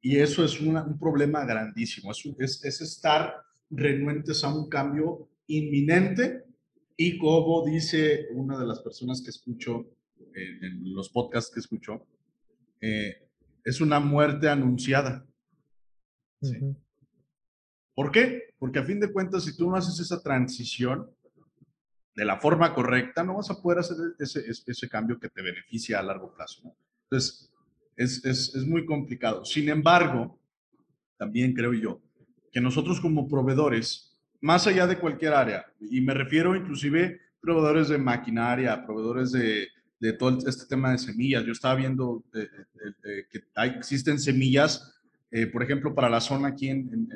Y 0.00 0.18
eso 0.18 0.44
es 0.44 0.60
un 0.60 0.98
problema 0.98 1.44
grandísimo. 1.44 2.12
Es, 2.12 2.24
es, 2.38 2.64
es, 2.64 2.80
estar 2.80 3.42
renuentes 3.70 4.44
a 4.44 4.54
un 4.54 4.68
cambio 4.68 5.28
inminente 5.48 6.44
y 6.96 7.18
como 7.18 7.64
dice 7.66 8.28
una 8.32 8.58
de 8.58 8.66
las 8.66 8.80
personas 8.80 9.20
que 9.22 9.30
escucho 9.30 9.86
eh, 10.18 10.58
en 10.62 10.94
los 10.94 11.10
podcasts 11.10 11.52
que 11.52 11.60
escucho, 11.60 12.06
eh, 12.80 13.28
es 13.64 13.80
una 13.80 14.00
muerte 14.00 14.48
anunciada. 14.48 15.26
¿Por 17.94 18.12
qué? 18.12 18.54
Porque 18.58 18.78
a 18.78 18.84
fin 18.84 19.00
de 19.00 19.12
cuentas, 19.12 19.44
si 19.44 19.56
tú 19.56 19.68
no 19.68 19.76
haces 19.76 19.98
esa 19.98 20.22
transición 20.22 21.10
de 22.16 22.24
la 22.24 22.40
forma 22.40 22.74
correcta, 22.74 23.22
no 23.22 23.36
vas 23.36 23.50
a 23.50 23.60
poder 23.60 23.80
hacer 23.80 23.96
ese, 24.18 24.42
ese 24.48 24.88
cambio 24.88 25.20
que 25.20 25.28
te 25.28 25.42
beneficia 25.42 26.00
a 26.00 26.02
largo 26.02 26.34
plazo. 26.34 26.62
Entonces, 27.04 27.52
es, 27.94 28.24
es, 28.24 28.54
es 28.54 28.66
muy 28.66 28.86
complicado. 28.86 29.44
Sin 29.44 29.68
embargo, 29.68 30.38
también 31.18 31.52
creo 31.52 31.74
yo 31.74 32.00
que 32.50 32.60
nosotros 32.60 33.00
como 33.00 33.28
proveedores, 33.28 34.16
más 34.40 34.66
allá 34.66 34.86
de 34.86 34.98
cualquier 34.98 35.34
área, 35.34 35.66
y 35.78 36.00
me 36.00 36.14
refiero 36.14 36.56
inclusive 36.56 37.20
proveedores 37.40 37.88
de 37.88 37.98
maquinaria, 37.98 38.84
proveedores 38.84 39.32
de, 39.32 39.68
de 40.00 40.12
todo 40.14 40.38
este 40.48 40.66
tema 40.66 40.92
de 40.92 40.98
semillas. 40.98 41.44
Yo 41.44 41.52
estaba 41.52 41.74
viendo 41.74 42.24
que 42.32 43.44
hay, 43.54 43.70
existen 43.70 44.18
semillas, 44.18 44.94
eh, 45.30 45.46
por 45.46 45.62
ejemplo, 45.62 45.94
para 45.94 46.08
la 46.08 46.20
zona 46.20 46.48
aquí 46.48 46.68
en, 46.68 47.08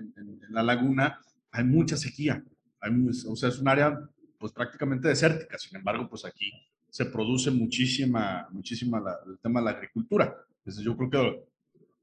la 0.51 0.63
laguna, 0.63 1.21
hay 1.53 1.65
mucha 1.65 1.97
sequía. 1.97 2.45
Hay, 2.81 2.93
o 3.27 3.37
sea, 3.37 3.49
es 3.49 3.59
un 3.59 3.69
área 3.69 3.99
pues 4.41 4.53
prácticamente 4.53 5.07
desértica. 5.07 5.59
Sin 5.59 5.77
embargo, 5.77 6.09
pues 6.09 6.25
aquí 6.25 6.51
se 6.89 7.05
produce 7.05 7.51
muchísima, 7.51 8.49
muchísima 8.51 9.01
el 9.27 9.39
tema 9.39 9.61
de 9.61 9.67
la 9.67 9.73
agricultura. 9.73 10.35
Entonces 10.59 10.83
yo 10.83 10.97
creo 10.97 11.11
que 11.11 11.45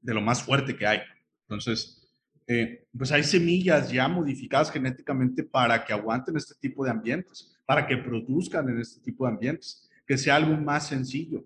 de 0.00 0.14
lo 0.14 0.22
más 0.22 0.42
fuerte 0.42 0.76
que 0.76 0.86
hay. 0.86 1.00
Entonces, 1.42 2.08
eh, 2.46 2.86
pues 2.96 3.10
hay 3.12 3.24
semillas 3.24 3.90
ya 3.90 4.06
modificadas 4.08 4.70
genéticamente 4.70 5.42
para 5.42 5.84
que 5.84 5.92
aguanten 5.92 6.36
este 6.36 6.54
tipo 6.60 6.84
de 6.84 6.92
ambientes, 6.92 7.58
para 7.66 7.86
que 7.86 7.96
produzcan 7.96 8.68
en 8.68 8.80
este 8.80 9.02
tipo 9.02 9.26
de 9.26 9.32
ambientes 9.32 9.90
que 10.06 10.16
sea 10.16 10.36
algo 10.36 10.56
más 10.56 10.88
sencillo. 10.88 11.44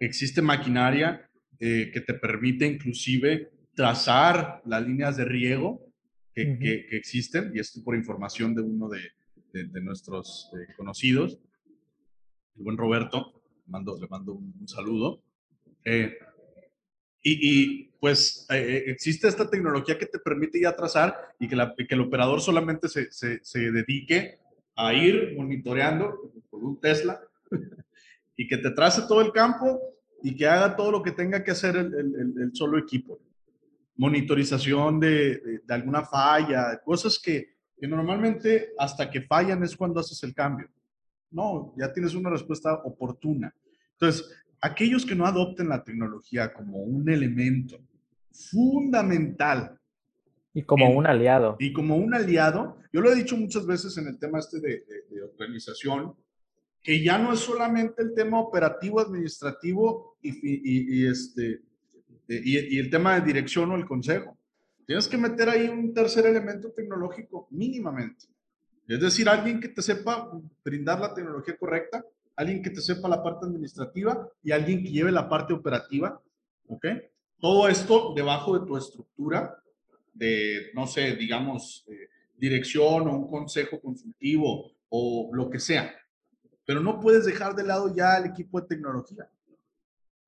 Existe 0.00 0.42
maquinaria 0.42 1.26
eh, 1.58 1.90
que 1.94 2.00
te 2.00 2.14
permite 2.14 2.66
inclusive 2.66 3.50
trazar 3.74 4.60
las 4.66 4.86
líneas 4.86 5.16
de 5.16 5.24
riego 5.24 5.80
que, 6.34 6.58
que, 6.58 6.96
existen, 6.96 7.52
y 7.54 7.60
esto 7.60 7.82
por 7.82 7.94
información 7.94 8.54
de 8.54 8.62
uno 8.62 8.88
de, 8.88 9.00
de, 9.52 9.80
nuestros 9.80 10.50
eh, 10.54 10.72
conocidos, 10.76 11.38
el 12.56 12.64
buen 12.64 12.76
Roberto, 12.76 13.42
mando, 13.66 13.98
le 14.00 14.08
mando 14.08 14.34
un, 14.34 14.66
saludo. 14.66 15.22
Eh, 15.84 16.16
y, 17.22 17.50
y, 17.50 17.92
pues 18.00 18.46
existe 18.50 19.28
esta 19.28 19.48
tecnología 19.48 19.96
que 19.96 20.06
te 20.06 20.18
permite 20.18 20.60
ya 20.60 20.74
trazar 20.74 21.14
y 21.38 21.46
que, 21.46 21.54
la, 21.54 21.72
que 21.76 21.94
el 21.94 22.00
operador 22.00 22.40
solamente 22.40 22.88
se, 22.88 23.12
se, 23.12 23.38
se 23.44 23.70
dedique 23.70 24.40
a 24.74 24.92
ir 24.92 25.34
monitoreando 25.36 26.32
con 26.50 26.64
un 26.64 26.80
Tesla 26.80 27.20
y 28.36 28.48
que 28.48 28.58
te 28.58 28.70
trace 28.70 29.02
todo 29.02 29.20
el 29.20 29.32
campo 29.32 29.80
y 30.22 30.36
que 30.36 30.46
haga 30.46 30.76
todo 30.76 30.90
lo 30.90 31.02
que 31.02 31.12
tenga 31.12 31.42
que 31.42 31.50
hacer 31.50 31.76
el, 31.76 31.94
el, 31.94 32.50
solo 32.54 32.78
equipo. 32.78 33.20
Monitorización 33.96 35.00
de, 35.00 35.60
de, 35.64 35.74
alguna 35.74 36.04
falla, 36.04 36.80
cosas 36.84 37.18
que, 37.18 37.51
que, 37.82 37.88
normalmente 37.88 38.70
hasta 38.78 39.10
que 39.10 39.22
fallan 39.22 39.62
es 39.64 39.76
cuando 39.76 39.98
haces 39.98 40.22
el 40.22 40.32
cambio. 40.34 40.68
No, 41.32 41.74
ya 41.76 41.92
tienes 41.92 42.14
una 42.14 42.30
respuesta 42.30 42.74
oportuna. 42.84 43.52
Entonces, 43.92 44.30
aquellos 44.60 45.04
que 45.04 45.16
no 45.16 45.26
adopten 45.26 45.68
la 45.68 45.82
tecnología 45.82 46.52
como 46.52 46.78
un 46.78 47.08
elemento 47.08 47.80
fundamental. 48.30 49.78
Y 50.54 50.62
como 50.62 50.90
un 50.90 51.06
aliado. 51.06 51.56
Y 51.58 51.72
como 51.72 51.96
un 51.96 52.14
aliado, 52.14 52.78
yo 52.92 53.00
lo 53.00 53.10
he 53.10 53.16
dicho 53.16 53.36
muchas 53.36 53.66
veces 53.66 53.98
en 53.98 54.06
el 54.06 54.18
tema 54.18 54.38
este 54.38 54.60
de, 54.60 54.84
de 55.10 55.22
organización, 55.22 56.14
que 56.82 57.02
ya 57.02 57.16
no 57.18 57.32
es 57.32 57.40
solamente 57.40 58.02
el 58.02 58.14
tema 58.14 58.40
operativo, 58.40 59.00
administrativo 59.00 60.16
y, 60.20 61.06
este, 61.06 61.62
y, 62.28 62.78
el 62.78 62.90
tema 62.90 63.14
de 63.14 63.26
dirección 63.26 63.70
o 63.70 63.76
el 63.76 63.86
consejo. 63.86 64.36
Tienes 64.86 65.08
que 65.08 65.16
meter 65.16 65.48
ahí 65.48 65.68
un 65.68 65.94
tercer 65.94 66.26
elemento 66.26 66.70
tecnológico 66.72 67.46
mínimamente. 67.50 68.26
Es 68.88 69.00
decir, 69.00 69.28
alguien 69.28 69.60
que 69.60 69.68
te 69.68 69.80
sepa 69.80 70.30
brindar 70.64 71.00
la 71.00 71.14
tecnología 71.14 71.56
correcta, 71.56 72.04
alguien 72.36 72.62
que 72.62 72.70
te 72.70 72.80
sepa 72.80 73.08
la 73.08 73.22
parte 73.22 73.46
administrativa 73.46 74.28
y 74.42 74.50
alguien 74.50 74.82
que 74.82 74.90
lleve 74.90 75.12
la 75.12 75.28
parte 75.28 75.52
operativa. 75.52 76.20
¿Ok? 76.66 76.86
Todo 77.38 77.68
esto 77.68 78.12
debajo 78.14 78.58
de 78.58 78.66
tu 78.66 78.76
estructura 78.76 79.56
de, 80.12 80.70
no 80.74 80.86
sé, 80.86 81.16
digamos, 81.16 81.84
eh, 81.88 82.08
dirección 82.36 83.08
o 83.08 83.16
un 83.16 83.30
consejo 83.30 83.80
consultivo 83.80 84.72
o 84.88 85.30
lo 85.32 85.48
que 85.48 85.58
sea 85.58 85.92
pero 86.64 86.80
no 86.80 87.00
puedes 87.00 87.24
dejar 87.24 87.54
de 87.54 87.64
lado 87.64 87.94
ya 87.94 88.16
el 88.16 88.26
equipo 88.26 88.60
de 88.60 88.66
tecnología. 88.66 89.28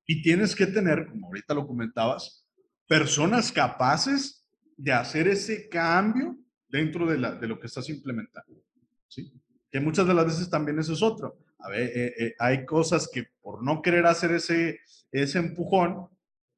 Y 0.07 0.23
tienes 0.23 0.55
que 0.55 0.67
tener, 0.67 1.07
como 1.07 1.29
ahorita 1.29 1.55
lo 1.55 1.67
comentabas, 1.67 2.45
personas 2.87 3.51
capaces 3.51 4.44
de 4.77 4.93
hacer 4.93 5.29
ese 5.29 5.69
cambio 5.69 6.37
dentro 6.69 7.07
de, 7.07 7.19
la, 7.19 7.35
de 7.35 7.47
lo 7.47 7.59
que 7.59 7.67
estás 7.67 7.89
implementando. 7.89 8.63
¿sí? 9.09 9.33
Que 9.71 9.81
muchas 9.81 10.07
de 10.07 10.15
las 10.15 10.27
veces 10.27 10.51
también 10.51 10.79
eso 10.79 10.93
es 10.93 11.03
otro. 11.03 11.39
Eh, 11.73 12.13
eh, 12.19 12.35
hay 12.39 12.65
cosas 12.65 13.09
que 13.13 13.27
por 13.41 13.63
no 13.63 13.81
querer 13.81 14.07
hacer 14.07 14.33
ese, 14.33 14.81
ese 15.11 15.39
empujón, 15.39 16.09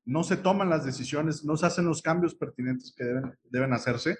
no 0.04 0.22
se 0.22 0.36
toman 0.36 0.70
las 0.70 0.84
decisiones, 0.84 1.44
no 1.44 1.56
se 1.56 1.66
hacen 1.66 1.84
los 1.84 2.00
cambios 2.00 2.34
pertinentes 2.34 2.94
que 2.96 3.04
deben, 3.04 3.34
deben 3.50 3.72
hacerse. 3.72 4.16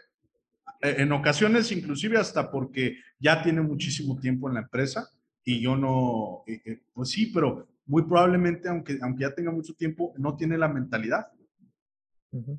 Eh, 0.82 0.97
en 0.99 1.12
ocasiones, 1.12 1.72
inclusive 1.72 2.18
hasta 2.18 2.51
porque 2.51 2.99
ya 3.18 3.42
tiene 3.42 3.62
muchísimo 3.62 4.18
tiempo 4.18 4.49
en 4.49 4.55
la 4.55 4.61
empresa 4.61 5.09
y 5.44 5.61
yo 5.61 5.76
no, 5.76 6.42
eh, 6.47 6.82
pues 6.92 7.11
sí, 7.11 7.26
pero 7.26 7.68
muy 7.86 8.03
probablemente, 8.03 8.68
aunque, 8.68 8.99
aunque 9.01 9.22
ya 9.22 9.34
tenga 9.34 9.53
mucho 9.53 9.74
tiempo, 9.74 10.12
no 10.18 10.36
tiene 10.36 10.59
la 10.59 10.68
mentalidad. 10.68 11.28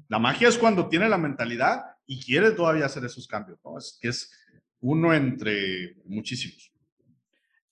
La 0.08 0.20
magia 0.20 0.48
es 0.48 0.58
cuando 0.58 0.90
tiene 0.90 1.08
la 1.10 1.18
mentalidad 1.18 1.84
y 2.06 2.24
quiere 2.24 2.52
todavía 2.52 2.86
hacer 2.86 3.06
esos 3.06 3.28
cambios, 3.28 3.60
¿no? 3.64 3.78
Es 3.78 3.98
que 4.02 4.10
es 4.10 4.32
uno 4.80 5.14
entre 5.14 5.96
muchísimos. 6.06 6.74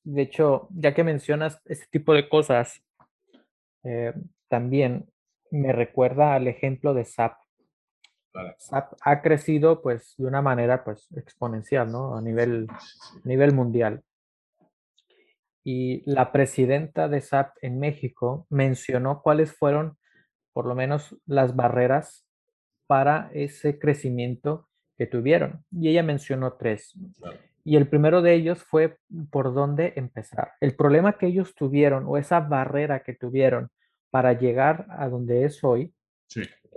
De 0.03 0.21
hecho, 0.21 0.67
ya 0.71 0.93
que 0.93 1.03
mencionas 1.03 1.59
este 1.65 1.87
tipo 1.87 2.13
de 2.13 2.29
cosas, 2.29 2.81
eh, 3.83 4.13
también 4.47 5.09
me 5.51 5.71
recuerda 5.71 6.35
al 6.35 6.47
ejemplo 6.47 6.93
de 6.93 7.05
SAP. 7.05 7.37
SAP 8.57 8.93
ha 9.01 9.21
crecido 9.21 9.81
pues 9.81 10.13
de 10.17 10.25
una 10.25 10.41
manera 10.41 10.83
pues 10.83 11.07
exponencial, 11.15 11.91
¿no? 11.91 12.17
A 12.17 12.21
nivel, 12.21 12.67
nivel 13.23 13.53
mundial. 13.53 14.03
Y 15.63 16.03
la 16.09 16.31
presidenta 16.31 17.07
de 17.07 17.21
SAP 17.21 17.57
en 17.61 17.79
México 17.79 18.45
mencionó 18.49 19.21
cuáles 19.23 19.53
fueron 19.53 19.97
por 20.55 20.67
lo 20.67 20.73
menos 20.73 21.13
las 21.25 21.53
barreras 21.53 22.25
para 22.87 23.29
ese 23.33 23.77
crecimiento 23.77 24.69
que 24.97 25.05
tuvieron. 25.05 25.65
Y 25.69 25.89
ella 25.89 26.01
mencionó 26.01 26.53
tres. 26.53 26.97
Y 27.65 27.75
el 27.75 27.89
primero 27.89 28.21
de 28.21 28.35
ellos 28.35 28.63
fue 28.63 28.97
por 29.31 29.53
dónde 29.53 29.91
empezar. 29.97 30.53
El 30.61 30.73
problema 30.73 31.17
que 31.17 31.27
ellos 31.27 31.55
tuvieron 31.55 32.05
o 32.07 32.17
esa 32.17 32.39
barrera 32.39 33.03
que 33.03 33.13
tuvieron 33.13 33.69
para 34.11 34.31
llegar 34.31 34.85
a 34.91 35.09
donde 35.09 35.43
es 35.43 35.61
hoy 35.61 35.93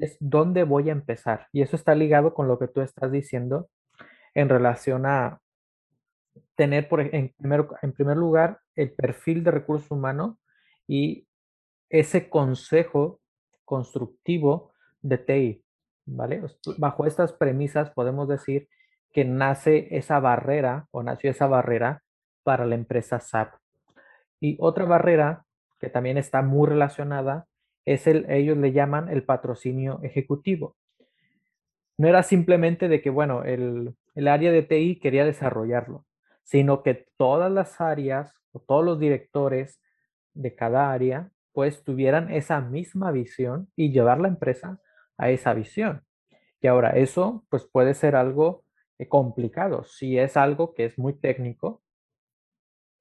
es 0.01 0.16
dónde 0.18 0.64
voy 0.64 0.89
a 0.89 0.93
empezar. 0.93 1.47
Y 1.53 1.62
eso 1.62 1.76
está 1.76 1.95
ligado 1.95 2.35
con 2.35 2.49
lo 2.49 2.59
que 2.59 2.66
tú 2.66 2.81
estás 2.81 3.12
diciendo 3.12 3.70
en 4.35 4.49
relación 4.49 5.07
a 5.07 5.41
tener, 6.57 6.89
por, 6.89 7.01
en, 7.01 7.33
en 7.39 7.93
primer 7.93 8.16
lugar, 8.16 8.59
el 8.74 8.91
perfil 8.91 9.45
de 9.45 9.53
recursos 9.53 9.89
humanos 9.93 10.37
y 10.89 11.29
ese 11.91 12.29
consejo 12.29 13.18
constructivo 13.69 14.73
de 15.03 15.19
TI. 15.19 15.64
¿vale? 16.07 16.43
Bajo 16.79 17.05
estas 17.05 17.35
premisas 17.35 17.91
podemos 17.91 18.27
decir 18.27 18.66
que 19.12 19.27
nace 19.27 19.89
esa 19.91 20.21
barrera 20.21 20.89
o 20.91 21.03
nació 21.03 21.31
esa 21.31 21.47
barrera 21.47 22.03
para 22.43 22.64
la 22.64 22.75
empresa 22.75 23.21
SAP. 23.21 23.55
Y 24.41 24.57
otra 24.59 24.87
barrera 24.87 25.45
que 25.79 25.91
también 25.91 26.16
está 26.16 26.41
muy 26.41 26.66
relacionada 26.66 27.47
es 27.85 28.07
el, 28.07 28.25
ellos 28.31 28.57
le 28.57 28.73
llaman 28.73 29.11
el 29.11 29.23
patrocinio 29.23 30.01
ejecutivo. 30.03 30.77
No 31.99 32.09
era 32.09 32.23
simplemente 32.23 32.89
de 32.89 33.03
que, 33.03 33.11
bueno, 33.11 33.45
el, 33.45 33.95
el 34.14 34.29
área 34.29 34.51
de 34.51 34.62
TI 34.62 34.99
quería 34.99 35.25
desarrollarlo, 35.25 36.07
sino 36.43 36.83
que 36.83 37.07
todas 37.16 37.51
las 37.51 37.81
áreas 37.81 38.33
o 38.53 38.61
todos 38.61 38.85
los 38.85 38.99
directores 38.99 39.81
de 40.33 40.55
cada 40.55 40.91
área 40.91 41.31
pues 41.53 41.82
tuvieran 41.84 42.32
esa 42.32 42.61
misma 42.61 43.11
visión 43.11 43.68
y 43.76 43.90
llevar 43.92 44.20
la 44.20 44.28
empresa 44.28 44.80
a 45.16 45.30
esa 45.30 45.55
visión. 45.55 46.05
Y 46.61 46.66
ahora 46.66 46.90
eso 46.90 47.44
pues 47.51 47.64
puede 47.64 47.94
ser 47.94 48.16
algo 48.16 48.64
eh, 48.99 49.09
complicado. 49.09 49.84
Si 49.84 50.18
es 50.18 50.36
algo 50.36 50.74
que 50.74 50.84
es 50.84 50.99
muy 50.99 51.14
técnico, 51.14 51.82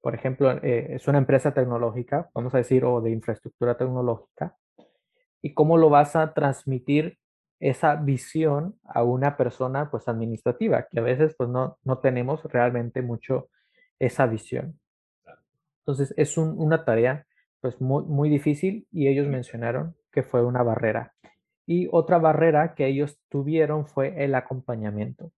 por 0.02 0.16
ejemplo, 0.16 0.52
eh, 0.64 0.96
es 0.96 1.08
una 1.08 1.18
empresa 1.18 1.54
tecnológica, 1.54 2.30
vamos 2.34 2.54
a 2.56 2.60
decir, 2.60 2.86
o 2.86 3.02
de 3.02 3.12
infraestructura 3.12 3.78
tecnológica, 3.78 4.56
¿y 5.42 5.54
cómo 5.54 5.78
lo 5.78 5.90
vas 5.90 6.16
a 6.16 6.34
transmitir 6.34 7.20
esa 7.60 7.96
visión 7.96 8.80
a 8.84 9.04
una 9.04 9.36
persona 9.36 9.92
pues 9.92 10.08
administrativa, 10.08 10.88
que 10.90 11.00
a 11.00 11.04
veces 11.04 11.36
pues 11.38 11.50
no, 11.50 11.78
no 11.84 11.98
tenemos 12.00 12.44
realmente 12.46 13.02
mucho 13.02 13.50
esa 14.00 14.28
visión? 14.28 14.80
Entonces 15.80 16.14
es 16.18 16.38
una 16.38 16.86
tarea 16.86 17.27
pues 17.62 17.80
muy, 17.82 18.04
muy 18.06 18.30
difícil 18.30 18.88
y 18.92 19.08
ellos 19.08 19.28
mencionaron 19.28 19.96
que 20.12 20.24
fue 20.24 20.44
una 20.46 20.64
barrera. 20.64 21.14
Y 21.66 21.88
otra 21.92 22.18
barrera 22.18 22.76
que 22.76 22.88
ellos 22.88 23.20
tuvieron 23.30 23.88
fue 23.88 24.24
el 24.24 24.36
acompañamiento. 24.36 25.32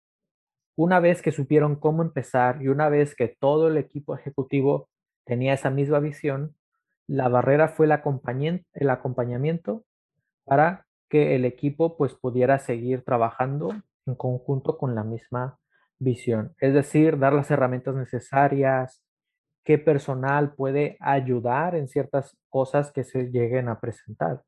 Una 0.76 0.99
vez 0.99 1.22
que 1.22 1.32
supieron 1.32 1.76
cómo 1.76 2.03
empezar 2.03 2.61
y 2.61 2.67
una 2.67 2.88
vez 2.88 3.15
que 3.15 3.28
todo 3.28 3.67
el 3.67 3.78
equipo 3.78 4.15
ejecutivo 4.15 4.89
tenía 5.26 5.53
esa 5.53 5.70
misma 5.70 5.99
visión, 5.99 6.55
la 7.07 7.28
barrera 7.28 7.67
fue 7.67 7.88
el 7.88 7.91
acompañamiento, 7.91 8.67
el 8.74 8.89
acompañamiento 8.89 9.84
para 10.45 10.86
que 11.09 11.36
el 11.36 11.45
equipo 11.45 11.97
pues 11.97 12.13
pudiera 12.13 12.59
seguir 12.59 13.03
trabajando 13.03 13.74
en 14.05 14.15
conjunto 14.15 14.78
con 14.78 14.95
la 14.95 15.03
misma 15.03 15.59
visión. 15.97 16.55
Es 16.59 16.74
decir, 16.74 17.17
dar 17.17 17.34
las 17.34 17.51
herramientas 17.51 17.95
necesarias, 17.95 19.03
qué 19.70 19.78
personal 19.78 20.55
puede 20.55 20.97
ayudar 20.99 21.76
en 21.76 21.88
ciertas 21.88 22.36
cosas 22.49 22.91
que 22.91 23.03
se 23.03 23.30
lleguen 23.30 23.70
a 23.70 23.80
presentar. 23.80 24.41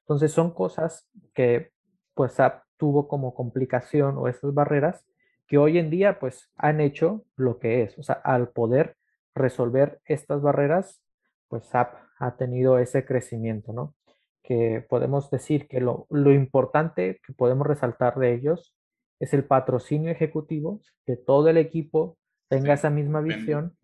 Entonces 0.00 0.32
son 0.32 0.52
cosas 0.52 1.08
que 1.32 1.70
pues 2.12 2.36
tuvo 2.76 3.06
como 3.06 3.36
complicación 3.36 4.18
o 4.18 4.26
esas 4.26 4.52
barreras 4.52 5.06
que 5.46 5.58
hoy 5.58 5.78
en 5.78 5.90
día 5.90 6.18
pues 6.18 6.50
han 6.56 6.80
hecho 6.80 7.24
lo 7.36 7.60
que 7.60 7.84
es. 7.84 7.96
O 8.00 8.02
sea, 8.02 8.16
al 8.16 8.48
poder 8.48 8.96
resolver 9.32 10.00
estas 10.06 10.42
barreras, 10.42 11.04
pues 11.46 11.66
SAP 11.66 11.94
ha 12.18 12.36
tenido 12.36 12.80
ese 12.80 13.04
crecimiento, 13.04 13.72
¿no? 13.72 13.94
Que 14.42 14.84
podemos 14.88 15.30
decir 15.30 15.68
que 15.68 15.80
lo, 15.80 16.08
lo 16.10 16.32
importante 16.32 17.20
que 17.24 17.32
podemos 17.32 17.64
resaltar 17.64 18.16
de 18.16 18.34
ellos 18.34 18.74
es 19.20 19.34
el 19.34 19.44
patrocinio 19.44 20.10
ejecutivo, 20.10 20.80
que 21.06 21.14
todo 21.14 21.48
el 21.48 21.58
equipo 21.58 22.18
tenga 22.48 22.72
esa 22.74 22.90
misma 22.90 23.20
visión 23.20 23.76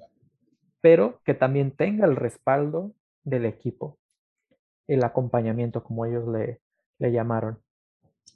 pero 0.80 1.20
que 1.24 1.34
también 1.34 1.72
tenga 1.72 2.06
el 2.06 2.16
respaldo 2.16 2.94
del 3.24 3.44
equipo, 3.44 3.98
el 4.86 5.04
acompañamiento, 5.04 5.84
como 5.84 6.06
ellos 6.06 6.24
le, 6.28 6.60
llamaron. 7.12 7.62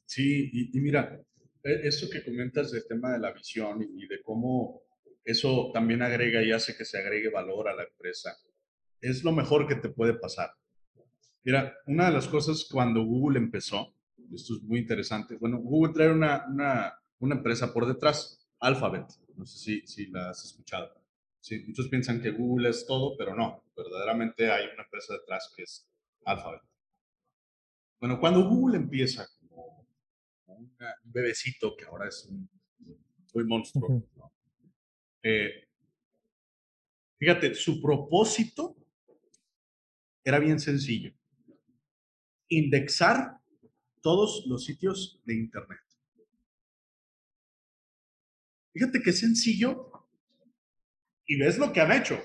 Sí, 0.04 0.50
y, 0.52 0.80
mira, 0.80 1.20
e, 1.62 1.88
eso 1.88 2.08
que 2.10 2.24
comentas 2.24 2.70
del 2.70 2.86
tema 2.86 3.12
de 3.12 3.18
la 3.18 3.32
visión 3.32 3.82
y 3.82 4.06
de 4.06 4.22
cómo 4.22 4.82
eso 5.24 5.70
también 5.72 6.02
agrega 6.02 6.42
y 6.42 6.52
hace 6.52 6.76
que 6.76 6.84
se 6.84 6.98
agregue 6.98 7.30
valor 7.30 7.68
a 7.68 7.74
la 7.74 7.84
empresa, 7.84 8.36
es 9.00 9.24
lo 9.24 9.32
mejor 9.32 9.66
que 9.66 9.76
te 9.76 9.88
puede 9.88 10.14
pasar. 10.14 10.50
Mira, 11.42 11.74
una 11.86 12.06
de 12.06 12.12
las 12.12 12.28
cosas 12.28 12.66
cuando 12.70 13.04
Google 13.04 13.38
empezó, 13.38 13.94
esto 14.34 14.54
es 14.54 14.62
muy 14.62 14.80
interesante, 14.80 15.36
bueno, 15.36 15.58
Google 15.58 15.92
trae 15.92 16.10
una, 16.10 16.46
una, 16.48 16.94
una 17.18 17.34
empresa 17.34 17.72
por 17.72 17.86
detrás, 17.86 18.46
Alphabet, 18.60 19.06
no 19.36 19.44
sé 19.44 19.58
si, 19.58 19.86
si 19.86 20.06
la 20.06 20.30
has 20.30 20.44
escuchado. 20.44 21.03
Sí, 21.44 21.62
muchos 21.66 21.88
piensan 21.88 22.22
que 22.22 22.30
Google 22.30 22.70
es 22.70 22.86
todo, 22.86 23.18
pero 23.18 23.34
no. 23.34 23.62
Verdaderamente 23.76 24.50
hay 24.50 24.64
una 24.72 24.82
empresa 24.82 25.12
detrás 25.12 25.52
que 25.54 25.64
es 25.64 25.86
Alphabet. 26.24 26.62
Bueno, 28.00 28.18
cuando 28.18 28.48
Google 28.48 28.78
empieza 28.78 29.28
como, 29.38 29.86
un 30.46 30.74
bebecito 31.02 31.76
que 31.76 31.84
ahora 31.84 32.08
es 32.08 32.24
un, 32.24 32.48
muy 33.34 33.44
monstruo, 33.44 34.02
eh, 35.22 35.68
fíjate, 37.18 37.54
su 37.54 37.78
propósito 37.82 38.74
era 40.24 40.38
bien 40.38 40.58
sencillo. 40.58 41.12
Indexar 42.48 43.38
todos 44.00 44.46
los 44.46 44.64
sitios 44.64 45.20
de 45.26 45.34
Internet. 45.34 45.80
Fíjate 48.72 49.02
qué 49.02 49.12
sencillo 49.12 49.93
y 51.26 51.36
ves 51.38 51.58
lo 51.58 51.72
que 51.72 51.80
han 51.80 51.92
hecho, 51.92 52.20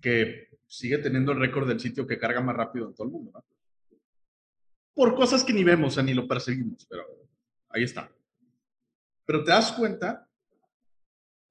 que 0.00 0.48
sigue 0.66 0.98
teniendo 0.98 1.32
el 1.32 1.40
récord 1.40 1.68
del 1.68 1.80
sitio 1.80 2.06
que 2.06 2.18
carga 2.18 2.40
más 2.40 2.56
rápido 2.56 2.88
en 2.88 2.94
todo 2.94 3.06
el 3.06 3.12
mundo. 3.12 3.44
Por 4.94 5.14
cosas 5.14 5.44
que 5.44 5.52
ni 5.52 5.64
vemos, 5.64 6.02
ni 6.02 6.14
lo 6.14 6.28
perseguimos, 6.28 6.86
pero 6.88 7.04
ahí 7.68 7.84
está. 7.84 8.10
Pero 9.24 9.44
te 9.44 9.50
das 9.50 9.72
cuenta 9.72 10.28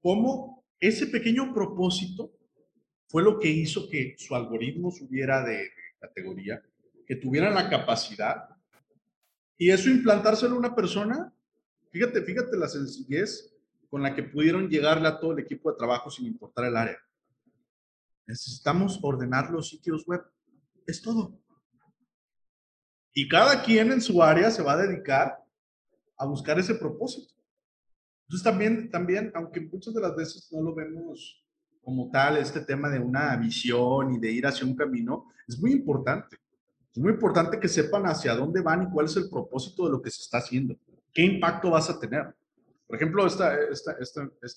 cómo 0.02 0.66
ese 0.80 1.08
pequeño 1.08 1.54
propósito 1.54 2.32
fue 3.08 3.24
lo 3.24 3.40
que 3.40 3.50
hizo 3.50 3.90
que 3.90 4.16
su 4.18 4.36
algoritmo 4.36 4.92
subiera 4.92 5.44
de 5.44 5.70
categoría, 6.00 6.62
que 7.06 7.16
tuvieran 7.16 7.54
la 7.54 7.70
capacidad 7.70 8.50
y 9.58 9.70
eso 9.70 9.90
implantárselo 9.90 10.56
a 10.56 10.60
una 10.60 10.76
persona. 10.76 11.32
Fíjate, 11.92 12.24
fíjate 12.24 12.58
la 12.58 12.68
sencillez 12.68 13.54
con 13.92 14.02
la 14.02 14.16
que 14.16 14.24
pudieron 14.24 14.70
llegarle 14.70 15.10
a 15.10 15.20
todo 15.20 15.34
el 15.34 15.40
equipo 15.40 15.70
de 15.70 15.78
trabajo 15.78 16.10
sin 16.10 16.26
importar 16.26 16.64
el 16.64 16.78
área. 16.78 16.98
Necesitamos 18.26 18.98
ordenar 19.04 19.52
los 19.52 19.68
sitios 19.68 20.06
web. 20.08 20.22
Es 20.88 21.02
todo. 21.02 21.38
Y 23.14 23.28
cada 23.28 23.62
quien 23.62 23.92
en 23.92 24.00
su 24.00 24.24
área 24.24 24.50
se 24.50 24.64
va 24.64 24.74
a 24.74 24.88
dedicar 24.88 25.38
a 26.18 26.26
buscar 26.26 26.58
ese 26.58 26.76
propósito. 26.76 27.34
Entonces 28.24 28.44
también, 28.46 28.90
también, 28.90 29.30
aunque 29.36 29.60
muchas 29.60 29.94
de 29.94 30.00
las 30.00 30.16
veces 30.16 30.48
no 30.54 30.62
lo 30.62 30.74
vemos 30.74 31.46
como 31.84 32.10
tal, 32.10 32.38
este 32.38 32.62
tema 32.62 32.88
de 32.90 33.00
una 33.00 33.36
visión 33.36 34.14
y 34.14 34.20
de 34.20 34.32
ir 34.32 34.48
hacia 34.48 34.66
un 34.66 34.76
camino, 34.76 35.26
es 35.46 35.60
muy 35.60 35.74
importante. 35.74 36.38
Es 36.94 36.98
muy 36.98 37.12
importante 37.12 37.60
que 37.60 37.68
sepan 37.68 38.06
hacia 38.06 38.36
dónde 38.36 38.62
van 38.62 38.84
y 38.84 38.90
cuál 38.90 39.08
es 39.08 39.18
el 39.18 39.30
propósito 39.30 39.84
de 39.86 39.92
lo 39.92 40.02
que 40.02 40.12
se 40.12 40.22
está 40.22 40.38
haciendo. 40.38 40.78
¿Qué 41.14 41.24
impacto 41.24 41.72
vas 41.72 41.90
a 41.90 42.00
tener? 42.00 42.34
Por 42.92 42.98
ejemplo, 42.98 43.26
esta, 43.26 43.56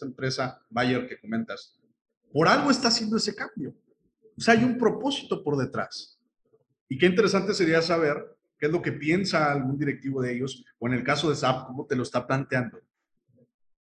empresa 0.03 0.61
Bayer 0.69 1.07
que 1.07 1.21
comentas, 1.21 1.79
por 2.33 2.49
algo 2.49 2.73
está 2.73 2.89
haciendo 2.89 3.17
ese 3.17 3.33
cambio. 3.33 3.73
O 4.37 4.41
sea, 4.41 4.55
hay 4.55 4.65
un 4.65 4.77
propósito 4.77 5.45
por 5.45 5.57
detrás. 5.57 6.21
Y 6.89 6.99
qué 6.99 7.07
interesante 7.07 7.55
sería 7.55 7.81
saber 7.81 8.37
qué 8.59 8.67
es 8.67 8.73
lo 8.73 8.83
que 8.83 8.91
piensa 8.91 9.53
algún 9.53 9.79
directivo 9.79 10.21
de 10.21 10.35
ellos, 10.35 10.65
o 10.81 10.89
en 10.89 10.95
el 10.95 11.05
caso 11.05 11.31
de 11.31 11.37
SAP, 11.37 11.69
cómo 11.69 11.87
te 11.87 11.95
lo 11.95 12.03
está 12.03 12.27
planteando. 12.27 12.81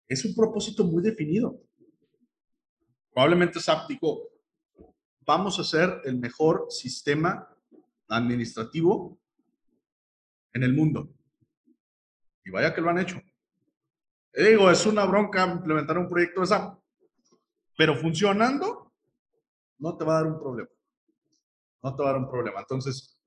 Es 0.07 0.23
un 0.27 0.35
propósito 0.35 0.85
muy 0.85 1.03
definido. 1.03 1.59
Probablemente 3.15 3.59
SAP 3.59 3.89
dijo, 3.89 4.21
vamos 5.25 5.59
a 5.59 5.63
hacer 5.63 6.03
el 6.05 6.19
mejor 6.19 6.67
sistema 6.69 7.49
administrativo 8.07 9.19
en 10.53 10.63
el 10.63 10.75
mundo. 10.75 11.09
Y 12.45 12.51
vaya 12.51 12.75
que 12.75 12.83
lo 12.83 12.91
han 12.91 12.99
hecho. 12.99 13.23
Digo, 14.45 14.71
es 14.71 14.85
una 14.87 15.05
bronca 15.05 15.47
implementar 15.47 15.97
un 15.99 16.09
proyecto 16.09 16.43
de 16.43 16.47
SAP, 16.49 16.79
pero 17.77 17.97
funcionando, 17.97 18.93
no 19.79 19.97
te 19.97 20.05
va 20.05 20.19
a 20.19 20.23
dar 20.23 20.33
un 20.33 20.39
problema. 20.39 20.69
No 21.83 21.95
te 21.95 22.03
va 22.03 22.11
a 22.11 22.13
dar 22.13 22.23
un 22.23 22.31
problema. 22.31 22.61
Entonces, 22.61 23.19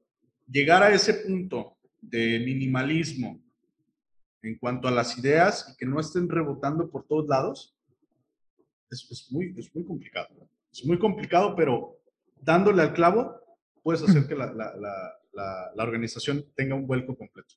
llegar 0.48 0.84
a 0.84 0.92
ese 0.92 1.14
punto 1.14 1.78
de 2.02 2.40
minimalismo 2.40 3.42
en 4.42 4.58
cuanto 4.58 4.88
a 4.88 4.92
las 4.92 5.18
ideas 5.18 5.72
y 5.74 5.78
que 5.78 5.86
no 5.86 6.00
estén 6.00 6.30
rebotando 6.30 6.90
por 6.90 7.06
todos 7.06 7.28
lados, 7.28 7.76
es, 8.90 9.28
muy, 9.32 9.54
es 9.58 9.74
muy 9.76 9.86
complicado. 9.86 10.30
Es 10.72 10.86
muy 10.86 10.98
complicado, 10.98 11.56
pero 11.56 12.00
dándole 12.40 12.82
al 12.82 12.94
clavo, 12.94 13.40
puedes 13.84 14.02
hacer 14.04 14.28
que 14.28 14.36
la 14.36 15.84
organización 15.84 16.46
tenga 16.56 16.76
un 16.76 16.88
vuelco 16.88 17.16
completo. 17.18 17.56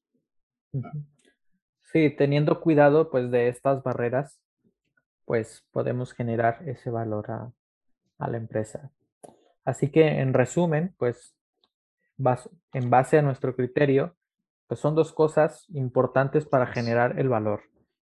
Sí, 1.93 2.09
teniendo 2.09 2.61
cuidado 2.61 3.11
pues 3.11 3.31
de 3.31 3.49
estas 3.49 3.83
barreras, 3.83 4.41
pues 5.27 5.67
podemos 5.73 6.15
generar 6.15 6.67
ese 6.67 6.91
valor 6.91 7.31
a, 7.31 7.53
la 8.19 8.37
empresa. 8.37 8.91
Así 9.65 9.91
que 9.91 10.21
en 10.21 10.33
resumen, 10.33 10.95
pues 10.97 11.37
en 12.73 12.89
base 12.89 13.19
a 13.19 13.23
nuestro 13.23 13.55
criterio, 13.55 14.17
pues 14.69 14.81
son 14.81 14.95
dos 14.95 15.13
cosas 15.13 15.67
importantes 15.71 16.47
para 16.47 16.67
generar 16.67 17.19
el 17.19 17.29
valor. 17.29 17.65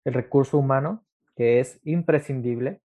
El 0.04 0.14
recurso 0.14 0.58
humano, 0.58 1.04
que 1.34 1.60
es 1.60 1.80
imprescindible, 1.84 2.82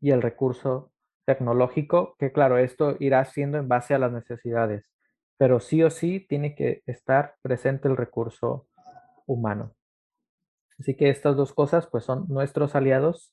y 0.00 0.10
el 0.10 0.22
recurso 0.22 0.90
tecnológico, 1.24 2.16
que 2.18 2.32
claro, 2.32 2.58
esto 2.58 2.96
irá 2.98 3.24
siendo 3.26 3.58
en 3.58 3.68
base 3.68 3.94
a 3.94 3.98
las 3.98 4.12
necesidades, 4.12 4.90
pero 5.36 5.60
sí 5.60 5.82
o 5.84 5.90
sí 5.90 6.26
tiene 6.28 6.56
que 6.56 6.82
estar 6.86 7.36
presente 7.42 7.86
el 7.86 7.96
recurso 7.96 8.66
humano. 9.26 9.74
Así 10.82 10.96
que 10.96 11.10
estas 11.10 11.36
dos 11.36 11.52
cosas 11.52 11.86
pues 11.86 12.02
son 12.02 12.26
nuestros 12.26 12.74
aliados 12.74 13.32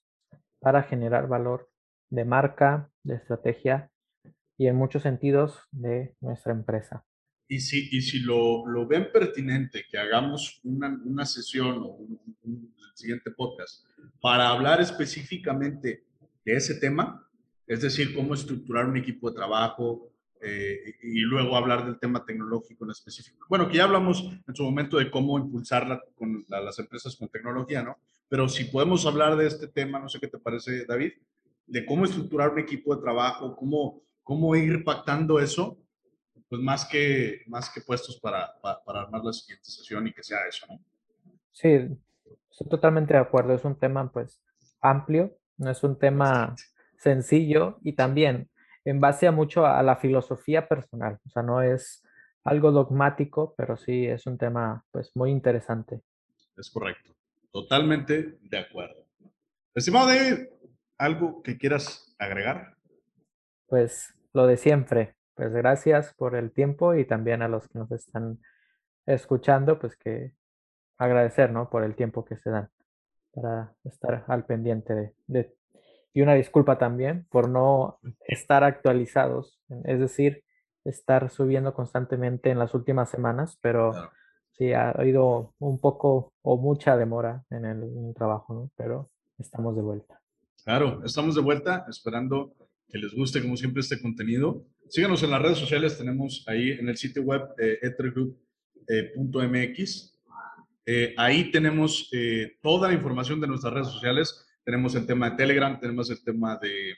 para 0.59 0.83
generar 0.83 1.27
valor 1.27 1.67
de 2.11 2.23
marca, 2.23 2.91
de 3.01 3.15
estrategia 3.15 3.89
y 4.55 4.67
en 4.67 4.75
muchos 4.75 5.01
sentidos 5.01 5.63
de 5.71 6.15
nuestra 6.21 6.53
empresa. 6.53 7.07
Y 7.47 7.61
si, 7.61 7.89
y 7.91 8.01
si 8.03 8.19
lo, 8.19 8.67
lo 8.67 8.85
ven 8.85 9.11
pertinente 9.11 9.83
que 9.89 9.97
hagamos 9.97 10.61
una, 10.63 10.95
una 11.03 11.25
sesión 11.25 11.79
o 11.79 11.87
un, 11.87 12.21
un, 12.43 12.75
siguiente 12.93 13.31
podcast 13.31 13.83
para 14.21 14.49
hablar 14.49 14.79
específicamente 14.79 16.05
de 16.45 16.53
ese 16.53 16.75
tema, 16.75 17.27
es 17.65 17.81
decir, 17.81 18.13
cómo 18.13 18.35
estructurar 18.35 18.85
un 18.85 18.97
equipo 18.97 19.31
de 19.31 19.37
trabajo 19.37 20.11
eh, 20.41 20.95
y 21.01 21.19
luego 21.21 21.57
hablar 21.57 21.85
del 21.85 21.99
tema 21.99 22.23
tecnológico 22.25 22.85
en 22.85 22.91
específico. 22.91 23.45
Bueno, 23.49 23.67
que 23.67 23.77
ya 23.77 23.83
hablamos 23.83 24.23
en 24.47 24.55
su 24.55 24.63
momento 24.63 24.97
de 24.97 25.11
cómo 25.11 25.37
impulsar 25.37 26.03
con 26.15 26.45
las 26.47 26.79
empresas 26.79 27.15
con 27.17 27.27
tecnología, 27.27 27.83
¿no? 27.83 27.97
Pero 28.29 28.47
si 28.47 28.65
podemos 28.65 29.05
hablar 29.05 29.35
de 29.35 29.47
este 29.47 29.67
tema, 29.67 29.99
no 29.99 30.07
sé 30.07 30.19
qué 30.19 30.27
te 30.27 30.37
parece, 30.37 30.85
David, 30.85 31.13
de 31.67 31.85
cómo 31.85 32.05
estructurar 32.05 32.51
un 32.51 32.59
equipo 32.59 32.95
de 32.95 33.01
trabajo, 33.01 33.55
cómo, 33.55 34.01
cómo 34.23 34.55
ir 34.55 34.83
pactando 34.83 35.39
eso, 35.39 35.77
pues 36.47 36.61
más 36.61 36.85
que, 36.85 37.41
más 37.47 37.69
que 37.69 37.81
puestos 37.81 38.19
para, 38.19 38.53
para, 38.61 39.01
armar 39.01 39.23
la 39.23 39.33
siguiente 39.33 39.69
sesión 39.69 40.07
y 40.07 40.13
que 40.13 40.23
sea 40.23 40.39
eso, 40.47 40.65
¿no? 40.69 40.79
Sí, 41.51 41.69
estoy 42.49 42.69
totalmente 42.69 43.13
de 43.13 43.19
acuerdo. 43.19 43.53
Es 43.53 43.65
un 43.65 43.77
tema, 43.77 44.11
pues, 44.11 44.41
amplio, 44.81 45.37
no 45.57 45.69
es 45.69 45.83
un 45.83 45.99
tema 45.99 46.55
sencillo 46.97 47.79
y 47.83 47.93
también 47.93 48.49
en 48.89 48.99
base 48.99 49.27
a 49.27 49.31
mucho 49.31 49.65
a 49.65 49.83
la 49.83 49.97
filosofía 49.97 50.67
personal. 50.67 51.19
O 51.25 51.29
sea, 51.29 51.43
no 51.43 51.61
es 51.61 52.03
algo 52.43 52.71
dogmático, 52.71 53.53
pero 53.55 53.77
sí 53.77 54.07
es 54.07 54.25
un 54.25 54.37
tema, 54.37 54.83
pues, 54.91 55.11
muy 55.15 55.29
interesante. 55.29 56.01
Es 56.57 56.69
correcto. 56.69 57.13
Totalmente 57.51 58.39
de 58.41 58.57
acuerdo. 58.57 59.05
Estimado 59.75 60.07
David, 60.07 60.47
¿algo 60.97 61.43
que 61.43 61.57
quieras 61.57 62.15
agregar? 62.17 62.75
Pues 63.67 64.13
lo 64.33 64.47
de 64.47 64.57
siempre, 64.57 65.15
pues 65.35 65.53
gracias 65.53 66.13
por 66.15 66.35
el 66.35 66.51
tiempo 66.51 66.95
y 66.95 67.05
también 67.05 67.41
a 67.41 67.47
los 67.47 67.67
que 67.67 67.77
nos 67.77 67.91
están 67.91 68.39
escuchando, 69.05 69.79
pues 69.79 69.95
que 69.95 70.33
agradecer, 70.97 71.51
¿no? 71.51 71.69
Por 71.69 71.83
el 71.83 71.95
tiempo 71.95 72.25
que 72.25 72.37
se 72.37 72.49
dan 72.49 72.69
para 73.31 73.73
estar 73.83 74.25
al 74.27 74.45
pendiente 74.45 75.13
de, 75.27 75.55
y 76.13 76.21
una 76.21 76.33
disculpa 76.33 76.77
también 76.77 77.25
por 77.29 77.49
no 77.49 77.99
estar 78.27 78.63
actualizados, 78.63 79.61
es 79.85 79.99
decir, 79.99 80.43
estar 80.83 81.29
subiendo 81.29 81.73
constantemente 81.73 82.49
en 82.49 82.59
las 82.59 82.73
últimas 82.73 83.09
semanas, 83.09 83.57
pero 83.61 83.91
sí 84.51 84.73
ha 84.73 84.91
habido 84.91 85.53
un 85.59 85.79
poco 85.79 86.33
o 86.41 86.57
mucha 86.57 86.97
demora 86.97 87.43
en 87.49 87.65
el, 87.65 87.83
en 87.83 88.05
el 88.07 88.15
trabajo, 88.15 88.53
¿no? 88.53 88.71
Pero 88.75 89.09
estamos 89.37 89.75
de 89.75 89.81
vuelta. 89.81 90.19
Claro, 90.63 91.01
estamos 91.05 91.35
de 91.35 91.41
vuelta 91.41 91.85
esperando 91.89 92.53
que 92.89 92.97
les 92.97 93.13
guste 93.13 93.41
como 93.41 93.55
siempre 93.55 93.79
este 93.81 94.01
contenido. 94.01 94.65
Síganos 94.89 95.23
en 95.23 95.31
las 95.31 95.41
redes 95.41 95.59
sociales, 95.59 95.97
tenemos 95.97 96.43
ahí 96.47 96.71
en 96.71 96.89
el 96.89 96.97
sitio 96.97 97.23
web 97.23 97.43
eh, 97.57 97.79
ethergroup.mx. 97.81 100.15
Eh, 100.85 101.13
ahí 101.17 101.51
tenemos 101.51 102.09
eh, 102.11 102.57
toda 102.61 102.87
la 102.87 102.93
información 102.95 103.39
de 103.39 103.47
nuestras 103.47 103.73
redes 103.73 103.89
sociales. 103.89 104.45
Tenemos 104.69 104.93
el 104.93 105.07
tema 105.07 105.31
de 105.31 105.35
Telegram, 105.35 105.79
tenemos 105.79 106.11
el 106.11 106.23
tema 106.23 106.55
de... 106.61 106.91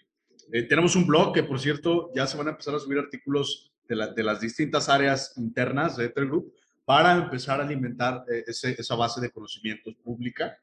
Eh, 0.51 0.63
tenemos 0.63 0.93
un 0.97 1.07
blog 1.07 1.33
que, 1.33 1.43
por 1.43 1.57
cierto, 1.57 2.11
ya 2.13 2.27
se 2.27 2.35
van 2.35 2.47
a 2.47 2.49
empezar 2.49 2.75
a 2.75 2.79
subir 2.79 2.99
artículos 2.99 3.71
de, 3.87 3.95
de 4.13 4.23
las 4.23 4.41
distintas 4.41 4.89
áreas 4.89 5.37
internas 5.37 5.95
de 5.95 6.07
Ethergroup 6.07 6.53
para 6.83 7.15
empezar 7.15 7.61
a 7.61 7.63
alimentar 7.63 8.25
ese, 8.45 8.75
esa 8.77 8.95
base 8.95 9.21
de 9.21 9.31
conocimientos 9.31 9.95
pública. 10.03 10.57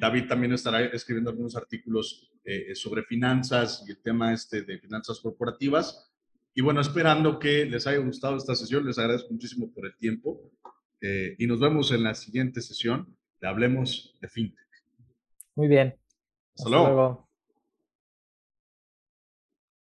David 0.00 0.28
también 0.28 0.54
estará 0.54 0.80
escribiendo 0.86 1.28
algunos 1.28 1.56
artículos 1.56 2.32
sobre 2.72 3.02
finanzas 3.02 3.84
y 3.86 3.90
el 3.90 3.98
tema 3.98 4.32
este 4.32 4.62
de 4.62 4.78
finanzas 4.78 5.20
corporativas. 5.20 6.10
Y 6.54 6.62
bueno, 6.62 6.80
esperando 6.80 7.38
que 7.38 7.66
les 7.66 7.86
haya 7.86 7.98
gustado 7.98 8.38
esta 8.38 8.54
sesión, 8.54 8.86
les 8.86 8.98
agradezco 8.98 9.30
muchísimo 9.30 9.70
por 9.74 9.84
el 9.84 9.94
tiempo 9.98 10.40
eh, 11.02 11.36
y 11.38 11.46
nos 11.46 11.60
vemos 11.60 11.92
en 11.92 12.02
la 12.02 12.14
siguiente 12.14 12.62
sesión 12.62 13.14
de 13.42 13.46
Hablemos 13.46 14.16
de 14.22 14.28
FinTech. 14.28 14.66
Muy 15.54 15.68
bien. 15.68 15.94
Hasta, 16.56 16.68
luego. 16.70 17.25